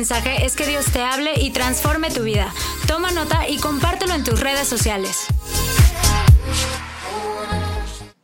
mensaje 0.00 0.46
es 0.46 0.56
que 0.56 0.66
Dios 0.66 0.86
te 0.86 1.02
hable 1.02 1.34
y 1.42 1.50
transforme 1.50 2.10
tu 2.10 2.22
vida. 2.22 2.50
Toma 2.86 3.10
nota 3.10 3.46
y 3.46 3.58
compártelo 3.58 4.14
en 4.14 4.24
tus 4.24 4.40
redes 4.40 4.66
sociales. 4.66 5.26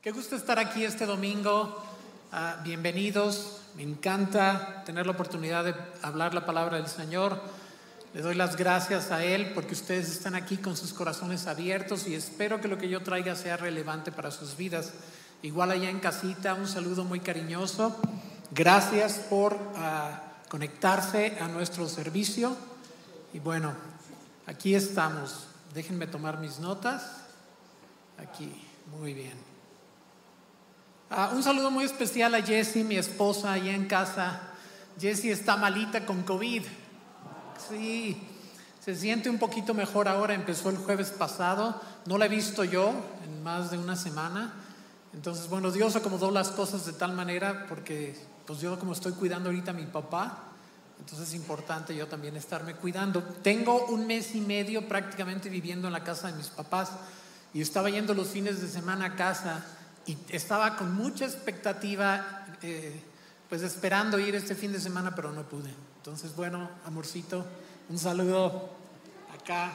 Qué 0.00 0.11
gusto 0.11 0.36
estar 0.36 0.58
aquí 0.58 0.86
este 0.86 1.04
domingo. 1.04 1.84
Ah, 2.32 2.57
bienvenidos. 2.64 3.61
Me 3.76 3.82
encanta 3.82 4.84
tener 4.86 5.04
la 5.04 5.12
oportunidad 5.12 5.64
de 5.64 5.75
hablar 6.00 6.32
la 6.32 6.46
palabra 6.46 6.79
del 6.79 6.86
Señor. 6.86 7.43
Le 8.14 8.22
doy 8.22 8.36
las 8.36 8.56
gracias 8.56 9.11
a 9.11 9.22
Él 9.22 9.52
porque 9.54 9.74
ustedes 9.74 10.11
están 10.11 10.34
aquí 10.34 10.56
con 10.56 10.79
sus 10.79 10.95
corazones 10.95 11.46
abiertos 11.46 12.06
y 12.06 12.14
espero 12.14 12.58
que 12.58 12.68
lo 12.68 12.79
que 12.79 12.88
yo 12.88 13.02
traiga 13.02 13.36
sea 13.36 13.58
relevante 13.58 14.11
para 14.12 14.30
sus 14.30 14.57
vidas. 14.57 14.94
Igual 15.43 15.72
allá 15.72 15.90
en 15.90 16.00
casita, 16.00 16.54
un 16.54 16.68
saludo 16.68 17.04
muy 17.04 17.21
cariñoso. 17.21 18.00
Gracias 18.50 19.18
por 19.29 19.58
ah, 19.77 20.25
conectarse 20.49 21.39
a 21.41 21.49
nuestro 21.49 21.89
servicio. 21.89 22.57
Y 23.32 23.39
bueno, 23.39 23.75
aquí 24.46 24.75
estamos. 24.75 25.46
Déjenme 25.75 26.07
tomar 26.07 26.39
mis 26.39 26.59
notas. 26.59 27.03
Aquí, 28.19 28.53
muy 28.99 29.13
bien. 29.13 29.35
Ah, 31.11 31.31
un 31.35 31.43
saludo 31.43 31.71
muy 31.71 31.85
especial 31.85 32.34
a 32.34 32.42
Jessie, 32.42 32.83
mi 32.83 32.97
esposa, 32.97 33.53
allá 33.53 33.75
en 33.75 33.86
casa. 33.86 34.41
Jessie 34.98 35.31
está 35.31 35.56
malita 35.56 36.05
con 36.05 36.22
COVID. 36.22 36.62
Sí, 37.69 38.20
se 38.84 38.97
siente 38.97 39.28
un 39.28 39.39
poquito 39.39 39.75
mejor 39.75 40.08
ahora. 40.08 40.34
Empezó 40.34 40.70
el 40.70 40.78
jueves 40.78 41.11
pasado. 41.11 41.81
No 42.06 42.19
la 42.19 42.27
he 42.27 42.28
visto 42.28 42.64
yo 42.64 42.92
en 43.25 43.42
más 43.42 43.70
de 43.70 43.78
una 43.78 43.97
semana. 43.97 44.55
Entonces, 45.12 45.48
bueno, 45.48 45.70
Dios 45.70 45.97
acomodó 45.97 46.31
las 46.31 46.48
cosas 46.48 46.86
de 46.86 46.92
tal 46.92 47.12
manera 47.12 47.66
porque 47.69 48.16
pues 48.47 48.61
yo 48.61 48.78
como 48.78 48.92
estoy 48.92 49.12
cuidando 49.12 49.48
ahorita 49.48 49.72
a 49.72 49.75
mi 49.75 49.86
papá, 49.86 50.44
entonces 50.98 51.28
es 51.28 51.34
importante 51.34 51.94
yo 51.94 52.06
también 52.06 52.36
estarme 52.36 52.75
cuidando. 52.75 53.22
Tengo 53.22 53.86
un 53.86 54.06
mes 54.06 54.34
y 54.34 54.41
medio 54.41 54.88
prácticamente 54.88 55.48
viviendo 55.48 55.88
en 55.88 55.92
la 55.92 56.05
casa 56.05 56.28
de 56.28 56.34
mis 56.34 56.48
papás 56.48 56.91
y 57.53 57.61
estaba 57.61 57.91
yendo 57.91 58.14
los 58.14 58.28
fines 58.28 58.61
de 58.61 58.69
semana 58.69 59.06
a 59.06 59.16
casa 59.16 59.64
y 60.06 60.16
estaba 60.28 60.77
con 60.77 60.94
mucha 60.94 61.25
expectativa, 61.25 62.47
eh, 62.62 63.03
pues 63.48 63.62
esperando 63.62 64.19
ir 64.19 64.34
este 64.34 64.55
fin 64.55 64.72
de 64.72 64.81
semana, 64.81 65.14
pero 65.14 65.33
no 65.33 65.42
pude. 65.42 65.70
Entonces, 65.98 66.34
bueno, 66.36 66.70
amorcito, 66.84 67.44
un 67.88 67.98
saludo 67.98 68.70
acá. 69.34 69.72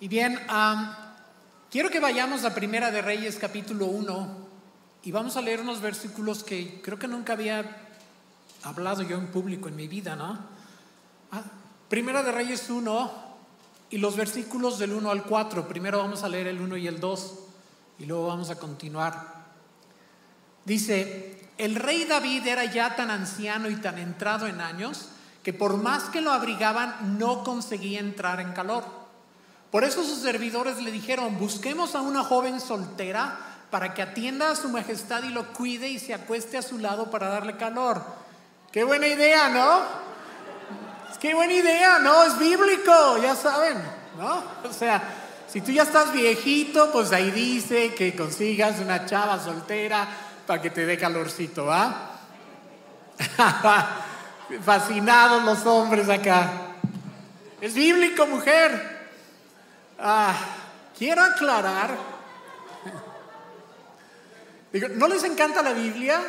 Y 0.00 0.08
bien, 0.08 0.40
quiero 1.70 1.90
que 1.90 2.00
vayamos 2.00 2.44
a 2.44 2.54
Primera 2.54 2.90
de 2.90 3.00
Reyes 3.00 3.36
capítulo 3.36 3.86
1 3.86 4.43
y 5.04 5.12
vamos 5.12 5.36
a 5.36 5.42
leer 5.42 5.60
unos 5.60 5.82
versículos 5.82 6.42
que 6.42 6.80
creo 6.82 6.98
que 6.98 7.06
nunca 7.06 7.34
había 7.34 7.76
hablado 8.62 9.02
yo 9.02 9.18
en 9.18 9.26
público 9.26 9.68
en 9.68 9.76
mi 9.76 9.86
vida, 9.86 10.16
¿no? 10.16 10.38
Ah, 11.30 11.42
primera 11.90 12.22
de 12.22 12.32
Reyes 12.32 12.70
1 12.70 13.12
y 13.90 13.98
los 13.98 14.16
versículos 14.16 14.78
del 14.78 14.94
1 14.94 15.10
al 15.10 15.24
4. 15.24 15.68
Primero 15.68 15.98
vamos 15.98 16.22
a 16.22 16.28
leer 16.28 16.46
el 16.46 16.58
1 16.58 16.78
y 16.78 16.86
el 16.86 17.00
2 17.00 17.34
y 17.98 18.06
luego 18.06 18.28
vamos 18.28 18.48
a 18.48 18.58
continuar. 18.58 19.44
Dice, 20.64 21.50
el 21.58 21.74
rey 21.74 22.06
David 22.06 22.46
era 22.46 22.64
ya 22.64 22.96
tan 22.96 23.10
anciano 23.10 23.68
y 23.68 23.76
tan 23.76 23.98
entrado 23.98 24.46
en 24.46 24.62
años 24.62 25.10
que 25.42 25.52
por 25.52 25.76
más 25.76 26.04
que 26.04 26.22
lo 26.22 26.32
abrigaban 26.32 27.18
no 27.18 27.44
conseguía 27.44 28.00
entrar 28.00 28.40
en 28.40 28.54
calor. 28.54 28.84
Por 29.70 29.84
eso 29.84 30.02
sus 30.02 30.20
servidores 30.20 30.80
le 30.80 30.90
dijeron, 30.90 31.38
busquemos 31.38 31.94
a 31.94 32.00
una 32.00 32.24
joven 32.24 32.58
soltera 32.58 33.53
para 33.74 33.92
que 33.92 34.02
atienda 34.02 34.52
a 34.52 34.54
su 34.54 34.68
majestad 34.68 35.24
y 35.24 35.30
lo 35.30 35.52
cuide 35.52 35.88
y 35.88 35.98
se 35.98 36.14
acueste 36.14 36.56
a 36.56 36.62
su 36.62 36.78
lado 36.78 37.10
para 37.10 37.26
darle 37.26 37.56
calor. 37.56 38.00
Qué 38.70 38.84
buena 38.84 39.08
idea, 39.08 39.48
¿no? 39.48 39.80
Qué 41.20 41.34
buena 41.34 41.54
idea, 41.54 41.98
¿no? 41.98 42.22
Es 42.22 42.38
bíblico, 42.38 43.18
ya 43.20 43.34
saben, 43.34 43.82
¿no? 44.16 44.44
O 44.62 44.72
sea, 44.72 45.02
si 45.48 45.60
tú 45.60 45.72
ya 45.72 45.82
estás 45.82 46.12
viejito, 46.12 46.92
pues 46.92 47.10
ahí 47.10 47.32
dice 47.32 47.92
que 47.94 48.14
consigas 48.14 48.78
una 48.78 49.06
chava 49.06 49.42
soltera 49.42 50.06
para 50.46 50.62
que 50.62 50.70
te 50.70 50.86
dé 50.86 50.96
calorcito, 50.96 51.66
¿va? 51.66 52.10
Fascinados 54.64 55.42
los 55.42 55.66
hombres 55.66 56.08
acá. 56.08 56.48
Es 57.60 57.74
bíblico, 57.74 58.24
mujer. 58.24 59.08
Ah, 59.98 60.32
quiero 60.96 61.24
aclarar 61.24 62.13
¿no 64.96 65.08
les 65.08 65.24
encanta 65.24 65.62
la 65.62 65.72
Biblia? 65.72 66.20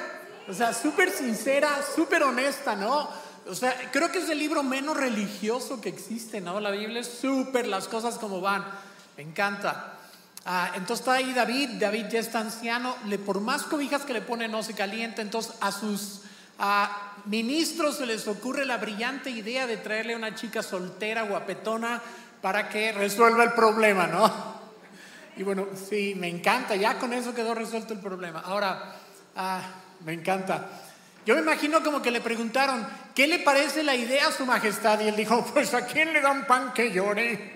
O 0.48 0.54
sea, 0.54 0.74
súper 0.74 1.12
sincera, 1.12 1.70
súper 1.96 2.24
honesta, 2.24 2.76
¿no? 2.76 3.10
O 3.48 3.56
sea, 3.56 3.76
creo 3.92 4.12
que 4.12 4.20
es 4.20 4.30
el 4.30 4.40
libro 4.40 4.64
menos 4.64 4.98
religioso 4.98 5.82
que 5.82 5.90
existe, 5.90 6.42
¿no? 6.42 6.60
La 6.60 6.72
Biblia 6.72 7.02
es 7.02 7.08
súper, 7.08 7.68
las 7.68 7.88
cosas 7.88 8.18
como 8.18 8.42
van. 8.42 8.66
Me 9.18 9.24
encanta. 9.24 9.94
Ah, 10.46 10.72
entonces 10.76 11.00
está 11.00 11.14
ahí 11.14 11.34
David, 11.34 11.72
David 11.80 12.06
ya 12.10 12.20
está 12.20 12.40
anciano, 12.40 12.96
le, 13.08 13.18
por 13.18 13.42
más 13.42 13.64
cobijas 13.64 14.04
que 14.04 14.14
le 14.14 14.22
pone 14.22 14.48
no 14.48 14.62
se 14.62 14.76
calienta, 14.76 15.24
entonces 15.24 15.54
a 15.60 15.72
sus 15.72 16.22
ministros 17.26 17.98
se 17.98 18.06
les 18.06 18.28
ocurre 18.28 18.66
la 18.66 18.78
brillante 18.78 19.32
idea 19.32 19.66
de 19.66 19.78
traerle 19.78 20.16
una 20.16 20.36
chica 20.36 20.62
soltera, 20.62 21.24
guapetona, 21.24 22.02
para 22.42 22.70
que 22.70 22.92
resuelva 22.92 23.44
el 23.44 23.54
problema, 23.54 24.06
¿no? 24.06 24.55
Y 25.38 25.44
bueno, 25.44 25.68
sí, 25.90 26.13
me 26.16 26.29
encanta, 26.29 26.75
ya 26.75 26.97
con 26.97 27.13
eso 27.13 27.34
quedó 27.34 27.53
resuelto 27.53 27.94
el 27.94 28.00
problema. 28.00 28.40
Ahora, 28.40 28.96
ah, 29.35 29.62
me 30.06 30.13
encanta. 30.13 30.69
Yo 31.25 31.35
me 31.35 31.41
imagino 31.41 31.84
como 31.84 32.01
que 32.01 32.12
le 32.12 32.22
preguntaron, 32.22 32.88
¿qué 33.13 33.28
le 33.28 33.40
parece 33.40 33.84
la 33.84 33.96
idea 33.96 34.28
a 34.28 34.31
su 34.31 34.46
majestad? 34.46 35.01
Y 35.01 35.09
él 35.09 35.16
dijo, 35.16 35.46
pues 35.53 35.73
a 35.73 35.85
quién 35.85 36.13
le 36.13 36.22
dan 36.22 36.47
pan 36.47 36.72
que 36.73 36.91
llore. 36.91 37.53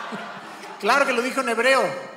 claro 0.80 1.04
que 1.04 1.12
lo 1.12 1.20
dijo 1.20 1.42
en 1.42 1.50
hebreo. 1.50 1.82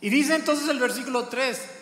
y 0.00 0.10
dice 0.10 0.34
entonces 0.34 0.68
el 0.68 0.80
versículo 0.80 1.28
3, 1.28 1.77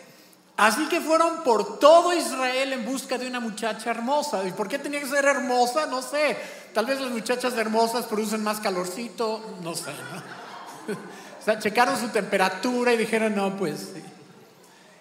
Así 0.57 0.89
que 0.89 1.01
fueron 1.03 1.43
por 1.43 1.79
todo 1.79 2.15
Israel 2.15 2.73
en 2.73 2.87
busca 2.87 3.19
de 3.19 3.27
una 3.27 3.41
muchacha 3.41 3.91
hermosa. 3.91 4.43
¿Y 4.47 4.53
por 4.53 4.69
qué 4.69 4.79
tenía 4.79 5.01
que 5.01 5.07
ser 5.07 5.27
hermosa? 5.27 5.87
No 5.87 6.01
sé. 6.01 6.37
Tal 6.73 6.87
vez 6.87 6.99
las 6.99 7.11
muchachas 7.11 7.55
hermosas 7.55 8.07
producen 8.07 8.43
más 8.43 8.61
calorcito, 8.61 9.59
no 9.63 9.75
sé. 9.75 9.91
o 11.41 11.45
sea, 11.45 11.59
checaron 11.59 11.99
su 12.01 12.09
temperatura 12.09 12.95
y 12.95 12.97
dijeron, 12.97 13.35
no, 13.35 13.55
pues 13.57 13.91
sí. 13.95 14.03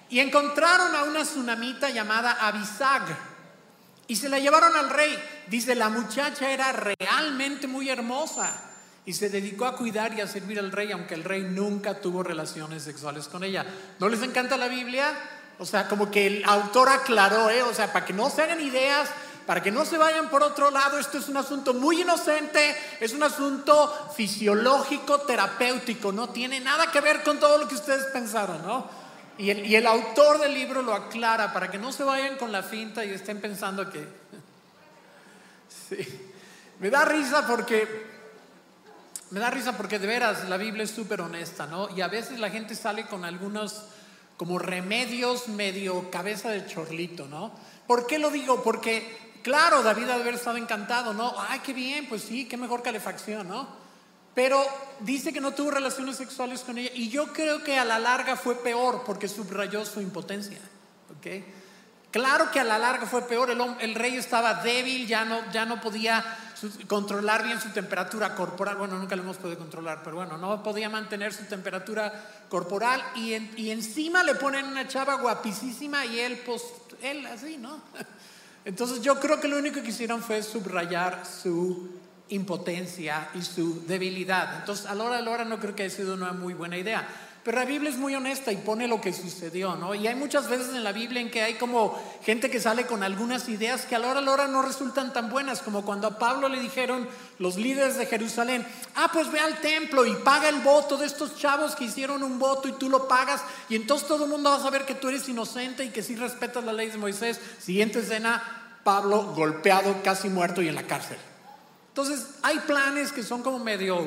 Y 0.09 0.19
encontraron 0.19 0.93
a 0.93 1.03
una 1.03 1.23
tsunamita 1.23 1.89
llamada 1.89 2.33
Abisag. 2.47 3.03
Y 4.07 4.17
se 4.17 4.29
la 4.29 4.39
llevaron 4.39 4.75
al 4.75 4.89
rey. 4.89 5.17
Dice, 5.47 5.73
la 5.73 5.89
muchacha 5.89 6.51
era 6.51 6.73
realmente 6.73 7.65
muy 7.65 7.89
hermosa. 7.89 8.51
Y 9.05 9.13
se 9.13 9.29
dedicó 9.29 9.65
a 9.65 9.77
cuidar 9.77 10.13
y 10.13 10.21
a 10.21 10.27
servir 10.27 10.59
al 10.59 10.71
rey, 10.71 10.91
aunque 10.91 11.13
el 11.13 11.23
rey 11.23 11.43
nunca 11.43 12.01
tuvo 12.01 12.23
relaciones 12.23 12.83
sexuales 12.83 13.27
con 13.27 13.43
ella. 13.43 13.65
¿No 13.99 14.09
les 14.09 14.21
encanta 14.21 14.57
la 14.57 14.67
Biblia? 14.67 15.13
O 15.57 15.65
sea, 15.65 15.87
como 15.87 16.11
que 16.11 16.27
el 16.27 16.45
autor 16.45 16.89
aclaró, 16.89 17.49
¿eh? 17.49 17.63
O 17.63 17.73
sea, 17.73 17.91
para 17.93 18.05
que 18.05 18.13
no 18.13 18.29
se 18.29 18.41
hagan 18.41 18.61
ideas, 18.61 19.09
para 19.45 19.61
que 19.61 19.71
no 19.71 19.85
se 19.85 19.97
vayan 19.97 20.29
por 20.29 20.43
otro 20.43 20.71
lado, 20.71 20.97
esto 20.97 21.17
es 21.17 21.29
un 21.29 21.37
asunto 21.37 21.73
muy 21.73 22.01
inocente, 22.01 22.75
es 22.99 23.13
un 23.13 23.23
asunto 23.23 24.11
fisiológico, 24.15 25.21
terapéutico, 25.21 26.11
no 26.11 26.29
tiene 26.29 26.59
nada 26.59 26.91
que 26.91 26.99
ver 26.99 27.23
con 27.23 27.39
todo 27.39 27.57
lo 27.57 27.67
que 27.67 27.75
ustedes 27.75 28.05
pensaron, 28.11 28.61
¿no? 28.65 28.89
Y 29.37 29.49
el, 29.49 29.65
y 29.65 29.75
el 29.75 29.85
autor 29.85 30.39
del 30.39 30.53
libro 30.53 30.81
lo 30.81 30.93
aclara 30.93 31.53
para 31.53 31.69
que 31.69 31.77
no 31.77 31.91
se 31.91 32.03
vayan 32.03 32.37
con 32.37 32.51
la 32.51 32.63
finta 32.63 33.03
y 33.05 33.11
estén 33.11 33.39
pensando 33.41 33.89
que... 33.89 34.07
Sí, 35.89 35.97
me 36.79 36.89
da 36.89 37.05
risa 37.05 37.45
porque... 37.45 38.15
Me 39.31 39.39
da 39.39 39.49
risa 39.49 39.75
porque 39.75 39.99
de 39.99 40.07
veras 40.07 40.47
la 40.47 40.57
Biblia 40.57 40.83
es 40.83 40.91
súper 40.91 41.21
honesta, 41.21 41.67
¿no? 41.67 41.89
Y 41.95 42.01
a 42.01 42.07
veces 42.07 42.39
la 42.39 42.49
gente 42.49 42.75
sale 42.75 43.05
con 43.07 43.25
algunos 43.25 43.83
como 44.37 44.59
remedios 44.59 45.47
medio 45.47 46.09
cabeza 46.11 46.49
de 46.49 46.65
chorlito, 46.65 47.27
¿no? 47.27 47.51
¿Por 47.87 48.07
qué 48.07 48.19
lo 48.19 48.29
digo? 48.29 48.63
Porque, 48.63 49.39
claro, 49.43 49.83
David 49.83 50.03
debe 50.03 50.21
haber 50.21 50.35
estado 50.35 50.57
encantado, 50.57 51.13
¿no? 51.13 51.33
Ay, 51.37 51.59
qué 51.59 51.73
bien, 51.73 52.07
pues 52.09 52.23
sí, 52.23 52.45
qué 52.45 52.57
mejor 52.57 52.81
calefacción, 52.81 53.47
¿no? 53.47 53.67
Pero 54.33 54.61
dice 54.99 55.31
que 55.31 55.39
no 55.39 55.53
tuvo 55.53 55.71
relaciones 55.71 56.17
sexuales 56.17 56.61
con 56.61 56.77
ella 56.77 56.91
y 56.93 57.09
yo 57.09 57.31
creo 57.31 57.63
que 57.63 57.77
a 57.77 57.85
la 57.85 57.99
larga 57.99 58.35
fue 58.35 58.55
peor 58.55 59.03
porque 59.05 59.29
subrayó 59.29 59.85
su 59.85 60.01
impotencia, 60.01 60.59
¿ok? 61.17 61.27
Claro 62.15 62.49
que 62.49 62.61
a 62.61 62.63
la 62.63 62.79
larga 62.79 63.05
fue 63.05 63.27
peor, 63.27 63.49
el, 63.49 63.93
rey 63.93 64.15
estaba 64.15 64.63
débil, 64.63 65.05
ya 65.05 65.25
no, 65.25 65.51
ya 65.51 65.65
no 65.65 65.81
podía 65.81 66.23
controlar 66.87 67.43
bien 67.43 67.59
su 67.59 67.71
temperatura 67.71 68.33
corporal, 68.35 68.77
bueno, 68.77 68.97
nunca 68.97 69.17
lo 69.17 69.23
hemos 69.23 69.35
podido 69.35 69.57
controlar, 69.57 69.99
pero 70.01 70.15
bueno, 70.15 70.37
no 70.37 70.63
podía 70.63 70.87
mantener 70.87 71.33
su 71.33 71.43
temperatura 71.43 72.13
corporal 72.47 73.03
y, 73.15 73.33
y 73.61 73.69
encima 73.69 74.23
le 74.23 74.35
ponen 74.35 74.65
una 74.65 74.87
chava 74.87 75.15
guapísima 75.15 76.05
y 76.05 76.21
él, 76.21 76.41
pues, 76.45 76.63
él 77.01 77.25
así, 77.25 77.57
¿no? 77.57 77.81
Entonces 78.63 79.01
yo 79.01 79.19
creo 79.19 79.41
que 79.41 79.49
lo 79.49 79.57
único 79.57 79.81
que 79.81 79.89
hicieron 79.89 80.23
fue 80.23 80.41
subrayar 80.41 81.25
su 81.25 81.89
impotencia 82.29 83.27
y 83.33 83.41
su 83.41 83.85
debilidad. 83.87 84.59
Entonces 84.59 84.85
a 84.85 84.95
la 84.95 85.03
hora 85.03 85.17
de 85.17 85.23
la 85.23 85.31
hora 85.31 85.43
no 85.43 85.59
creo 85.59 85.75
que 85.75 85.83
haya 85.83 85.93
sido 85.93 86.13
una 86.13 86.31
muy 86.31 86.53
buena 86.53 86.77
idea. 86.77 87.05
Pero 87.45 87.59
la 87.59 87.65
Biblia 87.65 87.91
es 87.91 87.97
muy 87.97 88.15
honesta 88.15 88.51
y 88.51 88.57
pone 88.57 88.87
lo 88.87 88.99
que 88.99 89.13
sucedió, 89.13 89.75
¿no? 89.75 89.93
Y 89.93 90.07
hay 90.07 90.15
muchas 90.15 90.49
veces 90.49 90.69
en 90.69 90.83
la 90.83 90.91
Biblia 90.91 91.21
en 91.21 91.29
que 91.29 91.43
hay 91.43 91.53
como 91.53 91.95
gente 92.23 92.49
que 92.49 92.59
sale 92.59 92.87
con 92.87 93.03
algunas 93.03 93.47
ideas 93.49 93.85
que 93.85 93.95
a 93.95 93.99
la 93.99 94.07
hora 94.07 94.19
a 94.19 94.23
la 94.23 94.31
hora 94.31 94.47
no 94.47 94.63
resultan 94.63 95.13
tan 95.13 95.29
buenas, 95.29 95.61
como 95.61 95.85
cuando 95.85 96.07
a 96.07 96.17
Pablo 96.17 96.49
le 96.49 96.59
dijeron 96.59 97.07
los 97.37 97.57
líderes 97.57 97.99
de 97.99 98.07
Jerusalén, 98.07 98.65
ah, 98.95 99.11
pues 99.13 99.31
ve 99.31 99.39
al 99.39 99.61
templo 99.61 100.07
y 100.07 100.15
paga 100.15 100.49
el 100.49 100.61
voto 100.61 100.97
de 100.97 101.05
estos 101.05 101.37
chavos 101.37 101.75
que 101.75 101.83
hicieron 101.83 102.23
un 102.23 102.39
voto 102.39 102.67
y 102.67 102.71
tú 102.71 102.89
lo 102.89 103.07
pagas 103.07 103.43
y 103.69 103.75
entonces 103.75 104.07
todo 104.07 104.23
el 104.23 104.31
mundo 104.31 104.49
va 104.49 104.55
a 104.55 104.63
saber 104.63 104.83
que 104.83 104.95
tú 104.95 105.09
eres 105.09 105.29
inocente 105.29 105.85
y 105.85 105.89
que 105.89 106.01
sí 106.01 106.15
respetas 106.15 106.63
la 106.63 106.73
ley 106.73 106.89
de 106.89 106.97
Moisés. 106.97 107.39
Siguiente 107.59 107.99
escena, 107.99 108.41
Pablo 108.83 109.35
golpeado, 109.35 110.01
casi 110.03 110.29
muerto 110.29 110.63
y 110.63 110.67
en 110.67 110.73
la 110.73 110.87
cárcel. 110.87 111.17
Entonces 111.89 112.25
hay 112.41 112.57
planes 112.61 113.11
que 113.11 113.21
son 113.21 113.43
como 113.43 113.59
medio 113.59 114.03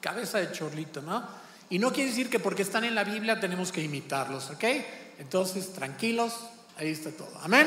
cabeza 0.00 0.38
de 0.38 0.52
chorlito, 0.52 1.02
¿no? 1.02 1.47
Y 1.70 1.78
no 1.78 1.92
quiere 1.92 2.10
decir 2.10 2.30
que 2.30 2.38
porque 2.38 2.62
están 2.62 2.84
en 2.84 2.94
la 2.94 3.04
Biblia 3.04 3.40
tenemos 3.40 3.72
que 3.72 3.82
imitarlos, 3.82 4.50
¿ok? 4.50 4.64
Entonces, 5.18 5.72
tranquilos, 5.72 6.34
ahí 6.78 6.90
está 6.90 7.10
todo. 7.10 7.38
Amén. 7.42 7.66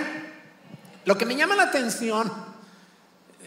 Lo 1.06 1.18
que 1.18 1.25
me 1.25 1.36
llama 1.36 1.56
la 1.56 1.63
atención, 1.63 2.31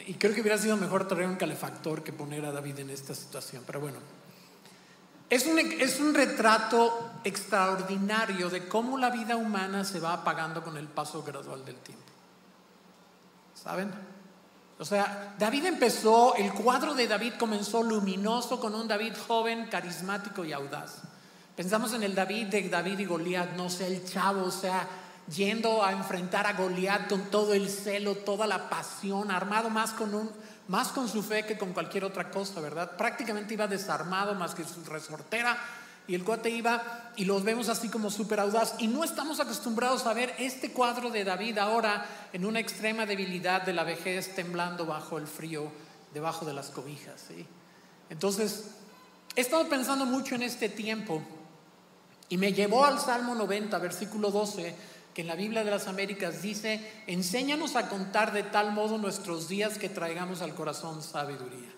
y 0.06 0.15
creo 0.15 0.35
que 0.35 0.41
hubiera 0.41 0.59
sido 0.59 0.77
mejor 0.77 1.09
traer 1.09 1.29
un 1.29 1.37
calefactor 1.37 2.03
que 2.05 2.12
poner 2.12 2.45
a 2.45 2.53
David 2.53 2.81
en 2.81 2.91
esta 2.91 3.15
situación, 3.15 3.65
pero 3.67 3.81
bueno, 3.81 3.99
es 5.31 5.47
un, 5.47 5.59
es 5.59 5.99
un 5.99 6.15
retrato 6.15 7.12
extraordinario 7.25 8.51
de 8.51 8.69
cómo 8.69 8.99
la 8.99 9.11
vida 9.11 9.37
humana 9.37 9.85
se 9.85 9.99
va 9.99 10.12
apagando 10.12 10.62
con 10.62 10.77
el 10.77 10.87
paso 10.87 11.23
gradual 11.23 11.65
del 11.65 11.77
tiempo. 11.77 12.05
¿Saben? 13.55 14.13
O 14.79 14.85
sea, 14.85 15.35
David 15.38 15.67
empezó, 15.67 16.35
el 16.35 16.53
cuadro 16.53 16.94
de 16.94 17.06
David 17.06 17.35
comenzó 17.38 17.82
luminoso 17.82 18.59
con 18.59 18.75
un 18.75 18.88
David 18.88 19.15
joven, 19.26 19.69
carismático 19.71 20.44
y 20.44 20.53
audaz. 20.53 21.03
Pensamos 21.56 21.93
en 21.93 22.03
el 22.03 22.15
David 22.15 22.49
de 22.49 22.69
David 22.69 22.99
y 22.99 23.05
Goliat, 23.05 23.53
no 23.53 23.71
sé, 23.71 23.87
el 23.87 24.05
chavo, 24.05 24.44
o 24.44 24.50
sea, 24.50 24.88
yendo 25.32 25.85
a 25.85 25.93
enfrentar 25.93 26.47
a 26.47 26.55
Goliat 26.55 27.09
con 27.09 27.31
todo 27.31 27.55
el 27.55 27.69
celo, 27.69 28.17
toda 28.17 28.47
la 28.49 28.69
pasión, 28.69 29.31
armado 29.31 29.71
más 29.71 29.93
con 29.93 30.15
un 30.15 30.31
más 30.67 30.88
con 30.88 31.09
su 31.09 31.23
fe 31.23 31.44
que 31.44 31.59
con 31.59 31.73
cualquier 31.73 32.05
otra 32.05 32.31
cosa, 32.31 32.61
¿verdad? 32.61 32.97
Prácticamente 32.97 33.55
iba 33.55 33.67
desarmado 33.67 34.35
más 34.35 34.55
que 34.55 34.65
su 34.65 34.82
resortera 34.85 35.59
y 36.06 36.15
el 36.15 36.25
cuate 36.25 36.51
iba 36.51 37.12
y 37.17 37.25
los 37.25 37.45
vemos 37.45 37.69
así 37.69 37.89
como 37.89 38.11
súper 38.11 38.41
audaz. 38.41 38.75
Y 38.79 38.89
no 38.89 39.05
estamos 39.05 39.41
acostumbrados 39.41 40.06
a 40.06 40.15
ver 40.15 40.35
este 40.39 40.73
cuadro 40.73 41.11
de 41.11 41.25
David 41.25 41.59
ahora 41.59 42.06
en 42.33 42.45
una 42.45 42.61
extrema 42.61 43.06
debilidad 43.06 43.62
de 43.62 43.73
la 43.73 43.85
vejez, 43.85 44.35
temblando 44.35 44.87
bajo 44.87 45.19
el 45.19 45.27
frío, 45.27 45.71
debajo 46.12 46.45
de 46.45 46.55
las 46.55 46.71
cobijas. 46.71 47.27
Entonces, 48.11 48.71
he 49.35 49.41
estado 49.41 49.69
pensando 49.69 50.05
mucho 50.05 50.35
en 50.35 50.43
este 50.43 50.69
tiempo 50.69 51.23
y 52.29 52.37
me 52.37 52.53
llevó 52.53 52.85
al 52.85 53.01
Salmo 53.01 53.35
90, 53.35 53.79
versículo 53.79 54.31
12, 54.31 54.75
que 55.15 55.23
en 55.23 55.29
la 55.29 55.37
Biblia 55.37 55.65
de 55.65 55.71
las 55.71 55.87
Américas 55.87 56.43
dice, 56.43 57.05
enséñanos 57.06 57.77
a 57.77 57.89
contar 57.89 58.33
de 58.33 58.43
tal 58.43 58.73
modo 58.73 58.99
nuestros 58.99 59.49
días 59.49 59.79
que 59.79 59.89
traigamos 59.89 60.43
al 60.43 60.55
corazón 60.55 61.03
sabiduría. 61.03 61.74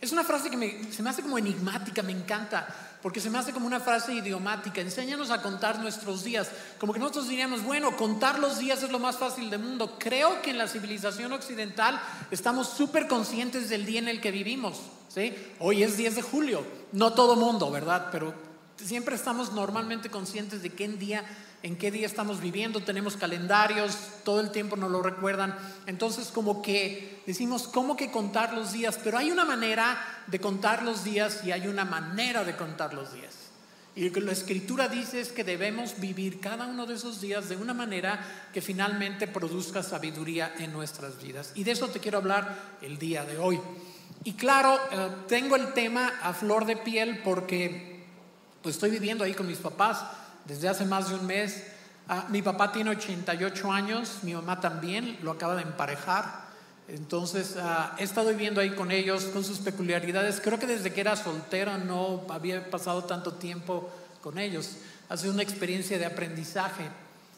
Es 0.00 0.12
una 0.12 0.22
frase 0.22 0.48
que 0.48 0.92
se 0.92 1.02
me 1.02 1.10
hace 1.10 1.22
como 1.22 1.38
enigmática, 1.38 2.02
me 2.02 2.12
encanta, 2.12 2.68
porque 3.02 3.20
se 3.20 3.30
me 3.30 3.38
hace 3.38 3.52
como 3.52 3.66
una 3.66 3.80
frase 3.80 4.14
idiomática. 4.14 4.80
Enséñanos 4.80 5.30
a 5.30 5.42
contar 5.42 5.80
nuestros 5.80 6.22
días. 6.22 6.50
Como 6.78 6.92
que 6.92 7.00
nosotros 7.00 7.28
diríamos, 7.28 7.64
bueno, 7.64 7.96
contar 7.96 8.38
los 8.38 8.58
días 8.58 8.82
es 8.82 8.90
lo 8.90 9.00
más 9.00 9.16
fácil 9.16 9.50
del 9.50 9.60
mundo. 9.60 9.96
Creo 9.98 10.40
que 10.40 10.50
en 10.50 10.58
la 10.58 10.68
civilización 10.68 11.32
occidental 11.32 12.00
estamos 12.30 12.68
súper 12.68 13.08
conscientes 13.08 13.68
del 13.68 13.86
día 13.86 13.98
en 13.98 14.08
el 14.08 14.20
que 14.20 14.30
vivimos. 14.30 14.80
¿sí? 15.08 15.34
Hoy 15.58 15.82
es 15.82 15.96
10 15.96 16.16
de 16.16 16.22
julio, 16.22 16.64
no 16.92 17.12
todo 17.12 17.34
mundo, 17.34 17.70
¿verdad? 17.70 18.08
Pero 18.12 18.47
siempre 18.84 19.16
estamos 19.16 19.52
normalmente 19.52 20.10
conscientes 20.10 20.62
de 20.62 20.70
qué 20.70 20.88
día 20.88 21.24
en 21.62 21.76
qué 21.76 21.90
día 21.90 22.06
estamos 22.06 22.40
viviendo, 22.40 22.80
tenemos 22.80 23.16
calendarios, 23.16 23.96
todo 24.24 24.40
el 24.40 24.50
tiempo 24.50 24.76
nos 24.76 24.90
lo 24.90 25.02
recuerdan. 25.02 25.56
Entonces 25.86 26.28
como 26.28 26.62
que 26.62 27.22
decimos, 27.26 27.66
¿cómo 27.66 27.96
que 27.96 28.10
contar 28.10 28.54
los 28.54 28.72
días? 28.72 28.98
Pero 29.02 29.18
hay 29.18 29.30
una 29.30 29.44
manera 29.44 29.98
de 30.28 30.38
contar 30.40 30.82
los 30.82 31.04
días 31.04 31.44
y 31.44 31.52
hay 31.52 31.66
una 31.66 31.84
manera 31.84 32.44
de 32.44 32.56
contar 32.56 32.94
los 32.94 33.12
días. 33.12 33.34
Y 33.96 34.04
lo 34.04 34.12
que 34.12 34.20
la 34.20 34.30
escritura 34.30 34.86
dice 34.86 35.20
es 35.20 35.32
que 35.32 35.42
debemos 35.42 35.98
vivir 35.98 36.38
cada 36.38 36.66
uno 36.66 36.86
de 36.86 36.94
esos 36.94 37.20
días 37.20 37.48
de 37.48 37.56
una 37.56 37.74
manera 37.74 38.48
que 38.52 38.60
finalmente 38.60 39.26
produzca 39.26 39.82
sabiduría 39.82 40.54
en 40.58 40.72
nuestras 40.72 41.20
vidas. 41.20 41.50
Y 41.56 41.64
de 41.64 41.72
eso 41.72 41.88
te 41.88 41.98
quiero 41.98 42.18
hablar 42.18 42.76
el 42.80 42.96
día 42.98 43.24
de 43.24 43.38
hoy. 43.38 43.60
Y 44.22 44.34
claro, 44.34 44.78
eh, 44.92 45.10
tengo 45.26 45.56
el 45.56 45.72
tema 45.72 46.20
a 46.22 46.32
flor 46.32 46.64
de 46.64 46.76
piel 46.76 47.22
porque 47.24 47.97
pues 48.62 48.76
estoy 48.76 48.90
viviendo 48.90 49.24
ahí 49.24 49.34
con 49.34 49.46
mis 49.46 49.58
papás 49.58 50.04
desde 50.44 50.68
hace 50.68 50.84
más 50.84 51.10
de 51.10 51.16
un 51.16 51.26
mes. 51.26 51.64
Ah, 52.08 52.26
mi 52.30 52.42
papá 52.42 52.72
tiene 52.72 52.90
88 52.90 53.72
años, 53.72 54.18
mi 54.22 54.34
mamá 54.34 54.60
también, 54.60 55.18
lo 55.22 55.30
acaba 55.30 55.54
de 55.54 55.62
emparejar. 55.62 56.48
Entonces 56.88 57.56
ah, 57.60 57.94
he 57.98 58.04
estado 58.04 58.30
viviendo 58.30 58.60
ahí 58.60 58.70
con 58.70 58.90
ellos, 58.90 59.24
con 59.24 59.44
sus 59.44 59.58
peculiaridades. 59.58 60.40
Creo 60.40 60.58
que 60.58 60.66
desde 60.66 60.92
que 60.92 61.02
era 61.02 61.16
soltera 61.16 61.76
no 61.76 62.26
había 62.30 62.70
pasado 62.70 63.04
tanto 63.04 63.34
tiempo 63.34 63.90
con 64.22 64.38
ellos. 64.38 64.76
Ha 65.10 65.16
sido 65.16 65.32
una 65.32 65.42
experiencia 65.42 65.98
de 65.98 66.06
aprendizaje 66.06 66.84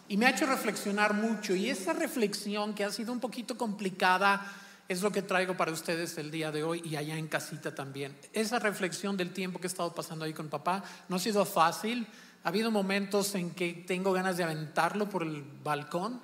y 0.08 0.16
me 0.16 0.26
ha 0.26 0.30
hecho 0.30 0.46
reflexionar 0.46 1.14
mucho. 1.14 1.54
Y 1.54 1.68
esa 1.68 1.92
reflexión 1.92 2.74
que 2.74 2.84
ha 2.84 2.90
sido 2.90 3.12
un 3.12 3.20
poquito 3.20 3.56
complicada 3.56 4.46
es 4.90 5.02
lo 5.02 5.12
que 5.12 5.22
traigo 5.22 5.56
para 5.56 5.70
ustedes 5.70 6.18
el 6.18 6.32
día 6.32 6.50
de 6.50 6.64
hoy 6.64 6.82
y 6.84 6.96
allá 6.96 7.16
en 7.16 7.28
casita 7.28 7.72
también. 7.72 8.18
Esa 8.32 8.58
reflexión 8.58 9.16
del 9.16 9.32
tiempo 9.32 9.60
que 9.60 9.68
he 9.68 9.70
estado 9.70 9.94
pasando 9.94 10.24
ahí 10.24 10.32
con 10.32 10.48
papá 10.48 10.82
no 11.08 11.14
ha 11.14 11.20
sido 11.20 11.44
fácil. 11.44 12.08
Ha 12.42 12.48
habido 12.48 12.72
momentos 12.72 13.36
en 13.36 13.52
que 13.52 13.84
tengo 13.86 14.12
ganas 14.12 14.36
de 14.36 14.42
aventarlo 14.42 15.08
por 15.08 15.22
el 15.22 15.44
balcón, 15.62 16.20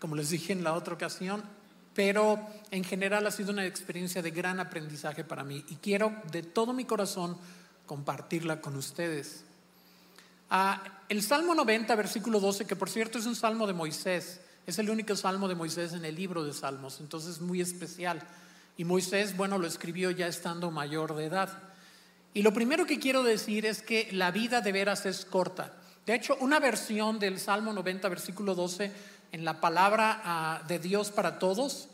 como 0.00 0.16
les 0.16 0.30
dije 0.30 0.52
en 0.52 0.64
la 0.64 0.72
otra 0.72 0.94
ocasión, 0.94 1.44
pero 1.94 2.44
en 2.72 2.82
general 2.82 3.24
ha 3.28 3.30
sido 3.30 3.52
una 3.52 3.64
experiencia 3.64 4.22
de 4.22 4.32
gran 4.32 4.58
aprendizaje 4.58 5.22
para 5.22 5.44
mí 5.44 5.64
y 5.68 5.76
quiero 5.76 6.12
de 6.32 6.42
todo 6.42 6.72
mi 6.72 6.84
corazón 6.84 7.38
compartirla 7.86 8.60
con 8.60 8.74
ustedes. 8.74 9.44
Ah, 10.50 10.82
el 11.08 11.22
Salmo 11.22 11.54
90, 11.54 11.94
versículo 11.94 12.40
12, 12.40 12.66
que 12.66 12.74
por 12.74 12.90
cierto 12.90 13.18
es 13.18 13.26
un 13.26 13.36
salmo 13.36 13.68
de 13.68 13.72
Moisés, 13.72 14.40
es 14.68 14.78
el 14.78 14.90
único 14.90 15.16
salmo 15.16 15.48
de 15.48 15.54
Moisés 15.54 15.94
en 15.94 16.04
el 16.04 16.14
libro 16.14 16.44
de 16.44 16.52
Salmos, 16.52 17.00
entonces 17.00 17.36
es 17.36 17.40
muy 17.40 17.62
especial. 17.62 18.20
Y 18.76 18.84
Moisés, 18.84 19.34
bueno, 19.34 19.56
lo 19.56 19.66
escribió 19.66 20.10
ya 20.10 20.26
estando 20.26 20.70
mayor 20.70 21.16
de 21.16 21.24
edad. 21.24 21.48
Y 22.34 22.42
lo 22.42 22.52
primero 22.52 22.84
que 22.84 22.98
quiero 22.98 23.22
decir 23.22 23.64
es 23.64 23.80
que 23.80 24.10
la 24.12 24.30
vida 24.30 24.60
de 24.60 24.70
veras 24.72 25.06
es 25.06 25.24
corta. 25.24 25.72
De 26.04 26.14
hecho, 26.14 26.36
una 26.40 26.60
versión 26.60 27.18
del 27.18 27.40
Salmo 27.40 27.72
90, 27.72 28.10
versículo 28.10 28.54
12, 28.54 28.92
en 29.32 29.42
la 29.46 29.58
palabra 29.58 30.20
ah, 30.22 30.62
de 30.68 30.78
Dios 30.78 31.12
para 31.12 31.38
todos, 31.38 31.88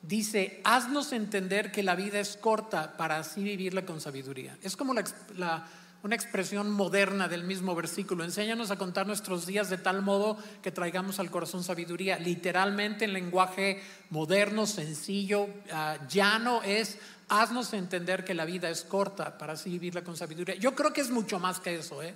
dice, 0.00 0.60
haznos 0.62 1.12
entender 1.12 1.72
que 1.72 1.82
la 1.82 1.96
vida 1.96 2.20
es 2.20 2.36
corta 2.36 2.96
para 2.96 3.18
así 3.18 3.42
vivirla 3.42 3.84
con 3.84 4.00
sabiduría. 4.00 4.56
Es 4.62 4.76
como 4.76 4.94
una 6.04 6.14
expresión 6.14 6.70
moderna 6.70 7.28
del 7.28 7.44
mismo 7.44 7.74
versículo. 7.74 8.24
Enséñanos 8.24 8.70
a 8.70 8.76
contar 8.76 9.06
nuestros 9.06 9.46
días 9.46 9.70
de 9.70 9.78
tal 9.78 10.02
modo 10.02 10.36
que 10.62 10.70
traigamos 10.70 11.18
al 11.18 11.30
corazón 11.30 11.64
sabiduría. 11.64 12.18
Literalmente 12.18 13.06
en 13.06 13.14
lenguaje 13.14 13.82
moderno, 14.10 14.66
sencillo, 14.66 15.48
ah, 15.72 15.96
llano 16.06 16.62
es 16.62 16.98
haznos 17.28 17.72
entender 17.72 18.22
que 18.22 18.34
la 18.34 18.44
vida 18.44 18.68
es 18.68 18.82
corta 18.82 19.38
para 19.38 19.54
así 19.54 19.70
vivirla 19.70 20.04
con 20.04 20.14
sabiduría. 20.14 20.56
Yo 20.56 20.74
creo 20.74 20.92
que 20.92 21.00
es 21.00 21.10
mucho 21.10 21.38
más 21.38 21.58
que 21.58 21.76
eso. 21.76 22.02
¿eh? 22.02 22.14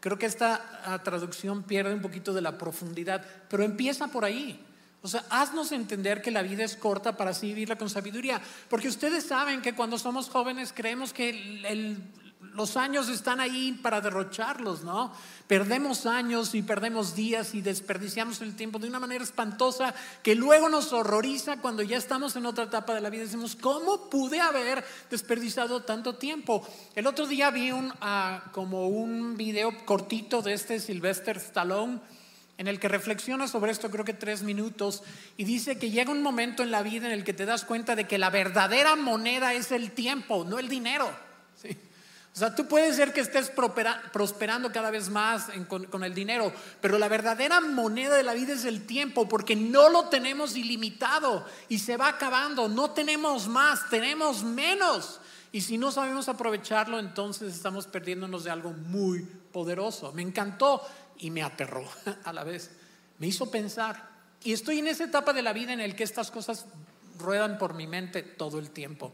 Creo 0.00 0.18
que 0.18 0.26
esta 0.26 0.82
ah, 0.84 1.02
traducción 1.02 1.62
pierde 1.62 1.94
un 1.94 2.02
poquito 2.02 2.34
de 2.34 2.42
la 2.42 2.58
profundidad, 2.58 3.24
pero 3.48 3.62
empieza 3.62 4.08
por 4.08 4.26
ahí. 4.26 4.66
O 5.02 5.08
sea, 5.08 5.24
haznos 5.30 5.72
entender 5.72 6.20
que 6.20 6.30
la 6.30 6.42
vida 6.42 6.62
es 6.62 6.76
corta 6.76 7.16
para 7.16 7.30
así 7.30 7.48
vivirla 7.48 7.76
con 7.76 7.88
sabiduría. 7.88 8.38
Porque 8.68 8.88
ustedes 8.88 9.24
saben 9.24 9.62
que 9.62 9.74
cuando 9.74 9.98
somos 9.98 10.28
jóvenes 10.28 10.74
creemos 10.76 11.14
que 11.14 11.30
el, 11.30 12.02
los 12.40 12.76
años 12.76 13.08
están 13.08 13.38
ahí 13.38 13.72
para 13.72 14.00
derrocharlos, 14.00 14.82
¿no? 14.82 15.12
Perdemos 15.46 16.06
años 16.06 16.54
y 16.54 16.62
perdemos 16.62 17.14
días 17.14 17.54
y 17.54 17.60
desperdiciamos 17.60 18.40
el 18.40 18.56
tiempo 18.56 18.78
de 18.78 18.88
una 18.88 18.98
manera 18.98 19.22
espantosa 19.22 19.94
que 20.22 20.34
luego 20.34 20.68
nos 20.68 20.92
horroriza 20.92 21.60
cuando 21.60 21.82
ya 21.82 21.98
estamos 21.98 22.34
en 22.36 22.46
otra 22.46 22.64
etapa 22.64 22.94
de 22.94 23.02
la 23.02 23.10
vida. 23.10 23.24
Decimos, 23.24 23.56
¿cómo 23.56 24.08
pude 24.08 24.40
haber 24.40 24.84
desperdiciado 25.10 25.82
tanto 25.82 26.16
tiempo? 26.16 26.66
El 26.94 27.06
otro 27.06 27.26
día 27.26 27.50
vi 27.50 27.72
un, 27.72 27.92
ah, 28.00 28.44
como 28.52 28.88
un 28.88 29.36
video 29.36 29.84
cortito 29.84 30.40
de 30.40 30.54
este 30.54 30.80
Sylvester 30.80 31.36
Stallone 31.36 32.00
en 32.56 32.68
el 32.68 32.78
que 32.78 32.88
reflexiona 32.88 33.48
sobre 33.48 33.72
esto 33.72 33.90
creo 33.90 34.04
que 34.04 34.12
tres 34.12 34.42
minutos 34.42 35.02
y 35.36 35.44
dice 35.44 35.78
que 35.78 35.90
llega 35.90 36.12
un 36.12 36.22
momento 36.22 36.62
en 36.62 36.70
la 36.70 36.82
vida 36.82 37.06
en 37.06 37.12
el 37.12 37.24
que 37.24 37.32
te 37.32 37.46
das 37.46 37.64
cuenta 37.64 37.96
de 37.96 38.06
que 38.06 38.18
la 38.18 38.28
verdadera 38.28 38.96
moneda 38.96 39.54
es 39.54 39.72
el 39.72 39.92
tiempo, 39.92 40.44
no 40.44 40.58
el 40.58 40.68
dinero. 40.68 41.29
O 42.32 42.38
sea, 42.38 42.54
tú 42.54 42.66
puedes 42.66 42.96
ser 42.96 43.12
que 43.12 43.20
estés 43.20 43.50
prosperando 43.50 44.70
cada 44.70 44.90
vez 44.90 45.08
más 45.08 45.48
con, 45.68 45.84
con, 45.86 46.04
el 46.04 46.14
dinero, 46.14 46.52
pero 46.80 46.96
la 46.96 47.08
verdadera 47.08 47.60
moneda 47.60 48.16
de 48.16 48.22
la 48.22 48.34
vida 48.34 48.52
es 48.52 48.64
el 48.64 48.86
tiempo, 48.86 49.28
porque 49.28 49.56
no 49.56 49.88
lo 49.88 50.08
tenemos 50.08 50.56
ilimitado 50.56 51.44
y 51.68 51.80
se 51.80 51.96
va 51.96 52.08
acabando. 52.08 52.68
No 52.68 52.90
tenemos 52.90 53.48
más, 53.48 53.88
tenemos 53.90 54.44
menos. 54.44 55.20
Y 55.52 55.62
si 55.62 55.76
no 55.76 55.90
sabemos 55.90 56.28
aprovecharlo, 56.28 57.00
entonces 57.00 57.52
estamos 57.52 57.88
perdiéndonos 57.88 58.44
de 58.44 58.50
algo 58.50 58.70
muy 58.70 59.22
poderoso. 59.52 60.12
Me 60.12 60.22
encantó 60.22 60.86
y 61.18 61.30
me 61.30 61.42
aterró 61.42 61.84
a 62.24 62.32
la 62.32 62.44
vez. 62.44 62.70
Me 63.18 63.26
hizo 63.26 63.50
pensar. 63.50 64.08
Y 64.44 64.52
estoy 64.52 64.78
en 64.78 64.86
esa 64.86 65.04
etapa 65.04 65.32
de 65.32 65.42
la 65.42 65.52
vida 65.52 65.72
en 65.72 65.80
el 65.80 65.96
que 65.96 66.04
estas 66.04 66.30
cosas 66.30 66.66
ruedan 67.18 67.58
por 67.58 67.74
mi 67.74 67.88
mente 67.88 68.22
todo 68.22 68.60
el 68.60 68.70
tiempo. 68.70 69.12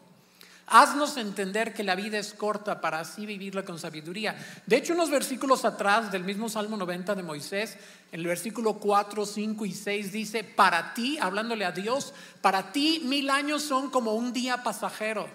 Haznos 0.69 1.17
entender 1.17 1.73
que 1.73 1.85
la 1.85 1.95
vida 1.95 2.19
es 2.19 2.35
corta 2.35 2.81
para 2.81 2.99
así 2.99 3.25
vivirla 3.25 3.65
con 3.65 3.79
sabiduría. 3.79 4.37
De 4.67 4.77
hecho, 4.77 4.95
unos 4.95 5.11
versículos 5.11 5.65
atrás 5.65 6.11
del 6.11 6.25
mismo 6.25 6.49
Salmo 6.49 6.77
90 6.77 7.15
de 7.15 7.23
Moisés, 7.23 7.77
en 8.11 8.21
el 8.21 8.27
versículo 8.27 8.75
4, 8.75 9.27
5 9.27 9.65
y 9.65 9.73
6 9.73 10.11
dice, 10.11 10.43
para 10.43 10.93
ti, 10.93 11.19
hablándole 11.21 11.65
a 11.65 11.71
Dios, 11.71 12.13
para 12.41 12.73
ti 12.73 13.01
mil 13.05 13.31
años 13.31 13.63
son 13.63 13.91
como 13.91 14.15
un 14.15 14.33
día 14.33 14.65
pasajero, 14.65 15.29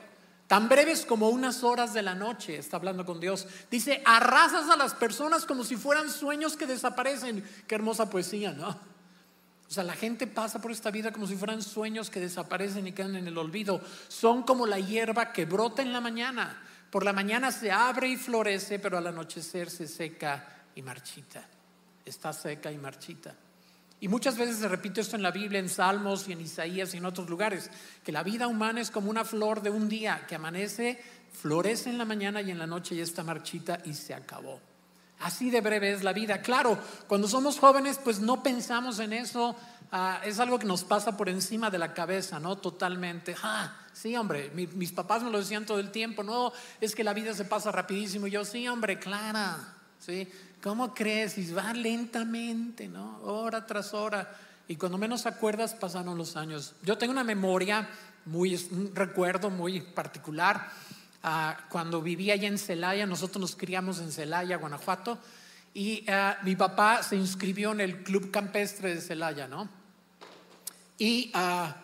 tan 0.48 0.68
breves 0.68 1.06
como 1.06 1.30
unas 1.30 1.64
horas 1.64 1.94
de 1.94 2.02
la 2.02 2.14
noche, 2.14 2.58
está 2.58 2.76
hablando 2.76 3.06
con 3.06 3.22
Dios. 3.22 3.48
Dice, 3.70 4.02
arrasas 4.04 4.70
a 4.70 4.76
las 4.76 4.94
personas 4.94 5.46
como 5.46 5.64
si 5.64 5.78
fueran 5.78 6.10
sueños 6.10 6.58
que 6.58 6.68
desaparecen. 6.68 7.42
Qué 7.68 7.76
hermosa 7.76 8.10
poesía, 8.10 8.52
¿no? 8.52 8.90
O 9.72 9.74
sea, 9.74 9.86
la 9.86 9.94
gente 9.94 10.28
pasa 10.28 10.60
por 10.60 10.70
esta 10.70 10.92
vida 10.92 11.13
como 11.13 11.25
si 11.25 11.38
fueran 11.38 11.62
sueños 11.62 12.10
que 12.10 12.20
desaparecen 12.20 12.88
y 12.88 12.92
quedan 12.92 13.16
en 13.16 13.25
el 13.25 13.38
olvido. 13.38 13.80
Son 14.10 14.44
como 14.44 14.68
la 14.68 14.78
hierba 14.78 15.32
que 15.32 15.46
brota 15.46 15.82
en 15.82 15.94
la 15.94 16.01
mañana. 16.01 16.62
Por 16.90 17.06
la 17.06 17.13
mañana 17.13 17.54
se 17.54 17.72
abre 17.72 18.10
y 18.10 18.18
florece, 18.18 18.80
pero 18.80 18.98
al 18.98 19.08
anochecer 19.08 19.70
se 19.70 19.88
seca 19.88 20.66
y 20.75 20.82
marchita. 20.82 21.48
Está 22.04 22.34
seca 22.34 22.70
y 22.70 22.78
marchita. 22.78 23.34
Y 24.01 24.10
muchas 24.10 24.38
veces 24.38 24.58
se 24.58 24.68
repite 24.68 25.00
esto 25.00 25.16
en 25.16 25.24
la 25.24 25.32
Biblia, 25.32 25.62
en 25.62 25.70
Salmos 25.70 26.28
y 26.28 26.34
en 26.34 26.42
Isaías 26.42 26.94
y 26.94 26.98
en 26.98 27.06
otros 27.06 27.30
lugares, 27.30 27.72
que 28.04 28.12
la 28.12 28.24
vida 28.24 28.48
humana 28.48 28.82
es 28.82 28.92
como 28.92 29.10
una 29.10 29.24
flor 29.24 29.62
de 29.62 29.70
un 29.70 29.88
día 29.88 30.25
que 30.28 30.36
amanece, 30.36 31.01
florece 31.32 31.90
en 31.90 31.98
la 31.98 32.04
mañana 32.04 32.42
y 32.42 32.51
en 32.51 32.60
la 32.60 32.68
noche 32.68 32.94
ya 32.94 33.04
está 33.04 33.24
marchita 33.24 33.80
y 33.86 33.94
se 33.94 34.13
acabó. 34.13 34.60
Así 35.22 35.50
de 35.50 35.62
breve 35.62 35.92
es 35.92 36.04
la 36.04 36.13
vida. 36.13 36.42
Claro, 36.42 36.78
cuando 37.08 37.28
somos 37.28 37.60
jóvenes, 37.60 38.00
pues 38.04 38.20
no 38.20 38.42
pensamos 38.44 39.00
en 39.00 39.13
eso. 39.13 39.56
Ah, 39.92 40.22
es 40.25 40.40
algo 40.40 40.58
que 40.58 40.66
nos 40.66 40.84
pasa 40.84 41.18
por 41.18 41.30
encima 41.30 41.70
de 41.70 41.78
la 41.78 41.94
cabeza, 41.94 42.40
¿no? 42.40 42.58
Totalmente. 42.58 43.36
Ah, 43.44 43.75
sí, 43.94 44.16
hombre, 44.16 44.51
mis 44.51 44.92
papás 44.92 45.22
me 45.22 45.30
lo 45.30 45.40
decían 45.40 45.66
todo 45.66 45.80
el 45.80 45.92
tiempo. 45.92 46.24
No, 46.24 46.51
es 46.80 46.96
que 46.96 47.04
la 47.04 47.13
vida 47.13 47.34
se 47.34 47.46
pasa 47.46 47.72
rapidísimo. 47.72 48.28
Y 48.28 48.32
yo, 48.32 48.46
sí, 48.46 48.68
hombre, 48.68 49.00
Clara, 49.00 49.58
¿sí? 50.00 50.28
¿Cómo 50.63 50.94
crees? 50.94 51.38
Y 51.38 51.51
va 51.51 51.74
lentamente, 51.74 52.88
¿no? 52.88 53.20
Hora 53.24 53.66
tras 53.66 53.94
hora. 53.94 54.34
Y 54.68 54.75
cuando 54.75 54.98
menos 54.98 55.25
acuerdas, 55.25 55.74
pasaron 55.74 56.18
los 56.18 56.38
años. 56.38 56.74
Yo 56.84 56.98
tengo 56.98 57.12
una 57.12 57.24
memoria, 57.24 57.90
muy, 58.25 58.56
un 58.72 58.96
recuerdo 58.96 59.50
muy 59.50 59.82
particular 59.82 60.70
Ah, 61.24 61.66
cuando 61.70 62.01
vivía 62.01 62.34
allá 62.34 62.48
en 62.48 62.58
Celaya, 62.58 63.06
nosotros 63.06 63.40
nos 63.40 63.56
criamos 63.56 64.00
en 64.00 64.12
Celaya, 64.12 64.58
Guanajuato, 64.58 65.20
y 65.74 66.04
ah, 66.10 66.40
mi 66.44 66.56
papá 66.56 67.04
se 67.04 67.16
inscribió 67.16 67.72
en 67.72 67.82
el 67.82 68.04
Club 68.04 68.32
Campestre 68.32 68.96
de 68.96 69.01
Celaya, 69.01 69.48
¿no? 69.48 69.70
Y 70.98 71.32
ah, 71.34 71.75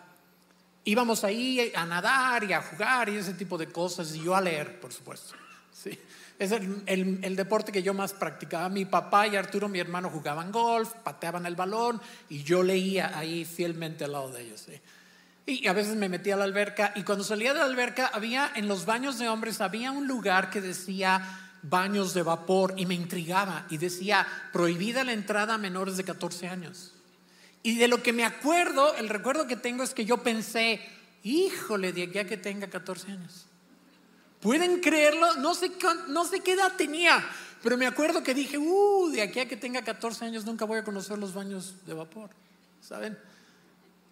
íbamos 0.84 1.22
ahí 1.24 1.72
a 1.74 1.86
nadar 1.86 2.44
y 2.44 2.52
a 2.52 2.62
jugar 2.62 3.08
y 3.08 3.16
ese 3.16 3.34
tipo 3.34 3.56
de 3.56 3.68
cosas, 3.68 4.14
y 4.14 4.22
yo 4.22 4.34
a 4.34 4.40
leer, 4.40 4.80
por 4.80 4.92
supuesto. 4.92 5.34
Sí. 5.70 5.96
Es 6.40 6.52
el, 6.52 7.18
el, 7.22 7.36
deporte 7.36 7.72
que 7.72 7.82
yo 7.82 7.94
más 7.94 8.12
practicaba. 8.12 8.68
Mi 8.68 8.84
papá 8.84 9.26
y 9.26 9.36
Arturo, 9.36 9.68
mi 9.68 9.80
hermano, 9.80 10.08
jugaban 10.08 10.52
golf, 10.52 10.92
pateaban 11.04 11.46
el 11.46 11.56
balón 11.56 12.00
y 12.28 12.42
yo 12.44 12.62
leía 12.62 13.16
ahí 13.18 13.44
fielmente 13.44 14.04
al 14.04 14.12
lado 14.12 14.32
de 14.32 14.42
ellos. 14.42 14.60
¿sí? 14.60 14.80
Y 15.48 15.66
a 15.66 15.72
veces 15.72 15.96
me 15.96 16.10
metía 16.10 16.34
a 16.34 16.36
la 16.36 16.44
alberca 16.44 16.92
y 16.94 17.04
cuando 17.04 17.24
salía 17.24 17.54
de 17.54 17.60
la 17.60 17.64
alberca 17.64 18.10
había 18.12 18.52
en 18.54 18.68
los 18.68 18.84
baños 18.84 19.18
de 19.18 19.30
hombres 19.30 19.62
había 19.62 19.92
un 19.92 20.06
lugar 20.06 20.50
que 20.50 20.60
decía 20.60 21.22
baños 21.62 22.12
de 22.12 22.22
vapor 22.22 22.74
y 22.76 22.84
me 22.84 22.94
intrigaba 22.94 23.64
y 23.70 23.78
decía 23.78 24.26
prohibida 24.52 25.04
la 25.04 25.14
entrada 25.14 25.54
a 25.54 25.58
menores 25.58 25.96
de 25.96 26.04
14 26.04 26.48
años. 26.48 26.92
Y 27.62 27.76
de 27.76 27.88
lo 27.88 28.02
que 28.02 28.12
me 28.12 28.26
acuerdo, 28.26 28.94
el 28.96 29.08
recuerdo 29.08 29.46
que 29.46 29.56
tengo 29.56 29.82
es 29.82 29.94
que 29.94 30.04
yo 30.04 30.22
pensé, 30.22 30.82
híjole, 31.22 31.94
de 31.94 32.02
aquí 32.02 32.18
a 32.18 32.26
que 32.26 32.36
tenga 32.36 32.68
14 32.68 33.12
años. 33.12 33.46
¿Pueden 34.42 34.80
creerlo? 34.80 35.32
No 35.36 35.54
sé, 35.54 35.72
no 36.08 36.26
sé 36.26 36.40
qué 36.40 36.52
edad 36.52 36.74
tenía, 36.76 37.26
pero 37.62 37.78
me 37.78 37.86
acuerdo 37.86 38.22
que 38.22 38.34
dije, 38.34 38.58
uh, 38.58 39.08
de 39.08 39.22
aquí 39.22 39.40
a 39.40 39.48
que 39.48 39.56
tenga 39.56 39.80
14 39.80 40.26
años 40.26 40.44
nunca 40.44 40.66
voy 40.66 40.80
a 40.80 40.84
conocer 40.84 41.16
los 41.16 41.32
baños 41.32 41.74
de 41.86 41.94
vapor. 41.94 42.28
¿Saben? 42.82 43.16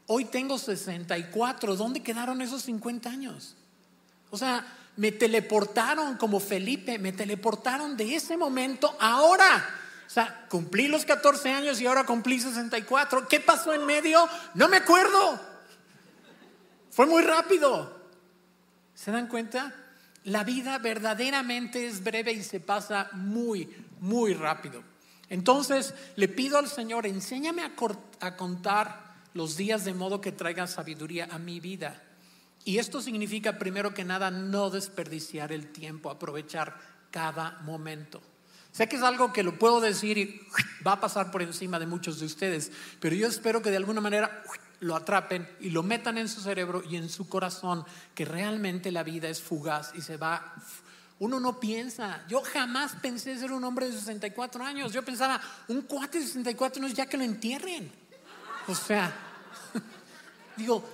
Hoy 0.06 0.26
tengo 0.26 0.58
64. 0.58 1.76
¿Dónde 1.76 2.02
quedaron 2.02 2.40
esos 2.40 2.62
50 2.62 3.08
años? 3.08 3.56
O 4.30 4.38
sea, 4.38 4.64
me 4.96 5.12
teleportaron 5.12 6.16
como 6.16 6.40
Felipe, 6.40 6.98
me 6.98 7.12
teleportaron 7.12 7.96
de 7.96 8.14
ese 8.14 8.36
momento 8.36 8.96
ahora. 9.00 9.68
O 10.06 10.10
sea, 10.10 10.46
cumplí 10.48 10.88
los 10.88 11.04
14 11.04 11.50
años 11.50 11.80
y 11.80 11.86
ahora 11.86 12.04
cumplí 12.04 12.38
64. 12.38 13.26
¿Qué 13.28 13.40
pasó 13.40 13.74
en 13.74 13.84
medio? 13.84 14.28
No 14.54 14.68
me 14.68 14.78
acuerdo. 14.78 15.40
Fue 16.90 17.06
muy 17.06 17.22
rápido. 17.22 17.94
¿Se 18.94 19.10
dan 19.10 19.26
cuenta? 19.26 19.74
La 20.24 20.44
vida 20.44 20.78
verdaderamente 20.78 21.86
es 21.86 22.02
breve 22.02 22.32
y 22.32 22.42
se 22.42 22.60
pasa 22.60 23.10
muy, 23.12 23.68
muy 24.00 24.34
rápido. 24.34 24.82
Entonces 25.28 25.92
le 26.14 26.28
pido 26.28 26.58
al 26.58 26.68
Señor, 26.68 27.06
enséñame 27.06 27.62
a, 27.62 27.72
a 28.20 28.36
contar 28.36 29.05
los 29.36 29.56
días 29.56 29.84
de 29.84 29.92
modo 29.92 30.20
que 30.20 30.32
traigan 30.32 30.66
sabiduría 30.66 31.28
a 31.30 31.38
mi 31.38 31.60
vida. 31.60 32.02
Y 32.64 32.78
esto 32.78 33.02
significa, 33.02 33.58
primero 33.58 33.92
que 33.92 34.02
nada, 34.02 34.30
no 34.30 34.70
desperdiciar 34.70 35.52
el 35.52 35.68
tiempo, 35.68 36.10
aprovechar 36.10 36.74
cada 37.10 37.60
momento. 37.60 38.22
Sé 38.72 38.88
que 38.88 38.96
es 38.96 39.02
algo 39.02 39.32
que 39.32 39.42
lo 39.42 39.58
puedo 39.58 39.80
decir 39.80 40.18
y 40.18 40.40
va 40.86 40.92
a 40.92 41.00
pasar 41.00 41.30
por 41.30 41.42
encima 41.42 41.78
de 41.78 41.86
muchos 41.86 42.18
de 42.18 42.26
ustedes, 42.26 42.72
pero 42.98 43.14
yo 43.14 43.28
espero 43.28 43.62
que 43.62 43.70
de 43.70 43.76
alguna 43.76 44.00
manera 44.00 44.42
lo 44.80 44.96
atrapen 44.96 45.48
y 45.60 45.70
lo 45.70 45.82
metan 45.82 46.18
en 46.18 46.28
su 46.28 46.40
cerebro 46.40 46.82
y 46.88 46.96
en 46.96 47.08
su 47.08 47.28
corazón, 47.28 47.84
que 48.14 48.24
realmente 48.24 48.90
la 48.90 49.02
vida 49.02 49.28
es 49.28 49.40
fugaz 49.40 49.92
y 49.94 50.00
se 50.00 50.16
va. 50.16 50.54
Uno 51.18 51.40
no 51.40 51.60
piensa, 51.60 52.24
yo 52.26 52.42
jamás 52.42 52.96
pensé 53.00 53.38
ser 53.38 53.52
un 53.52 53.64
hombre 53.64 53.86
de 53.86 53.92
64 53.92 54.64
años, 54.64 54.92
yo 54.92 55.02
pensaba, 55.02 55.40
un 55.68 55.82
cuate 55.82 56.20
de 56.20 56.26
64 56.26 56.82
años 56.82 56.96
ya 56.96 57.06
que 57.06 57.16
lo 57.16 57.24
entierren. 57.24 57.92
O 58.68 58.74
sea, 58.74 59.25
Digo, 60.56 60.84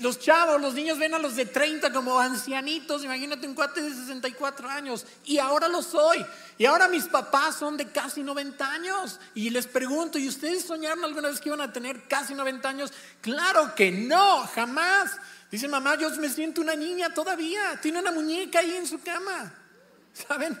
los 0.00 0.18
chavos, 0.18 0.60
los 0.60 0.72
niños 0.74 0.98
ven 0.98 1.14
a 1.14 1.18
los 1.18 1.36
de 1.36 1.44
30 1.44 1.92
como 1.92 2.18
ancianitos, 2.18 3.04
imagínate 3.04 3.46
un 3.46 3.54
cuate 3.54 3.82
de 3.82 3.90
64 3.90 4.68
años, 4.68 5.04
y 5.24 5.38
ahora 5.38 5.68
lo 5.68 5.82
soy. 5.82 6.24
Y 6.56 6.64
ahora 6.64 6.88
mis 6.88 7.04
papás 7.04 7.56
son 7.56 7.76
de 7.76 7.90
casi 7.90 8.22
90 8.22 8.70
años. 8.70 9.20
Y 9.34 9.50
les 9.50 9.66
pregunto, 9.66 10.18
¿y 10.18 10.28
ustedes 10.28 10.64
soñaron 10.64 11.04
alguna 11.04 11.28
vez 11.28 11.40
que 11.40 11.50
iban 11.50 11.60
a 11.60 11.72
tener 11.72 12.08
casi 12.08 12.34
90 12.34 12.68
años? 12.68 12.92
Claro 13.20 13.74
que 13.74 13.92
no, 13.92 14.46
jamás. 14.54 15.16
Dice 15.50 15.68
mamá, 15.68 15.96
yo 15.96 16.10
me 16.16 16.28
siento 16.28 16.60
una 16.60 16.74
niña 16.74 17.12
todavía, 17.12 17.78
tiene 17.82 17.98
una 17.98 18.12
muñeca 18.12 18.60
ahí 18.60 18.76
en 18.76 18.86
su 18.86 19.02
cama. 19.02 19.52
¿Saben? 20.28 20.58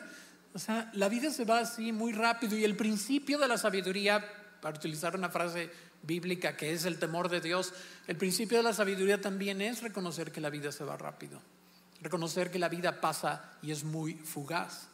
O 0.52 0.58
sea, 0.58 0.90
la 0.94 1.08
vida 1.08 1.30
se 1.30 1.44
va 1.44 1.60
así 1.60 1.92
muy 1.92 2.12
rápido 2.12 2.56
y 2.56 2.64
el 2.64 2.76
principio 2.76 3.38
de 3.38 3.48
la 3.48 3.56
sabiduría, 3.56 4.22
para 4.60 4.76
utilizar 4.76 5.14
una 5.16 5.30
frase 5.30 5.70
bíblica 6.02 6.56
que 6.56 6.72
es 6.72 6.84
el 6.84 6.98
temor 6.98 7.28
de 7.28 7.40
Dios, 7.40 7.72
el 8.06 8.16
principio 8.16 8.58
de 8.58 8.64
la 8.64 8.72
sabiduría 8.72 9.20
también 9.20 9.60
es 9.60 9.82
reconocer 9.82 10.32
que 10.32 10.40
la 10.40 10.50
vida 10.50 10.72
se 10.72 10.84
va 10.84 10.96
rápido, 10.96 11.40
reconocer 12.00 12.50
que 12.50 12.58
la 12.58 12.68
vida 12.68 13.00
pasa 13.00 13.52
y 13.62 13.70
es 13.70 13.84
muy 13.84 14.14
fugaz. 14.14 14.88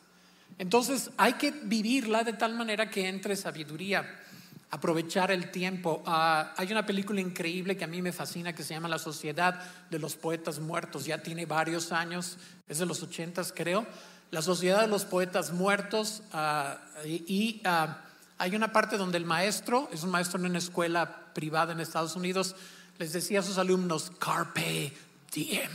Entonces 0.59 1.11
hay 1.17 1.35
que 1.35 1.51
vivirla 1.51 2.25
de 2.25 2.33
tal 2.33 2.55
manera 2.55 2.91
que 2.91 3.09
entre 3.09 3.37
sabiduría, 3.37 4.23
aprovechar 4.71 5.31
el 5.31 5.51
tiempo. 5.51 6.03
Ah, 6.07 6.55
hay 6.57 6.71
una 6.73 6.85
película 6.85 7.21
increíble 7.21 7.77
que 7.77 7.85
a 7.85 7.89
mí 7.89 8.03
me 8.03 8.13
fascina 8.13 8.53
que 8.53 8.63
se 8.63 8.75
llama 8.75 8.89
La 8.89 8.99
Sociedad 8.99 9.61
de 9.91 9.99
los 9.99 10.17
Poetas 10.17 10.59
Muertos, 10.59 11.05
ya 11.05 11.23
tiene 11.23 11.47
varios 11.47 11.93
años, 11.93 12.39
es 12.69 12.79
de 12.79 12.87
los 12.87 13.03
ochentas 13.03 13.53
creo. 13.55 13.87
La 14.31 14.43
Sociedad 14.43 14.81
de 14.81 14.89
los 14.89 15.05
Poetas 15.05 15.53
Muertos 15.53 16.23
ah, 16.33 16.79
y, 17.05 17.61
ah, 17.65 18.03
hay 18.38 18.55
una 18.55 18.73
parte 18.73 18.97
donde 18.97 19.19
el 19.19 19.25
maestro, 19.25 19.88
es 19.93 20.02
un 20.02 20.11
maestro 20.11 20.38
en 20.38 20.47
una 20.47 20.59
escuela 20.59 21.33
privada 21.33 21.73
en 21.73 21.81
Estados 21.81 22.16
Unidos, 22.16 22.55
les 22.99 23.12
decía 23.12 23.40
a 23.40 23.43
sus 23.43 23.59
alumnos, 23.59 24.12
carpe 24.19 24.93
diem. 25.33 25.71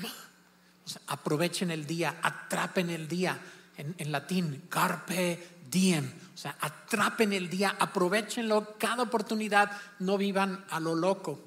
aprovechen 1.08 1.72
el 1.72 1.86
día, 1.86 2.18
atrapen 2.22 2.90
el 2.90 3.08
día. 3.08 3.40
En, 3.78 4.12
latín, 4.12 4.64
carpe 4.70 5.40
diem. 5.70 6.12
O 6.34 6.38
sea, 6.38 6.56
atrapen 6.60 7.34
el 7.34 7.50
día, 7.50 7.76
aprovechenlo 7.80 8.76
cada 8.78 9.04
oportunidad, 9.04 9.72
no 10.00 10.18
vivan 10.18 10.64
a 10.70 10.80
lo 10.80 10.94
loco. 10.94 11.40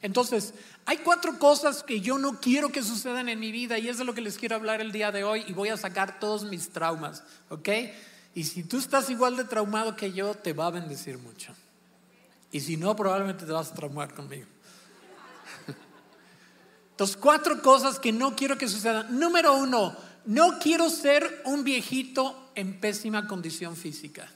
Entonces, 0.00 0.54
hay 0.86 0.98
cuatro 0.98 1.38
cosas 1.38 1.82
que 1.82 2.00
yo 2.00 2.16
no 2.16 2.40
quiero 2.40 2.70
que 2.70 2.82
sucedan 2.82 3.28
en 3.28 3.40
mi 3.40 3.50
vida 3.52 3.78
y 3.78 3.88
es 3.88 3.98
de 3.98 4.04
lo 4.04 4.14
que 4.14 4.20
les 4.20 4.38
quiero 4.38 4.56
hablar 4.56 4.80
el 4.80 4.92
día 4.92 5.10
de 5.10 5.24
hoy 5.24 5.44
y 5.46 5.52
voy 5.52 5.68
a 5.68 5.76
sacar 5.76 6.20
todos 6.20 6.44
mis 6.44 6.70
traumas, 6.70 7.24
¿ok? 7.48 7.68
Y 8.36 8.44
si 8.44 8.64
tú 8.64 8.76
estás 8.76 9.08
igual 9.08 9.34
de 9.34 9.44
traumado 9.44 9.96
que 9.96 10.12
yo, 10.12 10.34
te 10.34 10.52
va 10.52 10.66
a 10.66 10.70
bendecir 10.70 11.16
mucho. 11.16 11.54
Y 12.52 12.60
si 12.60 12.76
no, 12.76 12.94
probablemente 12.94 13.46
te 13.46 13.52
vas 13.52 13.72
a 13.72 13.74
traumar 13.74 14.12
conmigo. 14.12 14.46
Entonces, 16.90 17.16
cuatro 17.16 17.62
cosas 17.62 17.98
que 17.98 18.12
no 18.12 18.36
quiero 18.36 18.58
que 18.58 18.68
sucedan. 18.68 19.18
Número 19.18 19.54
uno, 19.54 19.96
no 20.26 20.58
quiero 20.58 20.90
ser 20.90 21.40
un 21.46 21.64
viejito 21.64 22.50
en 22.54 22.78
pésima 22.78 23.26
condición 23.26 23.74
física. 23.74 24.30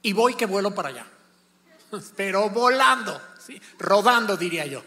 Y 0.00 0.14
voy 0.14 0.32
que 0.32 0.46
vuelo 0.46 0.74
para 0.74 0.88
allá. 0.88 1.06
Pero 2.16 2.48
volando, 2.48 3.20
¿sí? 3.38 3.60
rodando 3.78 4.34
diría 4.38 4.64
yo. 4.64 4.82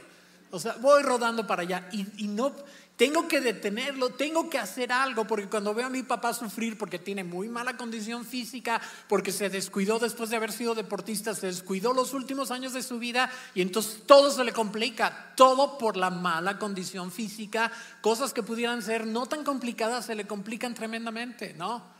O 0.49 0.59
sea, 0.59 0.73
voy 0.81 1.03
rodando 1.03 1.45
para 1.45 1.61
allá 1.61 1.87
y, 1.91 2.23
y 2.23 2.27
no, 2.29 2.51
tengo 2.97 3.27
que 3.27 3.39
detenerlo, 3.39 4.09
tengo 4.09 4.49
que 4.49 4.57
hacer 4.57 4.91
algo, 4.91 5.25
porque 5.25 5.47
cuando 5.47 5.73
veo 5.75 5.85
a 5.85 5.89
mi 5.89 6.01
papá 6.01 6.33
sufrir 6.33 6.79
porque 6.79 6.97
tiene 6.97 7.23
muy 7.23 7.47
mala 7.47 7.77
condición 7.77 8.25
física, 8.25 8.81
porque 9.07 9.31
se 9.31 9.49
descuidó 9.49 9.99
después 9.99 10.31
de 10.31 10.35
haber 10.35 10.51
sido 10.51 10.73
deportista, 10.73 11.35
se 11.35 11.45
descuidó 11.45 11.93
los 11.93 12.15
últimos 12.15 12.49
años 12.49 12.73
de 12.73 12.81
su 12.81 12.97
vida 12.97 13.31
y 13.53 13.61
entonces 13.61 14.01
todo 14.07 14.31
se 14.31 14.43
le 14.43 14.51
complica, 14.51 15.33
todo 15.35 15.77
por 15.77 15.95
la 15.95 16.09
mala 16.09 16.57
condición 16.57 17.11
física, 17.11 17.71
cosas 18.01 18.33
que 18.33 18.41
pudieran 18.41 18.81
ser 18.81 19.05
no 19.05 19.27
tan 19.27 19.43
complicadas 19.43 20.07
se 20.07 20.15
le 20.15 20.25
complican 20.25 20.73
tremendamente, 20.73 21.53
¿no? 21.53 21.95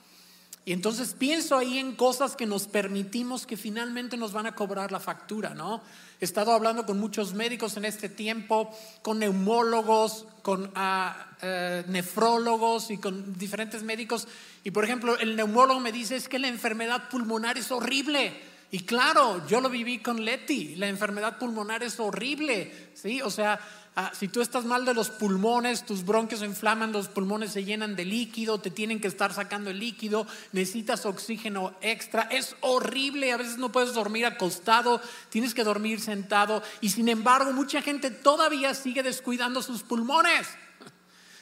Y 0.65 0.73
entonces 0.73 1.13
pienso 1.13 1.57
ahí 1.57 1.77
en 1.77 1.95
cosas 1.95 2.35
que 2.35 2.45
nos 2.45 2.67
permitimos 2.67 3.45
que 3.45 3.55
finalmente 3.55 4.17
nos 4.17 4.33
van 4.33 4.47
a 4.47 4.55
cobrar 4.55 4.91
la 4.91 4.99
factura, 4.99 5.53
¿no? 5.53 5.81
He 6.19 6.25
estado 6.25 6.51
hablando 6.51 6.85
con 6.85 6.99
muchos 6.99 7.35
médicos 7.35 7.77
en 7.77 7.85
este 7.85 8.09
tiempo, 8.09 8.75
con 9.03 9.19
neumólogos, 9.19 10.25
con 10.41 10.71
eh, 11.41 11.83
nefrólogos 11.87 12.89
y 12.89 12.97
con 12.97 13.37
diferentes 13.37 13.83
médicos. 13.83 14.27
Y 14.63 14.71
por 14.71 14.83
ejemplo, 14.83 15.19
el 15.19 15.35
neumólogo 15.35 15.79
me 15.79 15.91
dice 15.91 16.15
es 16.15 16.27
que 16.27 16.39
la 16.39 16.47
enfermedad 16.47 17.09
pulmonar 17.09 17.59
es 17.59 17.71
horrible. 17.71 18.33
Y 18.71 18.81
claro, 18.81 19.47
yo 19.47 19.61
lo 19.61 19.69
viví 19.69 19.99
con 19.99 20.23
Leti, 20.25 20.75
la 20.75 20.87
enfermedad 20.87 21.37
pulmonar 21.37 21.83
es 21.83 21.99
horrible, 21.99 22.91
¿sí? 22.93 23.21
O 23.21 23.29
sea, 23.29 23.59
Ah, 23.99 24.11
si 24.13 24.27
tú 24.27 24.41
estás 24.41 24.63
mal 24.63 24.85
de 24.85 24.93
los 24.93 25.09
pulmones, 25.09 25.83
tus 25.83 26.05
bronquios 26.05 26.41
se 26.41 26.45
inflaman, 26.45 26.91
los 26.91 27.07
pulmones 27.07 27.51
se 27.51 27.65
llenan 27.65 27.95
de 27.95 28.05
líquido, 28.05 28.59
te 28.59 28.69
tienen 28.69 29.01
que 29.01 29.07
estar 29.07 29.33
sacando 29.33 29.71
el 29.71 29.79
líquido, 29.79 30.27
necesitas 30.51 31.07
oxígeno 31.07 31.73
extra, 31.81 32.27
es 32.29 32.55
horrible, 32.61 33.31
a 33.31 33.37
veces 33.37 33.57
no 33.57 33.71
puedes 33.71 33.95
dormir 33.95 34.27
acostado, 34.27 35.01
tienes 35.29 35.55
que 35.55 35.63
dormir 35.63 35.99
sentado 35.99 36.61
y 36.79 36.89
sin 36.89 37.09
embargo 37.09 37.53
mucha 37.53 37.81
gente 37.81 38.11
todavía 38.11 38.75
sigue 38.75 39.01
descuidando 39.01 39.63
sus 39.63 39.81
pulmones. 39.81 40.47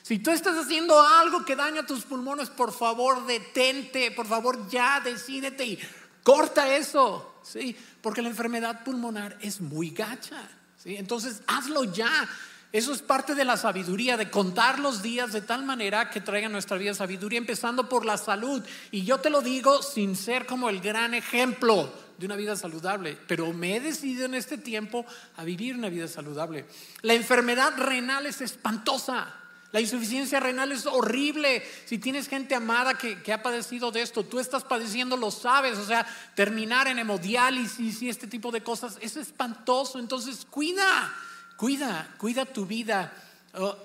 Si 0.01 0.20
tú 0.20 0.32
estás 0.32 0.55
haciendo 0.55 1.01
algo 1.01 1.44
que 1.44 1.58
daña 1.58 1.86
tus 1.86 2.05
pulmones, 2.05 2.50
por 2.50 2.72
favor 2.72 3.27
detente, 3.27 4.12
por 4.12 4.27
favor 4.27 4.70
ya 4.70 5.01
decídete 5.01 5.65
y 5.65 5.79
corta 6.25 6.75
eso, 6.75 7.36
¿sí? 7.44 7.77
Porque 8.01 8.24
la 8.24 8.29
enfermedad 8.29 8.84
pulmonar 8.84 9.38
es 9.41 9.62
muy 9.62 9.91
gacha. 9.91 10.41
Entonces, 10.84 11.44
hazlo 11.48 11.84
ya. 11.84 12.27
Eso 12.72 12.91
es 12.91 13.01
parte 13.01 13.36
de 13.36 13.46
la 13.46 13.58
sabiduría, 13.58 14.17
de 14.17 14.32
contar 14.32 14.79
los 14.79 15.03
días 15.03 15.32
de 15.32 15.41
tal 15.41 15.63
manera 15.63 16.10
que 16.10 16.20
traigan 16.20 16.51
nuestra 16.51 16.77
vida 16.77 16.96
sabiduría, 16.96 17.38
empezando 17.38 17.88
por 17.88 18.05
la 18.05 18.17
salud. 18.17 18.62
Y 18.91 19.05
yo 19.05 19.20
te 19.20 19.29
lo 19.29 19.41
digo 19.41 19.84
sin 19.84 20.15
ser 20.15 20.48
como 20.48 20.70
el 20.70 20.82
gran 20.82 21.13
ejemplo 21.13 21.94
de 22.17 22.25
una 22.25 22.36
vida 22.36 22.55
saludable, 22.55 23.17
pero 23.27 23.53
me 23.53 23.75
he 23.75 23.79
decidido 23.79 24.25
en 24.25 24.34
este 24.34 24.58
tiempo 24.58 25.05
a 25.38 25.44
vivir 25.44 25.75
una 25.75 25.89
vida 25.89 26.08
saludable. 26.08 26.65
La 27.01 27.13
enfermedad 27.13 27.77
renal 27.77 28.25
es 28.25 28.41
espantosa. 28.41 29.45
La 29.75 29.82
insuficiencia 29.82 30.39
renal 30.39 30.72
es 30.72 30.86
horrible. 30.86 31.62
Si 31.84 31.98
tienes 31.98 32.29
gente 32.29 32.55
amada 32.55 32.98
que, 32.98 33.34
ha 33.34 33.44
padecido 33.44 33.91
de 33.91 34.03
esto, 34.03 34.24
tú 34.24 34.39
estás 34.39 34.63
padeciendo, 34.63 35.17
lo 35.17 35.32
sabes. 35.32 35.77
O 35.77 35.86
sea, 35.86 36.08
terminar 36.34 36.88
en 36.88 36.98
hemodiálisis 36.98 38.01
y 38.01 38.08
este 38.08 38.25
tipo 38.25 38.51
de 38.51 38.63
cosas 38.63 38.98
es 39.01 39.17
espantoso. 39.17 40.00
Entonces, 40.00 40.48
cuida, 40.50 41.13
cuida, 41.58 42.15
cuida 42.17 42.46
tu 42.46 42.65
vida. 42.65 43.12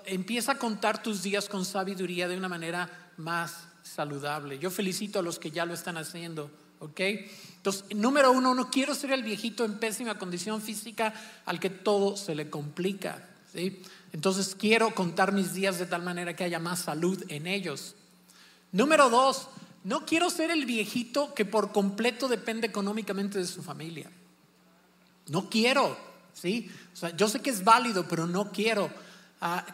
empieza 0.06 0.52
a 0.52 0.58
contar 0.58 1.02
tus 1.02 1.24
días 1.24 1.48
con 1.48 1.64
sabiduría 1.64 2.28
de 2.28 2.36
una 2.36 2.48
manera 2.48 3.10
más 3.16 3.64
saludable. 3.82 4.60
Yo 4.60 4.70
felicito 4.70 5.18
a 5.18 5.22
los 5.22 5.40
que 5.40 5.50
ya 5.50 5.66
lo 5.66 5.74
están 5.74 5.96
haciendo. 5.96 6.52
¿ok? 6.78 7.00
Entonces, 7.56 7.84
número 7.96 8.30
uno, 8.30 8.54
no 8.54 8.70
quiero 8.70 8.94
ser 8.94 9.10
el 9.10 9.24
viejito 9.24 9.64
en 9.64 9.80
pésima 9.80 10.16
condición 10.18 10.62
física 10.62 11.12
al 11.46 11.58
que 11.58 11.68
todo 11.68 12.16
se 12.16 12.36
le 12.36 12.48
complica. 12.48 13.26
¿sí? 13.52 13.82
Entonces 14.12 14.56
quiero 14.58 14.94
contar 14.94 15.32
mis 15.32 15.54
días 15.54 15.78
de 15.78 15.86
tal 15.86 16.02
manera 16.02 16.34
que 16.34 16.44
haya 16.44 16.58
más 16.58 16.80
salud 16.80 17.22
en 17.28 17.46
ellos. 17.46 17.94
Número 18.72 19.08
dos, 19.08 19.48
no 19.84 20.04
quiero 20.04 20.30
ser 20.30 20.50
el 20.50 20.66
viejito 20.66 21.34
que 21.34 21.44
por 21.44 21.72
completo 21.72 22.28
depende 22.28 22.66
económicamente 22.66 23.38
de 23.38 23.46
su 23.46 23.62
familia. 23.62 24.10
No 25.28 25.48
quiero, 25.48 25.96
¿sí? 26.32 26.70
O 26.92 26.96
sea, 26.96 27.16
yo 27.16 27.28
sé 27.28 27.40
que 27.40 27.50
es 27.50 27.64
válido, 27.64 28.06
pero 28.08 28.26
no 28.26 28.50
quiero. 28.50 28.90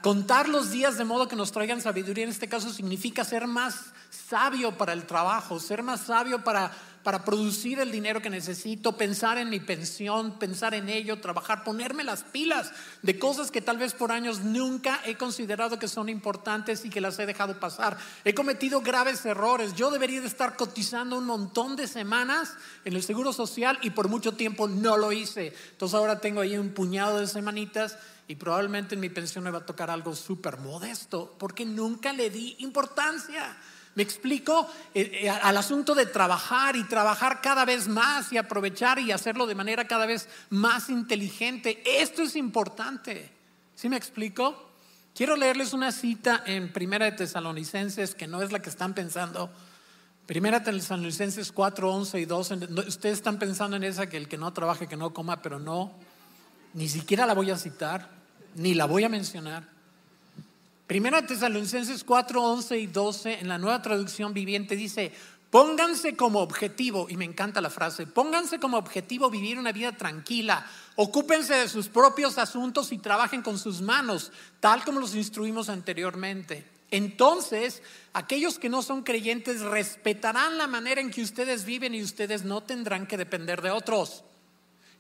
Contar 0.03 0.49
los 0.49 0.71
días 0.71 0.97
de 0.97 1.05
modo 1.05 1.27
que 1.27 1.35
nos 1.35 1.51
traigan 1.51 1.81
sabiduría 1.81 2.25
en 2.25 2.31
este 2.31 2.49
caso 2.49 2.73
significa 2.73 3.25
ser 3.25 3.47
más 3.47 3.93
sabio 4.11 4.79
para 4.79 4.93
el 4.93 5.07
trabajo, 5.07 5.59
ser 5.59 5.83
más 5.83 6.03
sabio 6.03 6.45
para 6.45 6.71
para 7.07 7.25
producir 7.25 7.79
el 7.79 7.93
dinero 7.93 8.21
que 8.21 8.29
necesito, 8.29 8.97
pensar 8.97 9.39
en 9.39 9.49
mi 9.49 9.61
pensión, 9.61 10.41
pensar 10.41 10.75
en 10.75 10.89
ello, 10.89 11.21
trabajar, 11.21 11.63
ponerme 11.63 12.03
las 12.03 12.25
pilas 12.25 12.73
de 13.03 13.17
cosas 13.17 13.53
que 13.53 13.61
tal 13.61 13.79
vez 13.79 13.95
por 13.95 14.11
años 14.11 14.41
nunca 14.41 15.01
he 15.05 15.15
considerado 15.15 15.79
que 15.79 15.87
son 15.87 16.09
importantes 16.09 16.85
y 16.85 16.91
que 16.91 17.01
las 17.01 17.17
he 17.21 17.27
dejado 17.27 17.61
pasar. 17.61 17.97
He 18.25 18.35
cometido 18.35 18.81
graves 18.81 19.25
errores. 19.25 19.77
Yo 19.77 19.93
debería 19.93 20.21
de 20.21 20.27
estar 20.27 20.57
cotizando 20.57 21.17
un 21.17 21.27
montón 21.27 21.77
de 21.77 21.87
semanas 21.87 22.55
en 22.85 22.95
el 22.95 23.05
Seguro 23.05 23.33
Social 23.33 23.79
y 23.83 23.91
por 23.91 24.09
mucho 24.09 24.33
tiempo 24.33 24.67
no 24.67 24.97
lo 24.97 25.13
hice. 25.13 25.55
Entonces 25.71 25.95
ahora 25.95 26.19
tengo 26.19 26.41
ahí 26.41 26.59
un 26.59 26.71
puñado 26.71 27.21
de 27.21 27.29
semanitas 27.29 27.97
y 28.29 28.35
probablemente 28.37 28.95
en 28.95 29.01
mi 29.01 29.09
pensión 29.09 29.45
me 29.45 29.51
va 29.51 29.59
a 29.59 29.67
tocar 29.67 29.91
algo 29.91 30.15
súper 30.15 30.59
modesto 30.59 31.37
porque 31.39 31.65
nunca 31.65 32.13
le 32.13 32.31
di 32.31 32.57
importancia. 32.61 33.57
¿Me 33.95 34.03
explico? 34.03 34.69
Eh, 34.95 35.21
eh, 35.23 35.31
al 35.31 35.57
asunto 35.57 35.95
de 35.95 36.05
trabajar 36.07 36.77
y 36.77 36.85
trabajar 36.85 37.41
cada 37.41 37.65
vez 37.65 37.89
más 37.89 38.31
y 38.33 38.37
aprovechar 38.37 38.99
y 38.99 39.11
hacerlo 39.11 39.47
de 39.47 39.55
manera 39.55 39.87
cada 39.87 40.05
vez 40.05 40.29
más 40.51 40.91
inteligente. 40.91 41.83
Esto 41.85 42.23
es 42.23 42.37
importante. 42.37 43.31
¿Sí 43.75 43.89
me 43.89 43.97
explico? 43.97 44.71
Quiero 45.15 45.35
leerles 45.35 45.73
una 45.73 45.93
cita 45.93 46.43
en 46.45 46.73
Primera 46.73 47.07
de 47.07 47.13
Tesalonicenses 47.13 48.15
que 48.15 48.27
no 48.27 48.43
es 48.43 48.53
la 48.53 48.61
que 48.61 48.69
están 48.69 48.93
pensando. 48.93 49.51
Primera 50.27 50.59
de 50.59 50.73
Tesalonicenses 50.73 51.53
4, 51.53 51.91
11 51.91 52.21
y 52.21 52.25
12. 52.27 52.55
Ustedes 52.87 53.19
están 53.19 53.39
pensando 53.39 53.77
en 53.77 53.85
esa 53.85 54.11
que 54.11 54.19
el 54.19 54.29
que 54.29 54.37
no 54.37 54.53
trabaje, 54.53 54.89
que 54.89 54.97
no 54.97 55.15
coma, 55.15 55.41
pero 55.41 55.59
no. 55.59 55.95
Ni 56.75 56.89
siquiera 56.91 57.25
la 57.25 57.33
voy 57.33 57.51
a 57.51 57.57
citar, 57.57 58.11
ni 58.57 58.75
la 58.75 58.87
voy 58.87 59.05
a 59.05 59.09
mencionar. 59.09 59.69
Primera 60.87 61.27
Tesalonicenses 61.27 62.05
4, 62.05 62.43
11 62.43 62.79
y 62.79 62.87
12 62.87 63.41
en 63.41 63.49
la 63.49 63.59
nueva 63.59 63.83
traducción 63.83 64.33
viviente 64.33 64.77
dice, 64.77 65.13
pónganse 65.51 66.17
como 66.17 66.41
objetivo, 66.41 67.07
y 67.09 67.17
me 67.17 67.25
encanta 67.25 67.61
la 67.61 67.71
frase, 67.71 68.07
pónganse 68.07 68.59
como 68.59 68.77
objetivo 68.77 69.31
vivir 69.31 69.59
una 69.59 69.73
vida 69.73 69.93
tranquila, 69.93 70.67
ocúpense 70.97 71.55
de 71.55 71.69
sus 71.69 71.89
propios 71.89 72.39
asuntos 72.39 72.93
y 72.93 72.99
trabajen 72.99 73.43
con 73.43 73.59
sus 73.59 73.81
manos, 73.81 74.33
tal 74.61 74.85
como 74.85 75.01
los 75.01 75.15
instruimos 75.15 75.69
anteriormente. 75.69 76.65
Entonces, 76.91 77.83
aquellos 78.13 78.59
que 78.59 78.69
no 78.69 78.81
son 78.81 79.03
creyentes 79.03 79.63
respetarán 79.63 80.57
la 80.57 80.69
manera 80.69 81.01
en 81.01 81.11
que 81.11 81.23
ustedes 81.23 81.65
viven 81.65 81.95
y 81.95 82.03
ustedes 82.03 82.45
no 82.45 82.63
tendrán 82.63 83.07
que 83.07 83.17
depender 83.17 83.61
de 83.61 83.71
otros. 83.71 84.23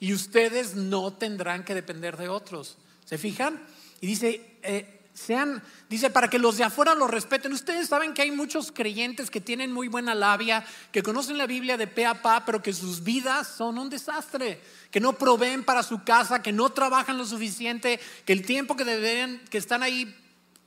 Y 0.00 0.12
ustedes 0.12 0.74
no 0.74 1.12
tendrán 1.12 1.64
que 1.64 1.74
depender 1.74 2.16
de 2.16 2.28
otros. 2.28 2.76
¿Se 3.06 3.16
fijan? 3.18 3.62
Y 4.00 4.06
dice, 4.08 4.58
eh, 4.62 4.96
sean, 5.14 5.62
dice, 5.88 6.10
para 6.10 6.28
que 6.28 6.38
los 6.38 6.58
de 6.58 6.64
afuera 6.64 6.94
lo 6.94 7.06
respeten. 7.06 7.52
Ustedes 7.52 7.88
saben 7.88 8.12
que 8.12 8.22
hay 8.22 8.30
muchos 8.30 8.70
creyentes 8.70 9.30
que 9.30 9.40
tienen 9.40 9.72
muy 9.72 9.88
buena 9.88 10.14
labia, 10.14 10.66
que 10.92 11.02
conocen 11.02 11.38
la 11.38 11.46
Biblia 11.46 11.78
de 11.78 11.86
pe 11.86 12.04
a 12.04 12.20
pa, 12.20 12.44
pero 12.44 12.62
que 12.62 12.72
sus 12.72 13.02
vidas 13.02 13.48
son 13.48 13.78
un 13.78 13.88
desastre, 13.88 14.60
que 14.90 15.00
no 15.00 15.14
proveen 15.14 15.64
para 15.64 15.82
su 15.82 16.04
casa, 16.04 16.42
que 16.42 16.52
no 16.52 16.70
trabajan 16.70 17.16
lo 17.16 17.24
suficiente, 17.24 17.98
que 18.26 18.34
el 18.34 18.44
tiempo 18.44 18.76
que 18.76 18.84
deberían, 18.84 19.40
que 19.48 19.58
están 19.58 19.82
ahí 19.82 20.14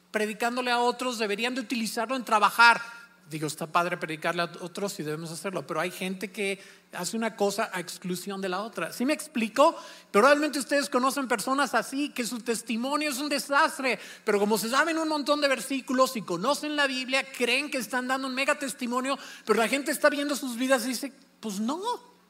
predicándole 0.09 0.71
a 0.71 0.79
otros, 0.79 1.19
deberían 1.19 1.53
de 1.53 1.61
utilizarlo 1.61 2.15
en 2.15 2.25
trabajar 2.25 2.81
Digo, 3.29 3.45
está 3.45 3.67
padre 3.67 3.97
predicarle 3.97 4.41
a 4.41 4.51
otros 4.61 4.99
y 4.99 5.03
debemos 5.03 5.29
hacerlo, 5.29 5.67
pero 5.67 5.79
hay 5.79 5.91
gente 5.91 6.31
que 6.31 6.59
hace 6.93 7.15
una 7.15 7.35
cosa 7.35 7.69
a 7.71 7.79
exclusión 7.79 8.41
de 8.41 8.49
la 8.49 8.63
otra. 8.63 8.91
¿Sí 8.91 9.05
me 9.05 9.13
explico? 9.13 9.75
Probablemente 10.09 10.57
ustedes 10.57 10.89
conocen 10.89 11.27
personas 11.27 11.75
así, 11.75 12.09
que 12.09 12.25
su 12.25 12.39
testimonio 12.39 13.11
es 13.11 13.19
un 13.19 13.29
desastre, 13.29 13.99
pero 14.25 14.39
como 14.39 14.57
se 14.57 14.67
saben 14.67 14.97
un 14.97 15.07
montón 15.07 15.41
de 15.41 15.47
versículos 15.47 16.15
y 16.15 16.23
conocen 16.23 16.75
la 16.75 16.87
Biblia, 16.87 17.23
creen 17.37 17.69
que 17.69 17.77
están 17.77 18.07
dando 18.07 18.27
un 18.27 18.33
mega 18.33 18.57
testimonio, 18.57 19.15
pero 19.45 19.59
la 19.59 19.67
gente 19.67 19.91
está 19.91 20.09
viendo 20.09 20.35
sus 20.35 20.57
vidas 20.57 20.85
y 20.85 20.89
dice, 20.89 21.13
pues 21.39 21.59
no, 21.59 21.79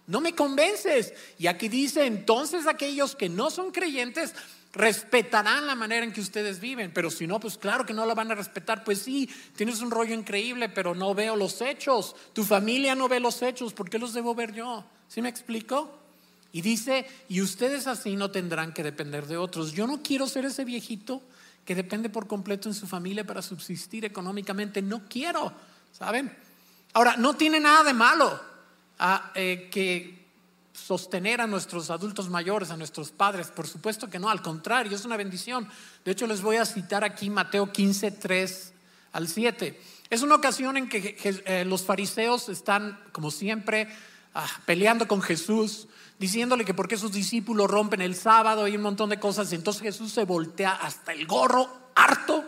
no 0.05 0.19
me 0.19 0.35
convences. 0.35 1.13
Y 1.37 1.47
aquí 1.47 1.69
dice, 1.69 2.05
entonces 2.05 2.67
aquellos 2.67 3.15
que 3.15 3.29
no 3.29 3.51
son 3.51 3.71
creyentes 3.71 4.33
respetarán 4.73 5.65
la 5.65 5.75
manera 5.75 6.05
en 6.05 6.13
que 6.13 6.21
ustedes 6.21 6.59
viven, 6.59 6.91
pero 6.93 7.09
si 7.09 7.25
no, 7.25 7.39
pues 7.39 7.57
claro 7.57 7.85
que 7.85 7.93
no 7.93 8.05
la 8.05 8.13
van 8.13 8.31
a 8.31 8.35
respetar. 8.35 8.83
Pues 8.83 8.99
sí, 8.99 9.29
tienes 9.55 9.81
un 9.81 9.91
rollo 9.91 10.13
increíble, 10.13 10.69
pero 10.69 10.93
no 10.93 11.15
veo 11.15 11.35
los 11.35 11.61
hechos. 11.61 12.15
Tu 12.33 12.43
familia 12.43 12.95
no 12.95 13.07
ve 13.07 13.19
los 13.19 13.41
hechos, 13.41 13.73
¿por 13.73 13.89
qué 13.89 13.97
los 13.97 14.13
debo 14.13 14.35
ver 14.35 14.53
yo? 14.53 14.85
¿Sí 15.07 15.21
me 15.21 15.29
explico? 15.29 15.97
Y 16.51 16.61
dice, 16.61 17.05
y 17.27 17.41
ustedes 17.41 17.87
así 17.87 18.15
no 18.15 18.31
tendrán 18.31 18.73
que 18.73 18.83
depender 18.83 19.27
de 19.27 19.37
otros. 19.37 19.73
Yo 19.73 19.85
no 19.87 20.01
quiero 20.01 20.27
ser 20.27 20.45
ese 20.45 20.65
viejito 20.65 21.21
que 21.65 21.75
depende 21.75 22.09
por 22.09 22.27
completo 22.27 22.69
en 22.69 22.75
su 22.75 22.87
familia 22.87 23.25
para 23.25 23.41
subsistir 23.41 24.05
económicamente. 24.05 24.81
No 24.81 25.03
quiero, 25.07 25.53
¿saben? 25.91 26.35
Ahora, 26.93 27.15
no 27.17 27.35
tiene 27.35 27.59
nada 27.59 27.83
de 27.83 27.93
malo 27.93 28.39
ah, 28.97 29.31
eh, 29.35 29.69
que 29.71 30.18
sostener 30.73 31.41
a 31.41 31.47
nuestros 31.47 31.89
adultos 31.89 32.29
mayores, 32.29 32.71
a 32.71 32.77
nuestros 32.77 33.11
padres. 33.11 33.47
Por 33.47 33.67
supuesto 33.67 34.09
que 34.09 34.19
no, 34.19 34.29
al 34.29 34.41
contrario, 34.41 34.95
es 34.95 35.05
una 35.05 35.17
bendición. 35.17 35.67
De 36.05 36.11
hecho, 36.11 36.27
les 36.27 36.41
voy 36.41 36.57
a 36.57 36.65
citar 36.65 37.03
aquí 37.03 37.29
Mateo 37.29 37.71
15, 37.71 38.11
3 38.11 38.73
al 39.13 39.27
7. 39.27 39.81
Es 40.09 40.21
una 40.21 40.35
ocasión 40.35 40.77
en 40.77 40.89
que 40.89 41.17
eh, 41.23 41.65
los 41.65 41.83
fariseos 41.83 42.49
están, 42.49 42.99
como 43.11 43.31
siempre, 43.31 43.87
ah, 44.33 44.47
peleando 44.65 45.07
con 45.07 45.21
Jesús 45.21 45.87
diciéndole 46.19 46.65
que 46.65 46.73
por 46.73 46.87
qué 46.87 46.97
sus 46.97 47.13
discípulos 47.13 47.71
rompen 47.71 48.01
el 48.01 48.13
sábado 48.13 48.67
y 48.67 48.75
un 48.75 48.81
montón 48.81 49.09
de 49.09 49.19
cosas. 49.19 49.51
Entonces 49.53 49.81
Jesús 49.81 50.11
se 50.11 50.25
voltea 50.25 50.71
hasta 50.71 51.13
el 51.13 51.25
gorro, 51.25 51.91
harto, 51.95 52.45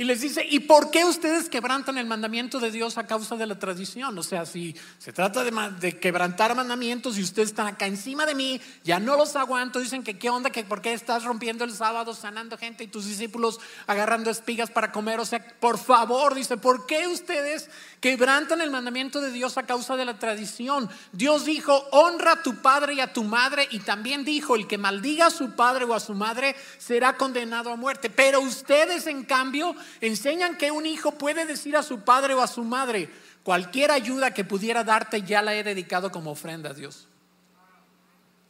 y 0.00 0.04
les 0.04 0.22
dice, 0.22 0.46
¿y 0.48 0.60
por 0.60 0.90
qué 0.90 1.04
ustedes 1.04 1.50
quebrantan 1.50 1.98
el 1.98 2.06
mandamiento 2.06 2.58
de 2.58 2.70
Dios 2.70 2.96
a 2.96 3.06
causa 3.06 3.36
de 3.36 3.44
la 3.44 3.58
tradición? 3.58 4.16
O 4.16 4.22
sea, 4.22 4.46
si 4.46 4.74
se 4.96 5.12
trata 5.12 5.44
de, 5.44 5.98
quebrantar 5.98 6.56
mandamientos 6.56 7.18
y 7.18 7.22
ustedes 7.22 7.50
están 7.50 7.66
acá 7.66 7.86
encima 7.86 8.24
de 8.24 8.34
mí, 8.34 8.62
ya 8.82 8.98
no 8.98 9.18
los 9.18 9.36
aguanto, 9.36 9.78
dicen 9.78 10.02
que 10.02 10.18
qué 10.18 10.30
onda, 10.30 10.48
que 10.48 10.64
por 10.64 10.80
qué 10.80 10.94
estás 10.94 11.24
rompiendo 11.24 11.64
el 11.64 11.74
sábado, 11.74 12.14
sanando 12.14 12.56
gente 12.56 12.82
y 12.82 12.86
tus 12.86 13.04
discípulos 13.04 13.60
agarrando 13.86 14.30
espigas 14.30 14.70
para 14.70 14.90
comer. 14.90 15.20
O 15.20 15.26
sea, 15.26 15.46
por 15.60 15.76
favor, 15.76 16.34
dice, 16.34 16.56
¿por 16.56 16.86
qué 16.86 17.06
ustedes 17.06 17.68
quebrantan 18.00 18.60
el 18.60 18.70
mandamiento 18.70 19.20
de 19.20 19.30
Dios 19.30 19.58
a 19.58 19.64
causa 19.64 19.96
de 19.96 20.04
la 20.04 20.18
tradición? 20.18 20.88
Dios 21.12 21.44
dijo, 21.44 21.74
honra 21.92 22.32
a 22.32 22.42
tu 22.42 22.56
padre 22.56 22.94
y 22.94 23.00
a 23.00 23.12
tu 23.12 23.24
madre 23.24 23.68
y 23.70 23.80
también 23.80 24.24
dijo, 24.24 24.56
el 24.56 24.66
que 24.66 24.78
maldiga 24.78 25.26
a 25.26 25.30
su 25.30 25.52
padre 25.52 25.84
o 25.84 25.94
a 25.94 26.00
su 26.00 26.14
madre 26.14 26.56
será 26.78 27.16
condenado 27.16 27.70
a 27.70 27.76
muerte. 27.76 28.10
Pero 28.10 28.40
ustedes, 28.40 29.06
en 29.06 29.24
cambio, 29.24 29.76
enseñan 30.00 30.56
que 30.56 30.70
un 30.70 30.86
hijo 30.86 31.12
puede 31.12 31.46
decir 31.46 31.76
a 31.76 31.82
su 31.82 32.00
padre 32.00 32.34
o 32.34 32.42
a 32.42 32.48
su 32.48 32.64
madre, 32.64 33.08
cualquier 33.42 33.90
ayuda 33.90 34.34
que 34.34 34.44
pudiera 34.44 34.84
darte 34.84 35.22
ya 35.22 35.42
la 35.42 35.54
he 35.54 35.62
dedicado 35.62 36.10
como 36.10 36.30
ofrenda 36.30 36.70
a 36.70 36.74
Dios. 36.74 37.06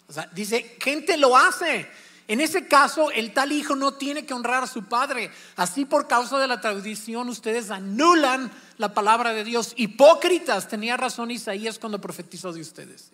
O 0.09 0.13
sea, 0.13 0.29
dice, 0.33 0.77
gente 0.81 1.17
lo 1.17 1.37
hace. 1.37 1.89
En 2.31 2.41
ese 2.41 2.69
caso, 2.69 3.11
el 3.11 3.35
tal 3.35 3.51
hijo 3.51 3.75
no 3.75 3.95
tiene 3.95 4.25
que 4.25 4.35
honrar 4.35 4.63
a 4.63 4.69
su 4.69 4.85
padre. 4.85 5.33
Así 5.57 5.85
por 5.85 6.07
causa 6.07 6.39
de 6.39 6.47
la 6.47 6.61
tradición, 6.61 7.29
ustedes 7.29 7.73
anulan 7.73 8.53
la 8.79 8.95
palabra 8.95 9.33
de 9.33 9.43
Dios. 9.43 9.75
Hipócritas, 9.77 10.69
tenía 10.69 10.97
razón 10.97 11.33
Isaías 11.33 11.81
cuando 11.81 12.01
profetizó 12.01 12.53
de 12.53 12.61
ustedes. 12.61 13.11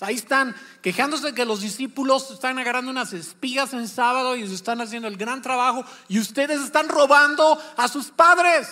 Ahí 0.00 0.14
están 0.14 0.54
quejándose 0.82 1.34
que 1.34 1.44
los 1.44 1.62
discípulos 1.62 2.30
están 2.30 2.56
agarrando 2.60 2.92
unas 2.92 3.12
espigas 3.12 3.72
en 3.72 3.88
sábado 3.88 4.36
y 4.36 4.44
están 4.44 4.80
haciendo 4.80 5.08
el 5.08 5.16
gran 5.16 5.42
trabajo 5.42 5.84
y 6.06 6.20
ustedes 6.20 6.60
están 6.60 6.88
robando 6.88 7.60
a 7.76 7.88
sus 7.88 8.12
padres. 8.12 8.68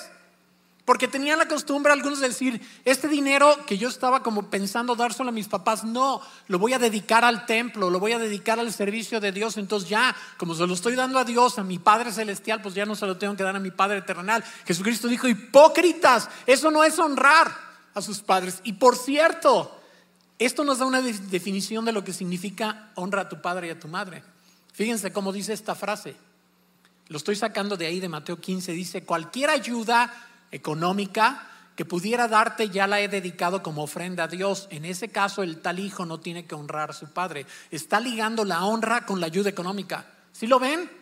Porque 0.84 1.06
tenían 1.06 1.38
la 1.38 1.46
costumbre 1.46 1.92
algunos 1.92 2.18
de 2.18 2.28
decir, 2.28 2.60
este 2.84 3.06
dinero 3.06 3.56
que 3.66 3.78
yo 3.78 3.88
estaba 3.88 4.24
como 4.24 4.50
pensando 4.50 4.96
dárselo 4.96 5.28
a 5.28 5.32
mis 5.32 5.46
papás, 5.46 5.84
no, 5.84 6.20
lo 6.48 6.58
voy 6.58 6.72
a 6.72 6.80
dedicar 6.80 7.24
al 7.24 7.46
templo, 7.46 7.88
lo 7.88 8.00
voy 8.00 8.12
a 8.12 8.18
dedicar 8.18 8.58
al 8.58 8.72
servicio 8.72 9.20
de 9.20 9.30
Dios. 9.30 9.56
Entonces 9.58 9.88
ya, 9.88 10.16
como 10.38 10.56
se 10.56 10.66
lo 10.66 10.74
estoy 10.74 10.96
dando 10.96 11.20
a 11.20 11.24
Dios, 11.24 11.58
a 11.58 11.62
mi 11.62 11.78
Padre 11.78 12.10
Celestial, 12.10 12.60
pues 12.60 12.74
ya 12.74 12.84
no 12.84 12.96
se 12.96 13.06
lo 13.06 13.16
tengo 13.16 13.36
que 13.36 13.44
dar 13.44 13.54
a 13.54 13.60
mi 13.60 13.70
Padre 13.70 14.02
Terrenal. 14.02 14.42
Jesucristo 14.66 15.06
dijo, 15.06 15.28
hipócritas, 15.28 16.28
eso 16.46 16.72
no 16.72 16.82
es 16.82 16.98
honrar 16.98 17.52
a 17.94 18.02
sus 18.02 18.20
padres. 18.20 18.60
Y 18.64 18.74
por 18.74 18.96
cierto, 18.96 19.78
esto 20.38 20.64
nos 20.64 20.78
da 20.78 20.86
una 20.86 21.00
definición 21.00 21.84
de 21.84 21.92
lo 21.92 22.02
que 22.02 22.12
significa 22.12 22.90
honra 22.96 23.22
a 23.22 23.28
tu 23.28 23.40
padre 23.40 23.68
y 23.68 23.70
a 23.70 23.78
tu 23.78 23.86
madre. 23.86 24.24
Fíjense 24.72 25.12
cómo 25.12 25.32
dice 25.32 25.52
esta 25.52 25.74
frase. 25.74 26.16
Lo 27.08 27.18
estoy 27.18 27.36
sacando 27.36 27.76
de 27.76 27.86
ahí 27.86 28.00
de 28.00 28.08
Mateo 28.08 28.40
15. 28.40 28.72
Dice, 28.72 29.04
cualquier 29.04 29.50
ayuda 29.50 30.12
económica 30.52 31.48
que 31.74 31.84
pudiera 31.84 32.28
darte 32.28 32.68
ya 32.68 32.86
la 32.86 33.00
he 33.00 33.08
dedicado 33.08 33.62
como 33.62 33.82
ofrenda 33.82 34.24
a 34.24 34.28
Dios. 34.28 34.68
En 34.70 34.84
ese 34.84 35.08
caso 35.08 35.42
el 35.42 35.60
tal 35.60 35.78
hijo 35.78 36.06
no 36.06 36.20
tiene 36.20 36.46
que 36.46 36.54
honrar 36.54 36.90
a 36.90 36.94
su 36.94 37.12
padre. 37.12 37.46
Está 37.70 37.98
ligando 37.98 38.44
la 38.44 38.64
honra 38.64 39.04
con 39.06 39.20
la 39.20 39.26
ayuda 39.26 39.50
económica. 39.50 40.06
¿Sí 40.32 40.46
lo 40.46 40.60
ven? 40.60 41.01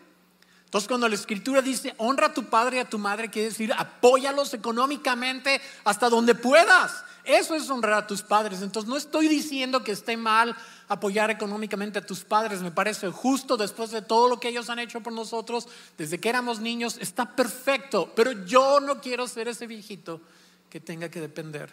Entonces 0.71 0.87
cuando 0.87 1.09
la 1.09 1.15
escritura 1.15 1.61
dice 1.61 1.93
honra 1.97 2.27
a 2.27 2.33
tu 2.33 2.45
padre 2.45 2.77
y 2.77 2.79
a 2.79 2.89
tu 2.89 2.97
madre, 2.97 3.29
quiere 3.29 3.49
decir 3.49 3.73
apóyalos 3.77 4.53
económicamente 4.53 5.59
hasta 5.83 6.09
donde 6.09 6.33
puedas. 6.33 7.03
Eso 7.25 7.55
es 7.55 7.69
honrar 7.69 7.95
a 7.95 8.07
tus 8.07 8.21
padres. 8.21 8.61
Entonces 8.61 8.89
no 8.89 8.95
estoy 8.95 9.27
diciendo 9.27 9.83
que 9.83 9.91
esté 9.91 10.15
mal 10.15 10.55
apoyar 10.87 11.29
económicamente 11.29 11.99
a 11.99 12.05
tus 12.05 12.23
padres. 12.23 12.61
Me 12.61 12.71
parece 12.71 13.09
justo 13.09 13.57
después 13.57 13.91
de 13.91 14.01
todo 14.01 14.29
lo 14.29 14.39
que 14.39 14.47
ellos 14.47 14.69
han 14.69 14.79
hecho 14.79 15.01
por 15.01 15.11
nosotros 15.11 15.67
desde 15.97 16.21
que 16.21 16.29
éramos 16.29 16.61
niños. 16.61 16.95
Está 17.01 17.35
perfecto. 17.35 18.13
Pero 18.15 18.31
yo 18.45 18.79
no 18.79 19.01
quiero 19.01 19.27
ser 19.27 19.49
ese 19.49 19.67
viejito 19.67 20.21
que 20.69 20.79
tenga 20.79 21.09
que 21.09 21.19
depender 21.19 21.69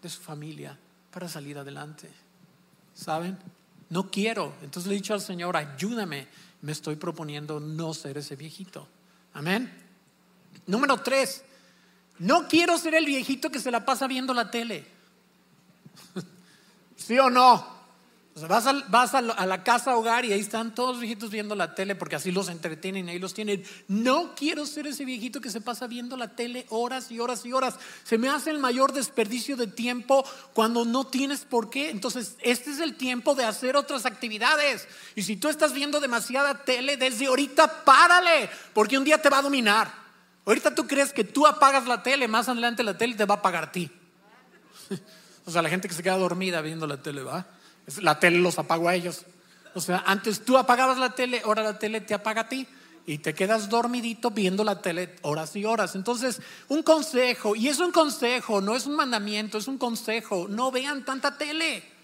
de 0.00 0.08
su 0.08 0.20
familia 0.20 0.78
para 1.10 1.28
salir 1.28 1.58
adelante. 1.58 2.08
¿Saben? 2.94 3.36
No 3.90 4.08
quiero. 4.08 4.54
Entonces 4.62 4.88
le 4.88 4.94
he 4.94 4.98
dicho 4.98 5.14
al 5.14 5.20
Señor, 5.20 5.56
ayúdame. 5.56 6.28
Me 6.66 6.72
estoy 6.72 6.96
proponiendo 6.96 7.60
no 7.60 7.94
ser 7.94 8.18
ese 8.18 8.34
viejito. 8.34 8.88
Amén. 9.34 9.72
Número 10.66 11.00
tres. 11.00 11.44
No 12.18 12.48
quiero 12.48 12.76
ser 12.76 12.96
el 12.96 13.06
viejito 13.06 13.52
que 13.52 13.60
se 13.60 13.70
la 13.70 13.84
pasa 13.84 14.08
viendo 14.08 14.34
la 14.34 14.50
tele. 14.50 14.84
¿Sí 16.96 17.16
o 17.20 17.30
no? 17.30 17.75
Vas, 18.44 19.14
a, 19.14 19.22
la 19.22 19.64
casa 19.64 19.96
hogar 19.96 20.26
y 20.26 20.32
ahí 20.32 20.40
están 20.40 20.74
todos 20.74 20.90
los 20.90 21.00
viejitos 21.00 21.30
viendo 21.30 21.54
la 21.54 21.74
tele 21.74 21.94
porque 21.94 22.16
así 22.16 22.30
los 22.30 22.50
entretienen, 22.50 23.08
ahí 23.08 23.18
los 23.18 23.32
tienen. 23.32 23.64
No 23.88 24.34
quiero 24.34 24.66
ser 24.66 24.86
ese 24.86 25.06
viejito 25.06 25.40
que 25.40 25.48
se 25.48 25.62
pasa 25.62 25.86
viendo 25.86 26.18
la 26.18 26.28
tele 26.28 26.66
horas 26.68 27.10
y 27.10 27.18
horas 27.18 27.46
y 27.46 27.54
horas. 27.54 27.76
Se 28.04 28.18
me 28.18 28.28
hace 28.28 28.50
el 28.50 28.58
mayor 28.58 28.92
desperdicio 28.92 29.56
de 29.56 29.66
tiempo 29.68 30.22
cuando 30.52 30.84
no 30.84 31.06
tienes 31.06 31.46
por 31.46 31.70
qué. 31.70 31.88
Entonces, 31.88 32.36
este 32.40 32.72
es 32.72 32.80
el 32.80 32.96
tiempo 32.96 33.34
de 33.34 33.44
hacer 33.44 33.74
otras 33.74 34.04
actividades. 34.04 34.86
Y 35.14 35.22
si 35.22 35.36
tú 35.36 35.48
estás 35.48 35.72
viendo 35.72 35.98
demasiada 35.98 36.62
tele, 36.62 36.98
desde 36.98 37.26
ahorita 37.26 37.84
párale, 37.84 38.50
porque 38.74 38.98
un 38.98 39.04
día 39.04 39.16
te 39.16 39.30
va 39.30 39.38
a 39.38 39.42
dominar. 39.42 39.90
Ahorita 40.44 40.74
tú 40.74 40.86
crees 40.86 41.12
que 41.12 41.24
tú 41.24 41.46
apagas 41.46 41.86
la 41.86 42.02
tele, 42.02 42.28
más 42.28 42.50
adelante 42.50 42.82
la 42.82 42.98
tele 42.98 43.14
te 43.14 43.24
va 43.24 43.36
a 43.36 43.38
apagar 43.38 43.64
a 43.64 43.72
ti. 43.72 43.90
O 45.48 45.50
sea, 45.52 45.62
la 45.62 45.68
gente 45.68 45.86
que 45.86 45.94
se 45.94 46.02
queda 46.02 46.18
dormida 46.18 46.60
viendo 46.60 46.88
la 46.88 47.00
tele, 47.00 47.22
¿va? 47.22 47.46
La 48.00 48.18
tele 48.18 48.38
los 48.38 48.58
apagó 48.58 48.88
a 48.88 48.94
ellos. 48.94 49.24
O 49.74 49.80
sea, 49.80 50.02
antes 50.06 50.44
tú 50.44 50.56
apagabas 50.56 50.98
la 50.98 51.14
tele, 51.14 51.42
ahora 51.44 51.62
la 51.62 51.78
tele 51.78 52.00
te 52.00 52.14
apaga 52.14 52.42
a 52.42 52.48
ti 52.48 52.66
y 53.06 53.18
te 53.18 53.34
quedas 53.34 53.68
dormidito 53.68 54.30
viendo 54.30 54.64
la 54.64 54.82
tele 54.82 55.14
horas 55.22 55.54
y 55.54 55.64
horas. 55.64 55.94
Entonces, 55.94 56.40
un 56.68 56.82
consejo, 56.82 57.54
y 57.54 57.68
es 57.68 57.78
un 57.78 57.92
consejo, 57.92 58.60
no 58.60 58.74
es 58.74 58.86
un 58.86 58.96
mandamiento, 58.96 59.58
es 59.58 59.68
un 59.68 59.78
consejo, 59.78 60.46
no 60.48 60.70
vean 60.70 61.04
tanta 61.04 61.38
tele. 61.38 61.96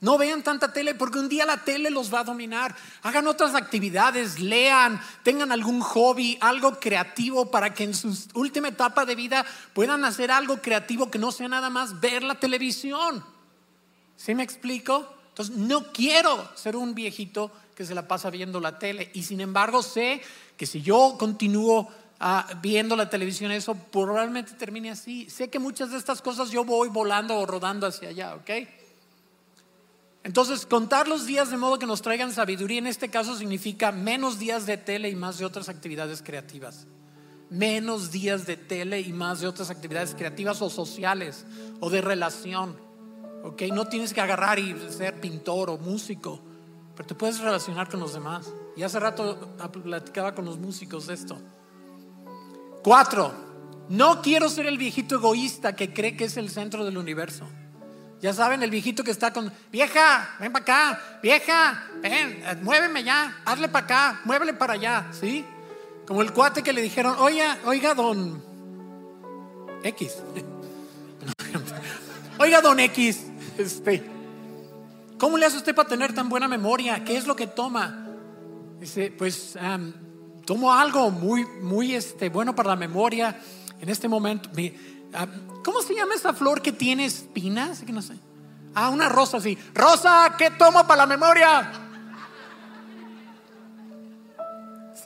No 0.00 0.18
vean 0.18 0.42
tanta 0.42 0.72
tele 0.72 0.96
porque 0.96 1.20
un 1.20 1.28
día 1.28 1.46
la 1.46 1.58
tele 1.58 1.88
los 1.88 2.12
va 2.12 2.20
a 2.20 2.24
dominar. 2.24 2.74
Hagan 3.02 3.28
otras 3.28 3.54
actividades, 3.54 4.40
lean, 4.40 5.00
tengan 5.22 5.52
algún 5.52 5.80
hobby, 5.80 6.36
algo 6.40 6.80
creativo 6.80 7.52
para 7.52 7.72
que 7.72 7.84
en 7.84 7.94
su 7.94 8.12
última 8.34 8.68
etapa 8.68 9.04
de 9.04 9.14
vida 9.14 9.46
puedan 9.72 10.04
hacer 10.04 10.32
algo 10.32 10.60
creativo 10.60 11.08
que 11.08 11.20
no 11.20 11.30
sea 11.30 11.46
nada 11.46 11.70
más 11.70 12.00
ver 12.00 12.24
la 12.24 12.34
televisión. 12.34 13.24
¿Sí 14.24 14.36
me 14.36 14.44
explico? 14.44 15.04
Entonces, 15.30 15.56
no 15.56 15.90
quiero 15.90 16.48
ser 16.54 16.76
un 16.76 16.94
viejito 16.94 17.50
que 17.74 17.84
se 17.84 17.92
la 17.92 18.06
pasa 18.06 18.30
viendo 18.30 18.60
la 18.60 18.78
tele. 18.78 19.10
Y 19.14 19.24
sin 19.24 19.40
embargo, 19.40 19.82
sé 19.82 20.22
que 20.56 20.64
si 20.64 20.80
yo 20.80 21.16
continúo 21.18 21.88
ah, 22.20 22.46
viendo 22.62 22.94
la 22.94 23.10
televisión, 23.10 23.50
eso 23.50 23.74
probablemente 23.74 24.52
termine 24.52 24.92
así. 24.92 25.28
Sé 25.28 25.50
que 25.50 25.58
muchas 25.58 25.90
de 25.90 25.98
estas 25.98 26.22
cosas 26.22 26.52
yo 26.52 26.64
voy 26.64 26.88
volando 26.88 27.36
o 27.36 27.46
rodando 27.46 27.84
hacia 27.84 28.10
allá, 28.10 28.36
¿ok? 28.36 28.50
Entonces, 30.22 30.66
contar 30.66 31.08
los 31.08 31.26
días 31.26 31.50
de 31.50 31.56
modo 31.56 31.80
que 31.80 31.86
nos 31.86 32.00
traigan 32.00 32.32
sabiduría 32.32 32.78
en 32.78 32.86
este 32.86 33.08
caso 33.08 33.36
significa 33.36 33.90
menos 33.90 34.38
días 34.38 34.66
de 34.66 34.76
tele 34.76 35.10
y 35.10 35.16
más 35.16 35.38
de 35.38 35.46
otras 35.46 35.68
actividades 35.68 36.22
creativas. 36.22 36.86
Menos 37.50 38.12
días 38.12 38.46
de 38.46 38.56
tele 38.56 39.00
y 39.00 39.12
más 39.12 39.40
de 39.40 39.48
otras 39.48 39.68
actividades 39.68 40.14
creativas 40.14 40.62
o 40.62 40.70
sociales 40.70 41.44
o 41.80 41.90
de 41.90 42.00
relación. 42.02 42.91
¿Ok? 43.42 43.62
No 43.72 43.86
tienes 43.86 44.12
que 44.12 44.20
agarrar 44.20 44.58
y 44.58 44.76
ser 44.90 45.20
pintor 45.20 45.70
o 45.70 45.78
músico, 45.78 46.40
pero 46.94 47.06
te 47.06 47.14
puedes 47.14 47.40
relacionar 47.40 47.88
con 47.88 48.00
los 48.00 48.14
demás. 48.14 48.52
Y 48.76 48.82
hace 48.82 49.00
rato 49.00 49.56
platicaba 49.82 50.34
con 50.34 50.44
los 50.44 50.58
músicos 50.58 51.08
esto. 51.08 51.38
Cuatro, 52.82 53.32
no 53.88 54.22
quiero 54.22 54.48
ser 54.48 54.66
el 54.66 54.78
viejito 54.78 55.16
egoísta 55.16 55.74
que 55.74 55.92
cree 55.92 56.16
que 56.16 56.24
es 56.24 56.36
el 56.36 56.50
centro 56.50 56.84
del 56.84 56.98
universo. 56.98 57.46
Ya 58.20 58.32
saben, 58.32 58.62
el 58.62 58.70
viejito 58.70 59.02
que 59.02 59.10
está 59.10 59.32
con, 59.32 59.52
vieja, 59.72 60.36
ven 60.38 60.52
para 60.52 60.62
acá, 60.62 61.18
vieja, 61.20 61.84
ven, 62.00 62.42
eh, 62.44 62.56
muéveme 62.62 63.02
ya, 63.02 63.42
hazle 63.44 63.68
para 63.68 63.84
acá, 63.84 64.20
muévele 64.24 64.54
para 64.54 64.74
allá, 64.74 65.08
¿sí? 65.10 65.44
Como 66.06 66.22
el 66.22 66.32
cuate 66.32 66.62
que 66.62 66.72
le 66.72 66.82
dijeron, 66.82 67.16
oiga, 67.18 67.58
oiga, 67.64 67.94
don 67.94 68.40
X. 69.82 70.18
oiga, 72.38 72.60
don 72.60 72.78
X, 72.78 73.26
este, 73.58 74.04
¿cómo 75.18 75.38
le 75.38 75.46
hace 75.46 75.56
usted 75.56 75.74
para 75.74 75.88
tener 75.88 76.14
tan 76.14 76.28
buena 76.28 76.48
memoria? 76.48 77.04
¿Qué 77.04 77.16
es 77.16 77.26
lo 77.26 77.36
que 77.36 77.46
toma? 77.46 78.06
Dice, 78.80 79.12
pues 79.16 79.56
tomo 80.44 80.72
algo 80.72 81.10
muy, 81.10 81.44
muy 81.44 81.94
este, 81.94 82.28
bueno 82.28 82.54
para 82.54 82.70
la 82.70 82.76
memoria. 82.76 83.40
En 83.80 83.88
este 83.88 84.08
momento, 84.08 84.50
¿cómo 85.64 85.82
se 85.82 85.94
llama 85.94 86.14
esa 86.14 86.32
flor 86.32 86.62
que 86.62 86.72
tiene 86.72 87.04
espinas? 87.04 87.82
Que 87.82 87.92
no 87.92 88.02
sé. 88.02 88.14
Ah, 88.74 88.88
una 88.88 89.08
rosa, 89.08 89.40
sí. 89.40 89.58
Rosa, 89.74 90.34
¿qué 90.38 90.50
tomo 90.50 90.86
para 90.86 91.02
la 91.02 91.06
memoria? 91.06 91.70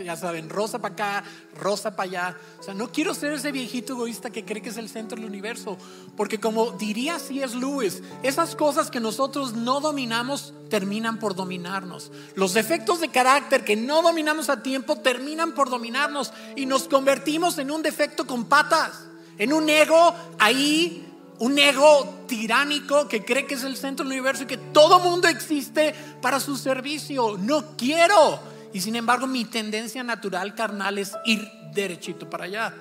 Ya 0.04 0.16
saben, 0.16 0.48
rosa 0.48 0.78
para 0.78 0.94
acá, 0.94 1.24
rosa 1.58 1.96
para 1.96 2.08
allá. 2.08 2.36
O 2.58 2.62
sea, 2.62 2.74
no 2.74 2.90
quiero 2.90 3.14
ser 3.14 3.32
ese 3.32 3.52
viejito 3.52 3.94
egoísta 3.94 4.30
que 4.30 4.44
cree 4.44 4.62
que 4.62 4.70
es 4.70 4.76
el 4.76 4.88
centro 4.88 5.16
del 5.16 5.26
universo, 5.26 5.76
porque 6.16 6.38
como 6.38 6.72
diría 6.72 7.16
es 7.16 7.54
Lewis, 7.54 8.02
esas 8.22 8.56
cosas 8.56 8.90
que 8.90 9.00
nosotros 9.00 9.54
no 9.54 9.80
dominamos 9.80 10.54
terminan 10.68 11.18
por 11.18 11.34
dominarnos. 11.34 12.10
Los 12.34 12.54
defectos 12.54 13.00
de 13.00 13.08
carácter 13.08 13.64
que 13.64 13.76
no 13.76 14.02
dominamos 14.02 14.50
a 14.50 14.62
tiempo 14.62 14.96
terminan 14.96 15.52
por 15.52 15.70
dominarnos 15.70 16.32
y 16.56 16.66
nos 16.66 16.88
convertimos 16.88 17.58
en 17.58 17.70
un 17.70 17.82
defecto 17.82 18.26
con 18.26 18.44
patas, 18.46 19.04
en 19.38 19.52
un 19.52 19.68
ego 19.68 20.14
ahí 20.38 21.06
un 21.38 21.58
ego 21.58 22.24
tiránico 22.26 23.08
que 23.08 23.24
cree 23.24 23.46
que 23.46 23.54
es 23.54 23.64
el 23.64 23.76
centro 23.76 24.04
del 24.04 24.12
universo 24.12 24.44
y 24.44 24.46
que 24.46 24.56
todo 24.56 25.00
mundo 25.00 25.28
existe 25.28 25.94
para 26.22 26.40
su 26.40 26.56
servicio. 26.56 27.36
No 27.38 27.76
quiero 27.76 28.40
y 28.76 28.80
sin 28.82 28.94
embargo 28.94 29.26
mi 29.26 29.46
tendencia 29.46 30.02
natural 30.04 30.54
carnal 30.54 30.98
es 30.98 31.12
ir 31.24 31.50
derechito 31.72 32.28
para 32.28 32.44
allá. 32.44 32.74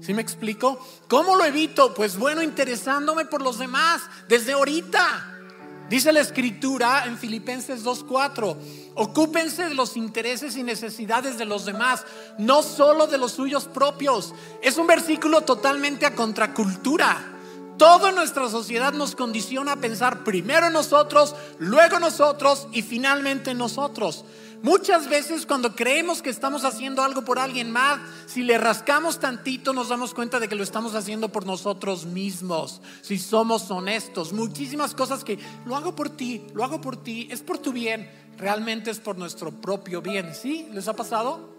¿Sí 0.00 0.14
me 0.14 0.22
explico? 0.22 0.80
¿Cómo 1.08 1.36
lo 1.36 1.44
evito? 1.44 1.92
Pues 1.92 2.16
bueno, 2.16 2.40
interesándome 2.40 3.26
por 3.26 3.42
los 3.42 3.58
demás 3.58 4.00
desde 4.30 4.52
ahorita. 4.52 5.42
Dice 5.90 6.10
la 6.10 6.20
escritura 6.20 7.04
en 7.04 7.18
Filipenses 7.18 7.84
2.4, 7.84 8.56
ocúpense 8.94 9.68
de 9.68 9.74
los 9.74 9.98
intereses 9.98 10.56
y 10.56 10.62
necesidades 10.62 11.36
de 11.36 11.44
los 11.44 11.66
demás, 11.66 12.06
no 12.38 12.62
solo 12.62 13.06
de 13.06 13.18
los 13.18 13.32
suyos 13.32 13.66
propios. 13.66 14.32
Es 14.62 14.78
un 14.78 14.86
versículo 14.86 15.42
totalmente 15.42 16.06
a 16.06 16.14
contracultura. 16.14 17.34
Toda 17.76 18.10
nuestra 18.10 18.48
sociedad 18.48 18.94
nos 18.94 19.14
condiciona 19.14 19.72
a 19.72 19.76
pensar 19.76 20.24
primero 20.24 20.68
en 20.68 20.72
nosotros, 20.72 21.36
luego 21.58 22.00
nosotros 22.00 22.68
y 22.72 22.80
finalmente 22.80 23.52
nosotros. 23.52 24.24
Muchas 24.62 25.08
veces 25.08 25.46
cuando 25.46 25.74
creemos 25.74 26.22
que 26.22 26.30
estamos 26.30 26.64
haciendo 26.64 27.02
algo 27.02 27.24
por 27.24 27.38
alguien 27.38 27.70
más, 27.70 28.00
si 28.26 28.42
le 28.42 28.58
rascamos 28.58 29.20
tantito 29.20 29.72
nos 29.72 29.88
damos 29.88 30.14
cuenta 30.14 30.40
de 30.40 30.48
que 30.48 30.54
lo 30.54 30.62
estamos 30.62 30.94
haciendo 30.94 31.28
por 31.28 31.46
nosotros 31.46 32.06
mismos, 32.06 32.80
si 33.02 33.18
somos 33.18 33.70
honestos. 33.70 34.32
Muchísimas 34.32 34.94
cosas 34.94 35.24
que 35.24 35.38
lo 35.66 35.76
hago 35.76 35.94
por 35.94 36.10
ti, 36.10 36.46
lo 36.54 36.64
hago 36.64 36.80
por 36.80 36.96
ti, 36.96 37.28
es 37.30 37.42
por 37.42 37.58
tu 37.58 37.72
bien, 37.72 38.10
realmente 38.38 38.90
es 38.90 38.98
por 38.98 39.18
nuestro 39.18 39.52
propio 39.52 40.00
bien. 40.02 40.34
¿Sí? 40.34 40.68
¿Les 40.72 40.88
ha 40.88 40.94
pasado? 40.94 41.54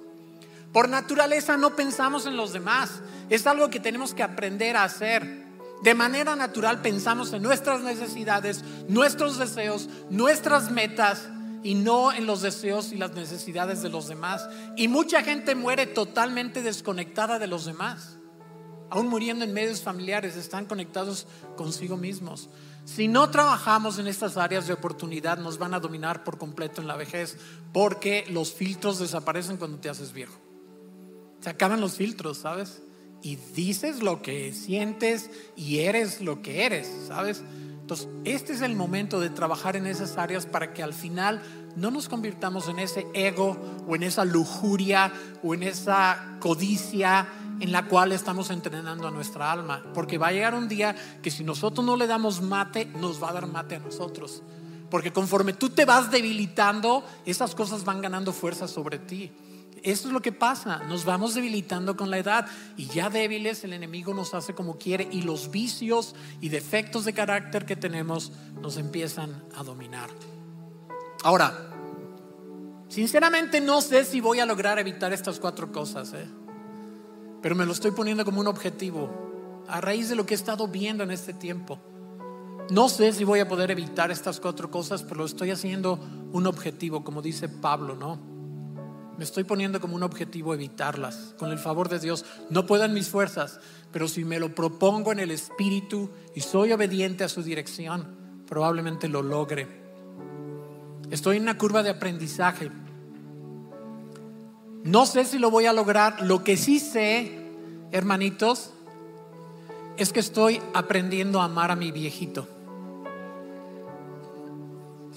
Por 0.73 0.89
naturaleza 0.89 1.55
no 1.55 1.75
pensamos 1.75 2.25
en 2.25 2.35
los 2.35 2.51
demás, 2.51 2.89
es 3.29 3.47
algo 3.47 3.69
que 3.69 3.79
tenemos 3.79 4.13
que 4.13 4.23
aprender 4.23 4.75
a 4.75 4.83
hacer. 4.83 5.45
De 5.83 5.93
manera 5.93 6.35
natural 6.35 6.81
pensamos 6.81 7.31
en 7.33 7.43
nuestras 7.43 7.81
necesidades, 7.81 8.63
nuestros 8.87 9.37
deseos, 9.37 9.87
nuestras 10.09 10.71
metas 10.71 11.29
y 11.63 11.75
no 11.75 12.11
en 12.11 12.25
los 12.25 12.41
deseos 12.41 12.91
y 12.91 12.97
las 12.97 13.13
necesidades 13.13 13.81
de 13.81 13.89
los 13.89 14.07
demás. 14.07 14.47
Y 14.75 14.87
mucha 14.87 15.23
gente 15.23 15.55
muere 15.55 15.85
totalmente 15.85 16.61
desconectada 16.61 17.39
de 17.39 17.47
los 17.47 17.65
demás. 17.65 18.17
Aún 18.89 19.07
muriendo 19.07 19.43
en 19.43 19.53
medios 19.53 19.81
familiares, 19.81 20.37
están 20.37 20.65
conectados 20.65 21.27
consigo 21.57 21.97
mismos. 21.97 22.49
Si 22.85 23.09
no 23.09 23.29
trabajamos 23.29 23.99
en 23.99 24.07
estas 24.07 24.37
áreas 24.37 24.65
de 24.65 24.73
oportunidad, 24.73 25.37
nos 25.39 25.57
van 25.57 25.73
a 25.73 25.79
dominar 25.81 26.23
por 26.23 26.37
completo 26.37 26.79
en 26.79 26.87
la 26.87 26.95
vejez, 26.95 27.37
porque 27.73 28.25
los 28.29 28.53
filtros 28.53 28.99
desaparecen 28.99 29.57
cuando 29.57 29.79
te 29.79 29.89
haces 29.89 30.13
viejo. 30.13 30.39
Se 31.41 31.49
acaban 31.49 31.81
los 31.81 31.95
filtros, 31.95 32.37
¿sabes? 32.37 32.81
Y 33.21 33.35
dices 33.35 34.01
lo 34.01 34.21
que 34.21 34.53
sientes 34.53 35.29
y 35.57 35.79
eres 35.79 36.21
lo 36.21 36.41
que 36.41 36.65
eres, 36.65 36.89
¿sabes? 37.07 37.43
Entonces, 37.87 38.09
este 38.25 38.51
es 38.51 38.61
el 38.61 38.75
momento 38.75 39.21
de 39.21 39.29
trabajar 39.29 39.77
en 39.77 39.87
esas 39.87 40.17
áreas 40.17 40.45
para 40.45 40.73
que 40.73 40.83
al 40.83 40.93
final 40.93 41.41
no 41.77 41.89
nos 41.89 42.09
convirtamos 42.09 42.67
en 42.67 42.79
ese 42.79 43.07
ego 43.13 43.55
o 43.87 43.95
en 43.95 44.03
esa 44.03 44.25
lujuria 44.25 45.13
o 45.41 45.53
en 45.53 45.63
esa 45.63 46.35
codicia 46.41 47.29
en 47.61 47.71
la 47.71 47.85
cual 47.85 48.11
estamos 48.11 48.49
entrenando 48.49 49.07
a 49.07 49.11
nuestra 49.11 49.53
alma. 49.53 49.81
Porque 49.93 50.17
va 50.17 50.27
a 50.27 50.31
llegar 50.33 50.53
un 50.53 50.67
día 50.67 50.97
que 51.21 51.31
si 51.31 51.45
nosotros 51.45 51.85
no 51.85 51.95
le 51.95 52.07
damos 52.07 52.41
mate, 52.41 52.87
nos 52.87 53.23
va 53.23 53.29
a 53.29 53.33
dar 53.33 53.47
mate 53.47 53.77
a 53.77 53.79
nosotros. 53.79 54.43
Porque 54.89 55.13
conforme 55.13 55.53
tú 55.53 55.69
te 55.69 55.85
vas 55.85 56.11
debilitando, 56.11 57.05
esas 57.25 57.55
cosas 57.55 57.85
van 57.85 58.01
ganando 58.01 58.33
fuerza 58.33 58.67
sobre 58.67 58.99
ti. 58.99 59.31
Eso 59.83 60.07
es 60.07 60.13
lo 60.13 60.21
que 60.21 60.31
pasa, 60.31 60.83
nos 60.87 61.05
vamos 61.05 61.35
debilitando 61.35 61.95
con 61.95 62.09
la 62.09 62.17
edad 62.17 62.47
y 62.75 62.87
ya 62.87 63.09
débiles 63.09 63.63
el 63.63 63.73
enemigo 63.73 64.13
nos 64.13 64.33
hace 64.33 64.53
como 64.53 64.77
quiere 64.77 65.07
y 65.11 65.21
los 65.21 65.51
vicios 65.51 66.15
y 66.41 66.49
defectos 66.49 67.05
de 67.05 67.13
carácter 67.13 67.65
que 67.65 67.75
tenemos 67.75 68.31
nos 68.61 68.77
empiezan 68.77 69.43
a 69.55 69.63
dominar. 69.63 70.09
Ahora, 71.23 71.53
sinceramente 72.89 73.61
no 73.61 73.81
sé 73.81 74.05
si 74.05 74.21
voy 74.21 74.39
a 74.39 74.45
lograr 74.45 74.79
evitar 74.79 75.13
estas 75.13 75.39
cuatro 75.39 75.71
cosas, 75.71 76.13
¿eh? 76.13 76.27
pero 77.41 77.55
me 77.55 77.65
lo 77.65 77.73
estoy 77.73 77.91
poniendo 77.91 78.25
como 78.25 78.41
un 78.41 78.47
objetivo 78.47 79.09
a 79.67 79.81
raíz 79.81 80.09
de 80.09 80.15
lo 80.15 80.25
que 80.25 80.33
he 80.33 80.37
estado 80.37 80.67
viendo 80.67 81.03
en 81.03 81.11
este 81.11 81.33
tiempo. 81.33 81.79
No 82.69 82.89
sé 82.89 83.13
si 83.13 83.23
voy 83.23 83.39
a 83.39 83.47
poder 83.47 83.71
evitar 83.71 84.11
estas 84.11 84.39
cuatro 84.39 84.69
cosas, 84.69 85.03
pero 85.03 85.15
lo 85.17 85.25
estoy 85.25 85.51
haciendo 85.51 85.99
un 86.33 86.47
objetivo, 86.47 87.03
como 87.03 87.21
dice 87.21 87.47
Pablo, 87.47 87.95
¿no? 87.95 88.36
Me 89.17 89.23
estoy 89.23 89.43
poniendo 89.43 89.81
como 89.81 89.95
un 89.95 90.03
objetivo 90.03 90.53
evitarlas. 90.53 91.33
Con 91.37 91.51
el 91.51 91.57
favor 91.57 91.89
de 91.89 91.99
Dios, 91.99 92.23
no 92.49 92.67
puedo 92.67 92.85
en 92.85 92.93
mis 92.93 93.09
fuerzas, 93.09 93.59
pero 93.91 94.07
si 94.07 94.23
me 94.23 94.39
lo 94.39 94.53
propongo 94.53 95.11
en 95.11 95.19
el 95.19 95.31
Espíritu 95.31 96.11
y 96.35 96.41
soy 96.41 96.71
obediente 96.71 97.23
a 97.23 97.29
su 97.29 97.41
dirección, 97.41 98.15
probablemente 98.45 99.07
lo 99.07 99.23
logre. 99.23 99.67
Estoy 101.09 101.37
en 101.37 101.43
una 101.43 101.57
curva 101.57 101.81
de 101.81 101.89
aprendizaje. 101.89 102.69
No 104.83 105.05
sé 105.05 105.25
si 105.25 105.39
lo 105.39 105.49
voy 105.49 105.65
a 105.65 105.73
lograr. 105.73 106.21
Lo 106.21 106.43
que 106.43 106.55
sí 106.55 106.79
sé, 106.79 107.49
hermanitos, 107.91 108.71
es 109.97 110.13
que 110.13 110.19
estoy 110.19 110.61
aprendiendo 110.75 111.41
a 111.41 111.45
amar 111.45 111.71
a 111.71 111.75
mi 111.75 111.91
viejito. 111.91 112.47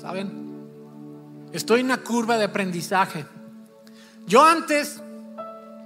¿Saben? 0.01 0.49
Estoy 1.53 1.81
en 1.81 1.87
una 1.87 2.03
curva 2.03 2.39
de 2.39 2.45
aprendizaje. 2.45 3.27
Yo 4.31 4.45
antes 4.45 5.03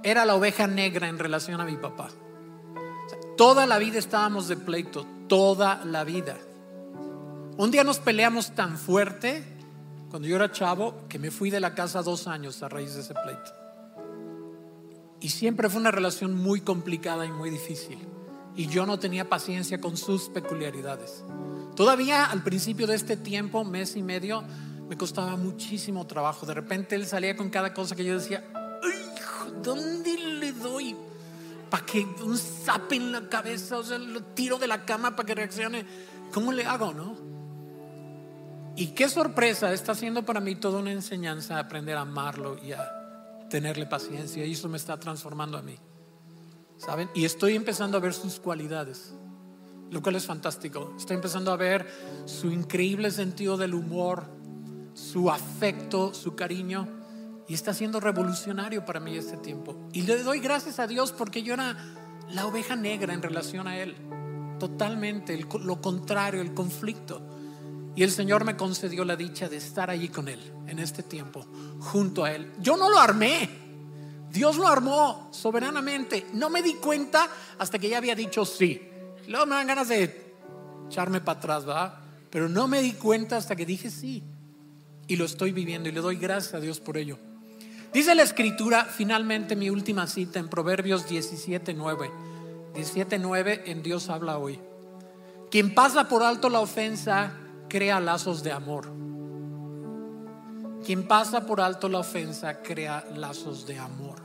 era 0.03 0.23
la 0.23 0.35
oveja 0.35 0.67
negra 0.67 1.09
en 1.09 1.17
relación 1.17 1.59
a 1.61 1.65
mi 1.65 1.77
papá. 1.77 2.09
toda 3.35 3.65
la 3.65 3.79
vida 3.79 3.97
estábamos 3.97 4.47
de 4.47 4.55
pleito, 4.55 5.03
toda 5.27 5.83
la 5.83 6.03
vida. 6.03 6.37
Un 7.57 7.71
día 7.71 7.83
nos 7.83 7.97
peleamos 7.97 8.53
tan 8.53 8.77
fuerte, 8.77 9.43
cuando 10.11 10.27
yo 10.27 10.35
era 10.35 10.51
chavo, 10.51 11.07
que 11.09 11.17
me 11.17 11.31
fui 11.31 11.49
de 11.49 11.59
la 11.59 11.73
casa 11.73 12.03
dos 12.03 12.27
años 12.27 12.61
a 12.61 12.69
raíz 12.69 12.93
de 12.93 13.01
ese 13.01 13.15
pleito. 13.15 13.51
Y 15.21 15.29
siempre 15.29 15.67
fue 15.67 15.81
una 15.81 15.89
relación 15.89 16.35
muy 16.35 16.61
complicada 16.61 17.25
y 17.25 17.31
muy 17.31 17.49
difícil. 17.49 17.97
Y 18.55 18.67
yo 18.67 18.85
no 18.85 18.99
tenía 18.99 19.27
paciencia 19.27 19.81
con 19.81 19.97
sus 19.97 20.29
peculiaridades. 20.29 21.23
Todavía 21.75 22.25
al 22.25 22.43
principio 22.43 22.85
de 22.85 22.93
este 22.93 23.17
tiempo, 23.17 23.63
mes 23.63 23.95
y 23.95 24.03
medio, 24.03 24.43
me 24.87 24.97
costaba 24.97 25.35
muchísimo 25.35 26.05
trabajo. 26.05 26.45
De 26.45 26.53
repente 26.53 26.95
él 26.95 27.05
salía 27.05 27.35
con 27.35 27.49
cada 27.49 27.73
cosa 27.73 27.95
que 27.95 28.03
yo 28.03 28.15
decía, 28.15 28.43
¿dónde 29.63 30.17
le 30.17 30.51
doy? 30.53 30.95
Para 31.69 31.85
que 31.85 32.05
un 32.23 32.37
zap 32.37 32.91
en 32.93 33.11
la 33.11 33.27
cabeza, 33.27 33.77
o 33.77 33.83
sea, 33.83 33.97
lo 33.97 34.21
tiro 34.21 34.57
de 34.57 34.67
la 34.67 34.85
cama 34.85 35.15
para 35.15 35.25
que 35.25 35.35
reaccione. 35.35 35.85
¿Cómo 36.31 36.51
le 36.51 36.65
hago, 36.65 36.93
no? 36.93 37.15
Y 38.77 38.87
qué 38.87 39.07
sorpresa, 39.09 39.71
está 39.73 39.95
siendo 39.95 40.23
para 40.23 40.41
mí 40.41 40.55
toda 40.55 40.79
una 40.79 40.91
enseñanza 40.91 41.59
aprender 41.59 41.97
a 41.97 42.01
amarlo 42.01 42.57
y 42.61 42.73
a 42.73 43.47
tenerle 43.49 43.85
paciencia. 43.85 44.45
Y 44.45 44.51
eso 44.51 44.67
me 44.69 44.77
está 44.77 44.99
transformando 44.99 45.57
a 45.57 45.61
mí. 45.61 45.77
¿Saben? 46.77 47.09
Y 47.15 47.23
estoy 47.23 47.55
empezando 47.55 47.97
a 47.97 48.01
ver 48.01 48.13
sus 48.13 48.39
cualidades, 48.39 49.13
lo 49.91 50.01
cual 50.01 50.17
es 50.17 50.25
fantástico. 50.25 50.93
Estoy 50.97 51.15
empezando 51.15 51.53
a 51.53 51.55
ver 51.55 51.87
su 52.25 52.51
increíble 52.51 53.11
sentido 53.11 53.55
del 53.55 53.73
humor, 53.73 54.25
su 55.15 55.31
afecto, 55.31 56.13
su 56.13 56.35
cariño. 56.35 56.89
Y 57.47 57.53
está 57.53 57.73
siendo 57.73 58.01
revolucionario 58.01 58.83
para 58.83 58.99
mí 58.99 59.15
este 59.15 59.37
tiempo. 59.37 59.87
Y 59.93 60.01
le 60.01 60.21
doy 60.21 60.41
gracias 60.41 60.77
a 60.77 60.87
Dios 60.87 61.13
porque 61.13 61.41
yo 61.41 61.53
era 61.53 61.77
la 62.31 62.45
oveja 62.45 62.75
negra 62.75 63.13
en 63.13 63.21
relación 63.21 63.65
a 63.65 63.77
Él. 63.77 63.95
totalmente 64.59 65.39
lo 65.61 65.79
contrario, 65.79 66.41
el 66.41 66.53
conflicto. 66.53 67.21
Y 67.95 68.03
el 68.03 68.11
Señor 68.11 68.43
me 68.43 68.57
concedió 68.57 69.05
la 69.05 69.15
dicha 69.15 69.47
de 69.47 69.55
estar 69.55 69.89
allí 69.89 70.09
con 70.09 70.27
Él 70.27 70.51
en 70.67 70.79
este 70.79 71.01
tiempo, 71.01 71.45
junto 71.79 72.25
a 72.25 72.33
Él. 72.33 72.51
Yo 72.59 72.75
no 72.75 72.89
lo 72.89 72.99
armé. 72.99 73.49
Dios 74.29 74.57
lo 74.57 74.67
armó 74.67 75.29
soberanamente. 75.31 76.27
No 76.33 76.49
me 76.49 76.61
di 76.61 76.73
cuenta 76.73 77.29
hasta 77.57 77.79
que 77.79 77.87
ya 77.87 77.99
había 77.99 78.15
dicho 78.15 78.43
sí. 78.43 78.81
Luego 79.29 79.45
me 79.45 79.55
dan 79.55 79.67
ganas 79.67 79.87
de 79.87 80.35
echarme 80.89 81.21
para 81.21 81.39
atrás, 81.39 81.65
¿verdad? 81.65 81.99
Pero 82.29 82.49
no 82.49 82.67
me 82.67 82.81
di 82.81 82.91
cuenta 82.91 83.37
hasta 83.37 83.55
que 83.55 83.65
dije 83.65 83.89
sí. 83.89 84.21
Y 85.07 85.15
lo 85.17 85.25
estoy 85.25 85.51
viviendo 85.51 85.89
y 85.89 85.91
le 85.91 86.01
doy 86.01 86.15
gracias 86.15 86.53
a 86.55 86.59
Dios 86.59 86.79
por 86.79 86.97
ello. 86.97 87.17
Dice 87.93 88.13
la 88.15 88.23
escritura, 88.23 88.85
finalmente 88.85 89.55
mi 89.55 89.69
última 89.69 90.07
cita 90.07 90.39
en 90.39 90.49
Proverbios 90.49 91.07
17.9. 91.07 92.11
17.9 92.73 93.61
en 93.67 93.83
Dios 93.83 94.09
habla 94.09 94.37
hoy. 94.37 94.59
Quien 95.49 95.73
pasa 95.73 96.09
por 96.09 96.23
alto 96.23 96.49
la 96.49 96.59
ofensa 96.59 97.37
crea 97.69 97.99
lazos 97.99 98.43
de 98.43 98.51
amor. 98.51 98.91
Quien 100.85 101.07
pasa 101.07 101.45
por 101.45 101.61
alto 101.61 101.87
la 101.87 101.99
ofensa 101.99 102.61
crea 102.61 103.05
lazos 103.15 103.65
de 103.65 103.79
amor. 103.79 104.21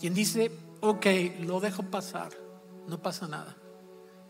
Quien 0.00 0.14
dice, 0.14 0.50
ok, 0.80 1.06
lo 1.40 1.60
dejo 1.60 1.84
pasar, 1.84 2.32
no 2.88 3.00
pasa 3.00 3.28
nada. 3.28 3.56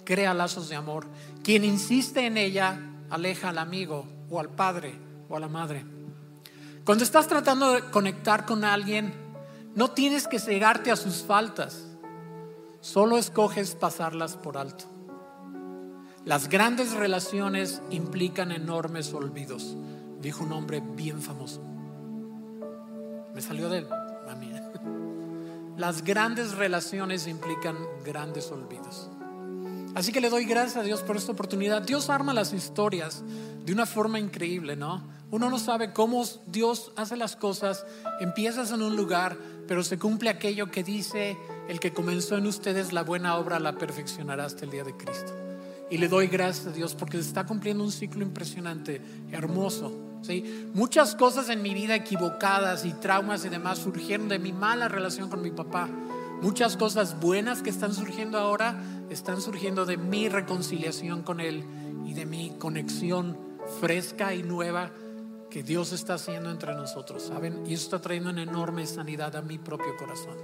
Crea 0.05 0.35
lazos 0.35 0.69
de 0.69 0.77
amor. 0.77 1.07
Quien 1.43 1.65
insiste 1.65 2.27
en 2.27 2.37
ella 2.37 2.79
aleja 3.09 3.49
al 3.49 3.59
amigo 3.59 4.07
o 4.31 4.41
al 4.41 4.51
padre 4.51 4.95
o 5.29 5.37
a 5.37 5.41
la 5.41 5.49
madre. 5.49 5.85
Cuando 6.85 7.05
estás 7.05 7.27
tratando 7.27 7.73
de 7.73 7.83
conectar 7.91 8.45
con 8.45 8.65
alguien, 8.65 9.15
no 9.75 9.91
tienes 9.91 10.29
que 10.29 10.39
cegarte 10.39 10.91
a 10.91 10.97
sus 10.97 11.23
faltas, 11.23 11.87
solo 12.81 13.17
escoges 13.17 13.75
pasarlas 13.75 14.37
por 14.37 14.59
alto. 14.59 14.85
Las 16.25 16.49
grandes 16.49 16.93
relaciones 16.93 17.83
implican 17.91 18.53
enormes 18.53 19.13
olvidos, 19.13 19.77
dijo 20.21 20.45
un 20.45 20.53
hombre 20.53 20.81
bien 20.81 21.21
famoso. 21.21 21.63
Me 23.35 23.41
salió 23.41 23.69
de 23.69 23.87
a 24.29 24.35
mí. 24.37 24.53
Las 25.77 26.05
grandes 26.05 26.55
relaciones 26.55 27.27
implican 27.27 27.77
grandes 28.05 28.51
olvidos. 28.53 29.11
Así 29.95 30.11
que 30.11 30.21
le 30.21 30.29
doy 30.29 30.45
gracias 30.45 30.77
a 30.77 30.83
Dios 30.83 31.03
por 31.03 31.17
esta 31.17 31.33
oportunidad. 31.33 31.83
Dios 31.83 32.11
arma 32.11 32.35
las 32.35 32.53
historias 32.53 33.23
de 33.65 33.73
una 33.73 33.87
forma 33.87 34.19
increíble, 34.19 34.75
¿no? 34.75 35.07
Uno 35.31 35.51
no 35.51 35.59
sabe 35.59 35.93
cómo 35.93 36.25
Dios 36.47 36.93
hace 36.97 37.17
las 37.17 37.37
cosas. 37.37 37.87
Empiezas 38.21 38.73
en 38.73 38.83
un 38.83 38.97
lugar, 38.97 39.37
pero 39.69 39.85
se 39.85 39.99
cumple 39.99 40.31
aquello 40.31 40.71
que 40.71 40.83
dice, 40.83 41.37
el 41.69 41.81
que 41.81 41.93
comenzó 41.93 42.37
en 42.37 42.47
ustedes 42.47 42.93
la 42.93 43.03
buena 43.03 43.37
obra 43.37 43.61
la 43.61 43.77
perfeccionará 43.79 44.45
hasta 44.45 44.65
el 44.65 44.71
día 44.73 44.85
de 44.85 44.97
Cristo. 44.97 45.33
Y 45.91 45.99
le 45.99 46.09
doy 46.09 46.27
gracias 46.27 46.67
a 46.67 46.73
Dios 46.73 46.95
porque 46.95 47.19
se 47.19 47.29
está 47.29 47.47
cumpliendo 47.47 47.85
un 47.85 47.93
ciclo 47.93 48.23
impresionante, 48.23 49.01
hermoso. 49.31 49.93
¿sí? 50.23 50.69
Muchas 50.75 51.15
cosas 51.15 51.49
en 51.51 51.63
mi 51.63 51.73
vida 51.73 51.95
equivocadas 51.95 52.85
y 52.85 52.93
traumas 52.95 53.45
y 53.45 53.49
demás 53.49 53.79
surgieron 53.79 54.29
de 54.29 54.39
mi 54.39 54.53
mala 54.53 54.89
relación 54.89 55.31
con 55.31 55.41
mi 55.41 55.51
papá. 55.51 55.89
Muchas 56.43 56.77
cosas 56.77 57.19
buenas 57.21 57.63
que 57.63 57.71
están 57.71 57.95
surgiendo 57.95 58.39
ahora 58.39 58.83
están 59.11 59.41
surgiendo 59.41 59.87
de 59.87 59.97
mi 59.97 60.29
reconciliación 60.29 61.23
con 61.23 61.41
Él 61.41 61.65
y 62.05 62.15
de 62.15 62.27
mi 62.27 62.51
conexión 62.59 63.39
fresca 63.81 64.35
y 64.35 64.43
nueva 64.43 64.91
que 65.51 65.63
Dios 65.63 65.93
está 65.93 66.15
haciendo 66.15 66.51
entre 66.51 66.75
nosotros, 66.75 67.23
¿saben? 67.23 67.65
Y 67.67 67.75
eso 67.75 67.85
está 67.85 68.01
trayendo 68.01 68.31
una 68.31 68.43
enorme 68.43 68.87
sanidad 68.87 69.37
a 69.37 69.43
mi 69.43 69.59
propio 69.59 69.97
corazón. 69.97 70.37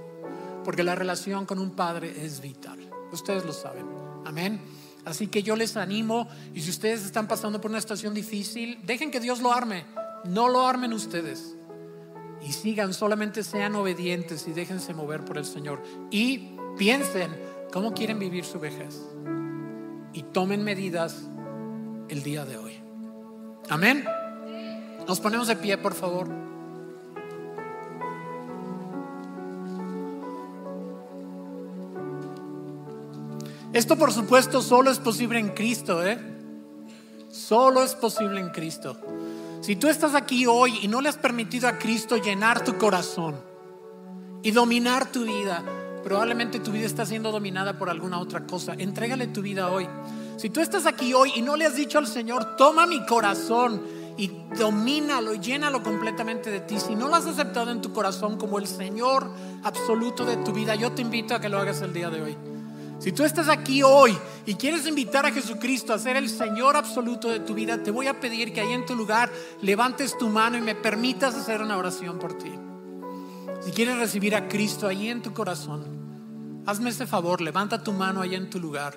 Porque 0.63 0.83
la 0.83 0.95
relación 0.95 1.45
con 1.45 1.59
un 1.59 1.71
padre 1.71 2.25
es 2.25 2.41
vital. 2.41 2.79
Ustedes 3.11 3.45
lo 3.45 3.53
saben. 3.53 3.85
Amén. 4.25 4.61
Así 5.05 5.27
que 5.27 5.43
yo 5.43 5.55
les 5.55 5.77
animo 5.77 6.27
y 6.53 6.61
si 6.61 6.69
ustedes 6.69 7.03
están 7.03 7.27
pasando 7.27 7.59
por 7.59 7.71
una 7.71 7.81
situación 7.81 8.13
difícil, 8.13 8.79
dejen 8.85 9.11
que 9.11 9.19
Dios 9.19 9.41
lo 9.41 9.51
arme. 9.51 9.85
No 10.23 10.47
lo 10.47 10.65
armen 10.65 10.93
ustedes 10.93 11.55
y 12.43 12.53
sigan, 12.53 12.93
solamente 12.93 13.43
sean 13.43 13.75
obedientes 13.75 14.47
y 14.47 14.51
déjense 14.51 14.93
mover 14.93 15.23
por 15.23 15.37
el 15.37 15.45
Señor. 15.45 15.81
Y 16.09 16.55
piensen 16.77 17.31
cómo 17.71 17.93
quieren 17.93 18.19
vivir 18.19 18.45
su 18.45 18.59
vejez. 18.59 18.99
Y 20.13 20.23
tomen 20.23 20.63
medidas 20.63 21.29
el 22.09 22.23
día 22.23 22.45
de 22.45 22.57
hoy. 22.57 22.73
Amén. 23.69 24.05
Nos 25.07 25.19
ponemos 25.19 25.47
de 25.47 25.55
pie, 25.55 25.77
por 25.77 25.93
favor. 25.93 26.27
Esto 33.73 33.95
por 33.95 34.11
supuesto 34.11 34.61
solo 34.61 34.91
es 34.91 34.99
posible 34.99 35.39
en 35.39 35.49
Cristo, 35.49 36.05
¿eh? 36.05 36.19
Solo 37.29 37.83
es 37.83 37.95
posible 37.95 38.41
en 38.41 38.49
Cristo. 38.49 38.99
Si 39.61 39.75
tú 39.75 39.89
estás 39.89 40.15
aquí 40.15 40.47
hoy 40.47 40.79
y 40.81 40.87
no 40.87 41.01
le 41.01 41.09
has 41.09 41.17
permitido 41.17 41.67
a 41.67 41.77
Cristo 41.77 42.17
llenar 42.17 42.63
tu 42.63 42.79
corazón 42.79 43.39
y 44.41 44.49
dominar 44.49 45.11
tu 45.11 45.23
vida, 45.23 45.63
probablemente 46.03 46.59
tu 46.59 46.71
vida 46.71 46.87
está 46.87 47.05
siendo 47.05 47.31
dominada 47.31 47.77
por 47.77 47.91
alguna 47.91 48.17
otra 48.17 48.47
cosa. 48.47 48.73
Entrégale 48.73 49.27
tu 49.27 49.43
vida 49.43 49.69
hoy. 49.69 49.87
Si 50.37 50.49
tú 50.49 50.61
estás 50.61 50.87
aquí 50.87 51.13
hoy 51.13 51.33
y 51.35 51.43
no 51.43 51.57
le 51.57 51.67
has 51.67 51.75
dicho 51.75 51.99
al 51.99 52.07
Señor, 52.07 52.55
toma 52.55 52.87
mi 52.87 53.05
corazón 53.05 53.83
y 54.17 54.31
domínalo 54.57 55.35
y 55.35 55.39
llénalo 55.39 55.83
completamente 55.83 56.49
de 56.49 56.61
ti. 56.61 56.79
Si 56.79 56.95
no 56.95 57.07
lo 57.07 57.15
has 57.15 57.27
aceptado 57.27 57.69
en 57.69 57.81
tu 57.81 57.93
corazón 57.93 58.39
como 58.39 58.57
el 58.57 58.65
Señor 58.65 59.29
absoluto 59.61 60.25
de 60.25 60.37
tu 60.37 60.53
vida, 60.53 60.73
yo 60.73 60.91
te 60.93 61.03
invito 61.03 61.35
a 61.35 61.39
que 61.39 61.49
lo 61.49 61.59
hagas 61.59 61.83
el 61.83 61.93
día 61.93 62.09
de 62.09 62.21
hoy. 62.21 62.50
Si 63.01 63.11
tú 63.11 63.23
estás 63.23 63.49
aquí 63.49 63.81
hoy 63.81 64.15
y 64.45 64.53
quieres 64.53 64.85
invitar 64.85 65.25
a 65.25 65.31
Jesucristo 65.31 65.91
a 65.91 65.97
ser 65.97 66.17
el 66.17 66.29
Señor 66.29 66.75
absoluto 66.75 67.29
de 67.29 67.39
tu 67.39 67.55
vida, 67.55 67.81
te 67.81 67.89
voy 67.89 68.05
a 68.05 68.19
pedir 68.19 68.53
que 68.53 68.61
ahí 68.61 68.73
en 68.73 68.85
tu 68.85 68.95
lugar 68.95 69.31
levantes 69.63 70.15
tu 70.19 70.29
mano 70.29 70.55
y 70.55 70.61
me 70.61 70.75
permitas 70.75 71.33
hacer 71.33 71.63
una 71.63 71.77
oración 71.77 72.19
por 72.19 72.37
ti. 72.37 72.51
Si 73.61 73.71
quieres 73.71 73.97
recibir 73.97 74.35
a 74.35 74.47
Cristo 74.47 74.87
ahí 74.87 75.07
en 75.07 75.23
tu 75.23 75.33
corazón, 75.33 75.83
hazme 76.67 76.91
ese 76.91 77.07
favor, 77.07 77.41
levanta 77.41 77.81
tu 77.81 77.91
mano 77.91 78.21
ahí 78.21 78.35
en 78.35 78.51
tu 78.51 78.59
lugar 78.59 78.95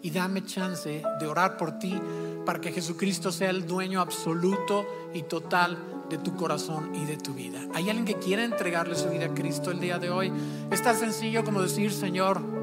y 0.00 0.12
dame 0.12 0.44
chance 0.44 1.02
de 1.18 1.26
orar 1.26 1.56
por 1.56 1.76
ti 1.80 2.00
para 2.46 2.60
que 2.60 2.70
Jesucristo 2.70 3.32
sea 3.32 3.50
el 3.50 3.66
dueño 3.66 4.00
absoluto 4.00 4.86
y 5.12 5.24
total 5.24 5.76
de 6.08 6.18
tu 6.18 6.36
corazón 6.36 6.94
y 6.94 7.04
de 7.04 7.16
tu 7.16 7.34
vida. 7.34 7.66
¿Hay 7.74 7.90
alguien 7.90 8.04
que 8.04 8.24
quiera 8.24 8.44
entregarle 8.44 8.94
su 8.94 9.08
vida 9.08 9.26
a 9.26 9.34
Cristo 9.34 9.72
el 9.72 9.80
día 9.80 9.98
de 9.98 10.10
hoy? 10.10 10.32
Es 10.70 10.84
tan 10.84 10.96
sencillo 10.96 11.44
como 11.44 11.60
decir, 11.62 11.92
Señor, 11.92 12.59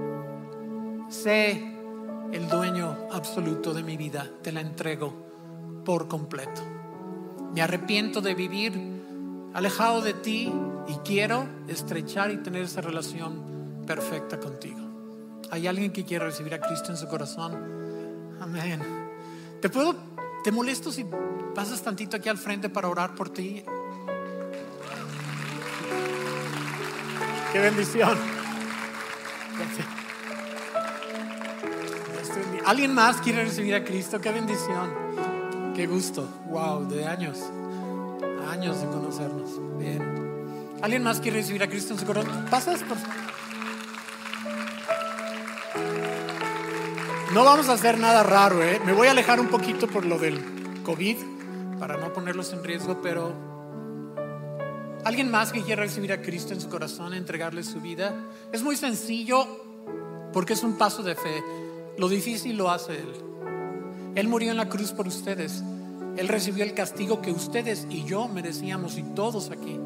sé 1.09 1.73
el 2.31 2.47
dueño 2.49 3.07
absoluto 3.11 3.73
de 3.73 3.83
mi 3.83 3.97
vida, 3.97 4.29
te 4.41 4.51
la 4.51 4.61
entrego 4.61 5.13
por 5.85 6.07
completo. 6.07 6.61
Me 7.53 7.61
arrepiento 7.61 8.21
de 8.21 8.35
vivir 8.35 8.73
alejado 9.53 10.01
de 10.01 10.13
ti 10.13 10.51
y 10.87 10.93
quiero 11.05 11.47
estrechar 11.67 12.31
y 12.31 12.37
tener 12.37 12.63
esa 12.63 12.81
relación 12.81 13.83
perfecta 13.85 14.39
contigo. 14.39 14.79
¿Hay 15.49 15.65
alguien 15.67 15.91
que 15.91 16.03
quiera 16.03 16.25
recibir 16.25 16.53
a 16.53 16.59
Cristo 16.59 16.91
en 16.91 16.97
su 16.97 17.07
corazón? 17.07 17.53
Amén. 18.41 18.81
¿Te 19.61 19.69
puedo, 19.69 19.95
te 20.43 20.51
molesto 20.51 20.91
si 20.91 21.05
pasas 21.55 21.81
tantito 21.81 22.17
aquí 22.17 22.29
al 22.29 22.37
frente 22.37 22.69
para 22.69 22.89
orar 22.89 23.15
por 23.15 23.29
ti? 23.29 23.63
Qué 27.53 27.59
bendición. 27.59 28.17
Gracias. 29.57 30.06
¿Alguien 32.67 32.93
más 32.93 33.21
quiere 33.21 33.45
recibir 33.45 33.73
a 33.75 33.85
Cristo? 33.85 34.19
Qué 34.19 34.29
bendición. 34.29 34.93
Qué 35.73 35.87
gusto. 35.87 36.27
Wow, 36.49 36.85
de 36.89 37.05
años. 37.05 37.39
Años 38.51 38.81
de 38.81 38.87
conocernos. 38.87 39.51
Bien. 39.79 40.75
¿Alguien 40.81 41.01
más 41.01 41.21
quiere 41.21 41.37
recibir 41.37 41.63
a 41.63 41.69
Cristo 41.69 41.93
en 41.93 41.99
su 42.01 42.05
corazón? 42.05 42.45
¿Pasas? 42.51 42.83
Por... 42.83 42.97
No 47.33 47.45
vamos 47.45 47.69
a 47.69 47.71
hacer 47.71 47.97
nada 47.99 48.21
raro, 48.23 48.61
¿eh? 48.61 48.81
Me 48.85 48.91
voy 48.91 49.07
a 49.07 49.11
alejar 49.11 49.39
un 49.39 49.47
poquito 49.47 49.87
por 49.87 50.05
lo 50.05 50.19
del 50.19 50.37
COVID 50.83 51.15
para 51.79 51.95
no 51.95 52.11
ponerlos 52.11 52.51
en 52.51 52.65
riesgo, 52.65 53.01
pero 53.01 53.33
¿alguien 55.05 55.31
más 55.31 55.53
que 55.53 55.63
quiera 55.63 55.83
recibir 55.83 56.11
a 56.11 56.21
Cristo 56.21 56.53
en 56.53 56.59
su 56.59 56.67
corazón, 56.67 57.13
entregarle 57.13 57.63
su 57.63 57.79
vida? 57.79 58.13
Es 58.51 58.61
muy 58.61 58.75
sencillo 58.75 59.47
porque 60.33 60.51
es 60.51 60.63
un 60.63 60.77
paso 60.77 61.01
de 61.01 61.15
fe. 61.15 61.66
Lo 61.97 62.09
difícil 62.09 62.57
lo 62.57 62.69
hace 62.69 62.93
Él. 62.93 63.13
Él 64.15 64.27
murió 64.27 64.51
en 64.51 64.57
la 64.57 64.69
cruz 64.69 64.91
por 64.91 65.07
ustedes. 65.07 65.63
Él 66.15 66.27
recibió 66.27 66.63
el 66.63 66.73
castigo 66.73 67.21
que 67.21 67.31
ustedes 67.31 67.87
y 67.89 68.03
yo 68.03 68.27
merecíamos 68.27 68.97
y 68.97 69.03
todos 69.03 69.51
aquí. 69.51 69.79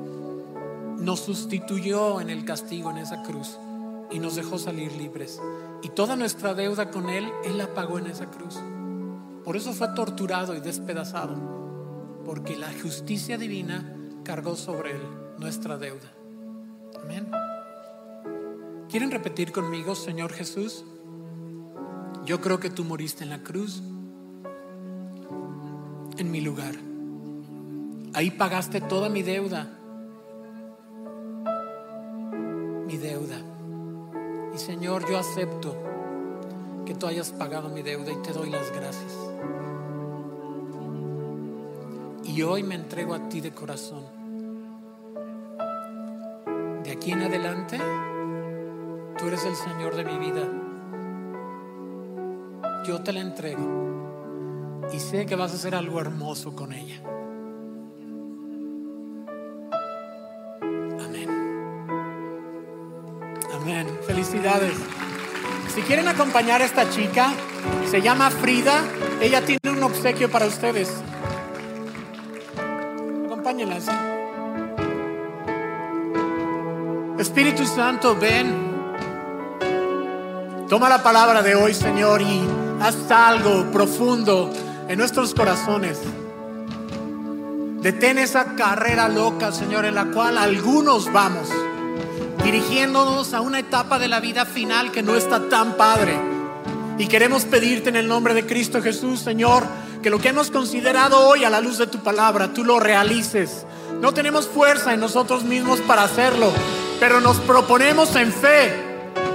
Nos 0.97 1.21
sustituyó 1.21 2.21
en 2.21 2.29
el 2.29 2.45
castigo 2.45 2.91
en 2.91 2.97
esa 2.97 3.23
cruz 3.23 3.57
y 4.11 4.19
nos 4.19 4.35
dejó 4.35 4.57
salir 4.57 4.91
libres. 4.93 5.41
Y 5.81 5.89
toda 5.89 6.15
nuestra 6.15 6.53
deuda 6.53 6.91
con 6.91 7.09
Él, 7.09 7.29
Él 7.45 7.57
la 7.57 7.73
pagó 7.73 7.97
en 7.97 8.07
esa 8.07 8.29
cruz. 8.29 8.59
Por 9.43 9.57
eso 9.57 9.73
fue 9.73 9.87
torturado 9.95 10.55
y 10.55 10.59
despedazado, 10.59 11.35
porque 12.25 12.55
la 12.55 12.71
justicia 12.81 13.37
divina 13.37 13.97
cargó 14.23 14.55
sobre 14.55 14.91
Él 14.91 15.01
nuestra 15.39 15.77
deuda. 15.77 16.11
Amén. 17.01 17.31
¿Quieren 18.89 19.11
repetir 19.11 19.51
conmigo, 19.51 19.95
Señor 19.95 20.33
Jesús? 20.33 20.83
Yo 22.25 22.39
creo 22.39 22.59
que 22.59 22.69
tú 22.69 22.83
moriste 22.83 23.23
en 23.23 23.29
la 23.29 23.39
cruz, 23.43 23.81
en 26.17 26.31
mi 26.31 26.41
lugar. 26.41 26.75
Ahí 28.13 28.31
pagaste 28.31 28.81
toda 28.81 29.09
mi 29.09 29.23
deuda, 29.23 29.67
mi 32.85 32.97
deuda. 32.97 33.37
Y 34.53 34.57
Señor, 34.57 35.09
yo 35.09 35.17
acepto 35.17 35.75
que 36.85 36.93
tú 36.93 37.07
hayas 37.07 37.31
pagado 37.31 37.69
mi 37.69 37.81
deuda 37.81 38.11
y 38.11 38.17
te 38.17 38.33
doy 38.33 38.49
las 38.49 38.71
gracias. 38.71 39.17
Y 42.23 42.41
hoy 42.43 42.63
me 42.63 42.75
entrego 42.75 43.13
a 43.13 43.29
ti 43.29 43.41
de 43.41 43.51
corazón. 43.51 44.03
De 46.83 46.91
aquí 46.91 47.11
en 47.11 47.21
adelante, 47.21 47.79
tú 49.17 49.25
eres 49.25 49.43
el 49.45 49.55
Señor 49.55 49.95
de 49.95 50.05
mi 50.05 50.17
vida. 50.17 50.60
Yo 52.83 52.99
te 53.01 53.13
la 53.13 53.19
entrego 53.19 54.89
y 54.91 54.99
sé 54.99 55.27
que 55.27 55.35
vas 55.35 55.51
a 55.51 55.55
hacer 55.55 55.75
algo 55.75 56.01
hermoso 56.01 56.55
con 56.55 56.73
ella. 56.73 56.99
Amén. 60.99 61.29
Amén. 63.53 63.99
Felicidades. 64.07 64.73
Si 65.75 65.81
quieren 65.81 66.07
acompañar 66.07 66.61
a 66.61 66.65
esta 66.65 66.89
chica, 66.89 67.31
se 67.89 68.01
llama 68.01 68.31
Frida. 68.31 68.83
Ella 69.21 69.45
tiene 69.45 69.69
un 69.69 69.83
obsequio 69.83 70.31
para 70.31 70.47
ustedes. 70.47 70.91
Acompáñenla. 73.25 73.77
Espíritu 77.19 77.63
Santo, 77.65 78.15
ven. 78.15 78.71
Toma 80.67 80.89
la 80.89 81.03
palabra 81.03 81.43
de 81.43 81.53
hoy, 81.53 81.73
Señor, 81.73 82.21
y 82.21 82.41
haz 82.81 83.11
algo 83.11 83.71
profundo 83.71 84.51
en 84.87 84.97
nuestros 84.97 85.33
corazones. 85.35 85.99
Detén 87.81 88.17
esa 88.17 88.55
carrera 88.55 89.07
loca, 89.07 89.51
Señor, 89.51 89.85
en 89.85 89.95
la 89.95 90.05
cual 90.05 90.37
algunos 90.37 91.11
vamos, 91.11 91.49
dirigiéndonos 92.43 93.33
a 93.33 93.41
una 93.41 93.59
etapa 93.59 93.99
de 93.99 94.07
la 94.07 94.19
vida 94.19 94.45
final 94.45 94.91
que 94.91 95.03
no 95.03 95.15
está 95.15 95.47
tan 95.49 95.77
padre. 95.77 96.19
Y 96.97 97.07
queremos 97.07 97.45
pedirte 97.45 97.89
en 97.89 97.95
el 97.95 98.07
nombre 98.07 98.33
de 98.33 98.45
Cristo 98.45 98.81
Jesús, 98.81 99.19
Señor, 99.19 99.63
que 100.01 100.09
lo 100.09 100.19
que 100.19 100.29
hemos 100.29 100.51
considerado 100.51 101.27
hoy 101.27 101.43
a 101.43 101.49
la 101.49 101.61
luz 101.61 101.77
de 101.77 101.87
tu 101.87 101.99
palabra, 101.99 102.53
tú 102.53 102.63
lo 102.63 102.79
realices. 102.79 103.65
No 103.99 104.13
tenemos 104.13 104.47
fuerza 104.47 104.93
en 104.93 104.99
nosotros 104.99 105.43
mismos 105.43 105.79
para 105.81 106.03
hacerlo, 106.03 106.51
pero 106.99 107.19
nos 107.19 107.37
proponemos 107.37 108.15
en 108.15 108.31
fe, 108.31 108.73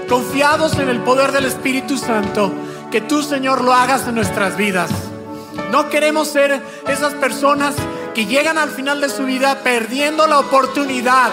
confiados 0.09 0.79
en 0.79 0.89
el 0.89 1.01
poder 1.01 1.33
del 1.33 1.45
Espíritu 1.47 1.97
Santo, 1.97 2.53
que 2.97 3.03
tú, 3.03 3.23
Señor, 3.23 3.63
lo 3.63 3.75
hagas 3.75 4.09
en 4.09 4.15
nuestras 4.15 4.57
vidas. 4.57 4.91
No 5.71 5.91
queremos 5.91 6.29
ser 6.29 6.63
esas 6.89 7.13
personas 7.13 7.75
que 8.15 8.25
llegan 8.25 8.57
al 8.57 8.71
final 8.71 9.03
de 9.03 9.11
su 9.11 9.25
vida 9.27 9.59
perdiendo 9.63 10.27
la 10.27 10.39
oportunidad 10.39 11.31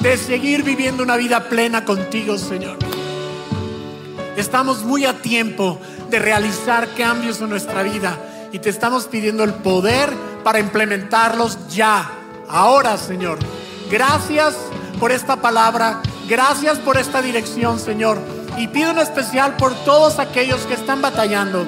de 0.00 0.16
seguir 0.16 0.62
viviendo 0.62 1.02
una 1.02 1.18
vida 1.18 1.50
plena 1.50 1.84
contigo, 1.84 2.38
Señor. 2.38 2.78
Estamos 4.38 4.84
muy 4.84 5.04
a 5.04 5.20
tiempo 5.20 5.78
de 6.08 6.18
realizar 6.18 6.88
cambios 6.96 7.42
en 7.42 7.50
nuestra 7.50 7.82
vida 7.82 8.18
y 8.50 8.58
te 8.58 8.70
estamos 8.70 9.04
pidiendo 9.04 9.44
el 9.44 9.52
poder 9.52 10.10
para 10.44 10.60
implementarlos 10.60 11.58
ya, 11.68 12.10
ahora, 12.48 12.96
Señor. 12.96 13.38
Gracias 13.90 14.54
por 14.98 15.12
esta 15.12 15.36
palabra, 15.36 16.00
gracias 16.26 16.78
por 16.78 16.96
esta 16.96 17.20
dirección, 17.20 17.78
Señor. 17.78 18.35
Y 18.56 18.68
pido 18.68 18.90
en 18.90 18.98
especial 18.98 19.56
por 19.56 19.74
todos 19.84 20.18
aquellos 20.18 20.60
que 20.66 20.74
están 20.74 21.02
batallando 21.02 21.66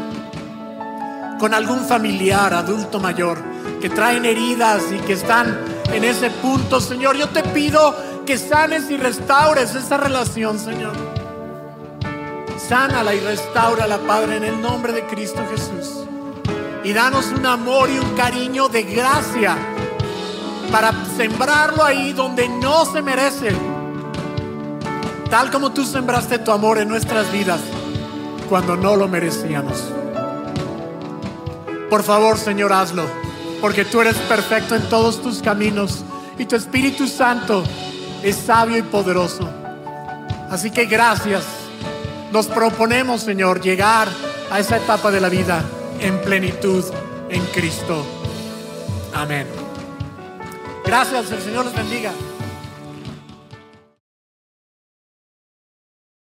con 1.39 1.55
algún 1.55 1.80
familiar, 1.80 2.53
adulto 2.53 2.99
mayor, 2.99 3.39
que 3.80 3.91
traen 3.91 4.24
heridas 4.24 4.82
y 4.91 4.99
que 4.99 5.12
están 5.12 5.59
en 5.93 6.05
ese 6.05 6.30
punto, 6.30 6.80
Señor. 6.80 7.16
Yo 7.16 7.28
te 7.28 7.43
pido 7.43 7.95
que 8.26 8.36
sanes 8.36 8.91
y 8.91 8.97
restaures 8.97 9.74
esa 9.74 9.97
relación, 9.97 10.59
Señor. 10.59 10.97
Sánala 12.68 13.14
y 13.14 13.20
restaurala, 13.20 13.99
Padre, 13.99 14.36
en 14.36 14.45
el 14.45 14.61
nombre 14.61 14.93
de 14.93 15.07
Cristo 15.07 15.41
Jesús. 15.51 16.05
Y 16.84 16.93
danos 16.93 17.26
un 17.26 17.47
amor 17.47 17.89
y 17.91 17.99
un 17.99 18.16
cariño 18.16 18.68
de 18.68 18.82
gracia 18.82 19.57
para 20.70 20.93
sembrarlo 21.16 21.82
ahí 21.82 22.12
donde 22.12 22.49
no 22.49 22.84
se 22.84 23.01
merece. 23.01 23.78
Tal 25.31 25.51
como 25.51 25.72
tú 25.72 25.85
sembraste 25.85 26.39
tu 26.39 26.53
amor 26.53 26.79
en 26.79 26.89
nuestras 26.89 27.31
vidas 27.31 27.61
cuando 28.49 28.76
no 28.76 28.97
lo 28.97 29.09
merecíamos. 29.09 29.93
Por 31.91 32.03
favor, 32.03 32.39
Señor, 32.39 32.72
hazlo, 32.72 33.05
porque 33.61 33.85
tú 33.85 34.01
eres 34.01 34.16
perfecto 34.16 34.74
en 34.74 34.89
todos 34.89 35.20
tus 35.20 35.43
caminos 35.43 36.03
y 36.39 36.47
tu 36.47 36.57
Espíritu 36.57 37.07
Santo 37.07 37.62
es 38.22 38.37
sabio 38.37 38.79
y 38.79 38.83
poderoso. 38.83 39.49
Así 40.51 40.70
que 40.70 40.87
gracias. 40.87 41.45
Nos 42.33 42.47
proponemos, 42.47 43.22
Señor, 43.22 43.61
llegar 43.61 44.09
a 44.51 44.59
esa 44.61 44.79
etapa 44.79 45.11
de 45.11 45.20
la 45.20 45.29
vida 45.29 45.62
en 46.01 46.20
plenitud 46.22 46.85
en 47.29 47.45
Cristo. 47.47 48.05
Amén. 49.14 49.47
Gracias, 50.85 51.31
el 51.31 51.43
Señor 51.43 51.66
les 51.66 51.74
bendiga. 51.74 52.12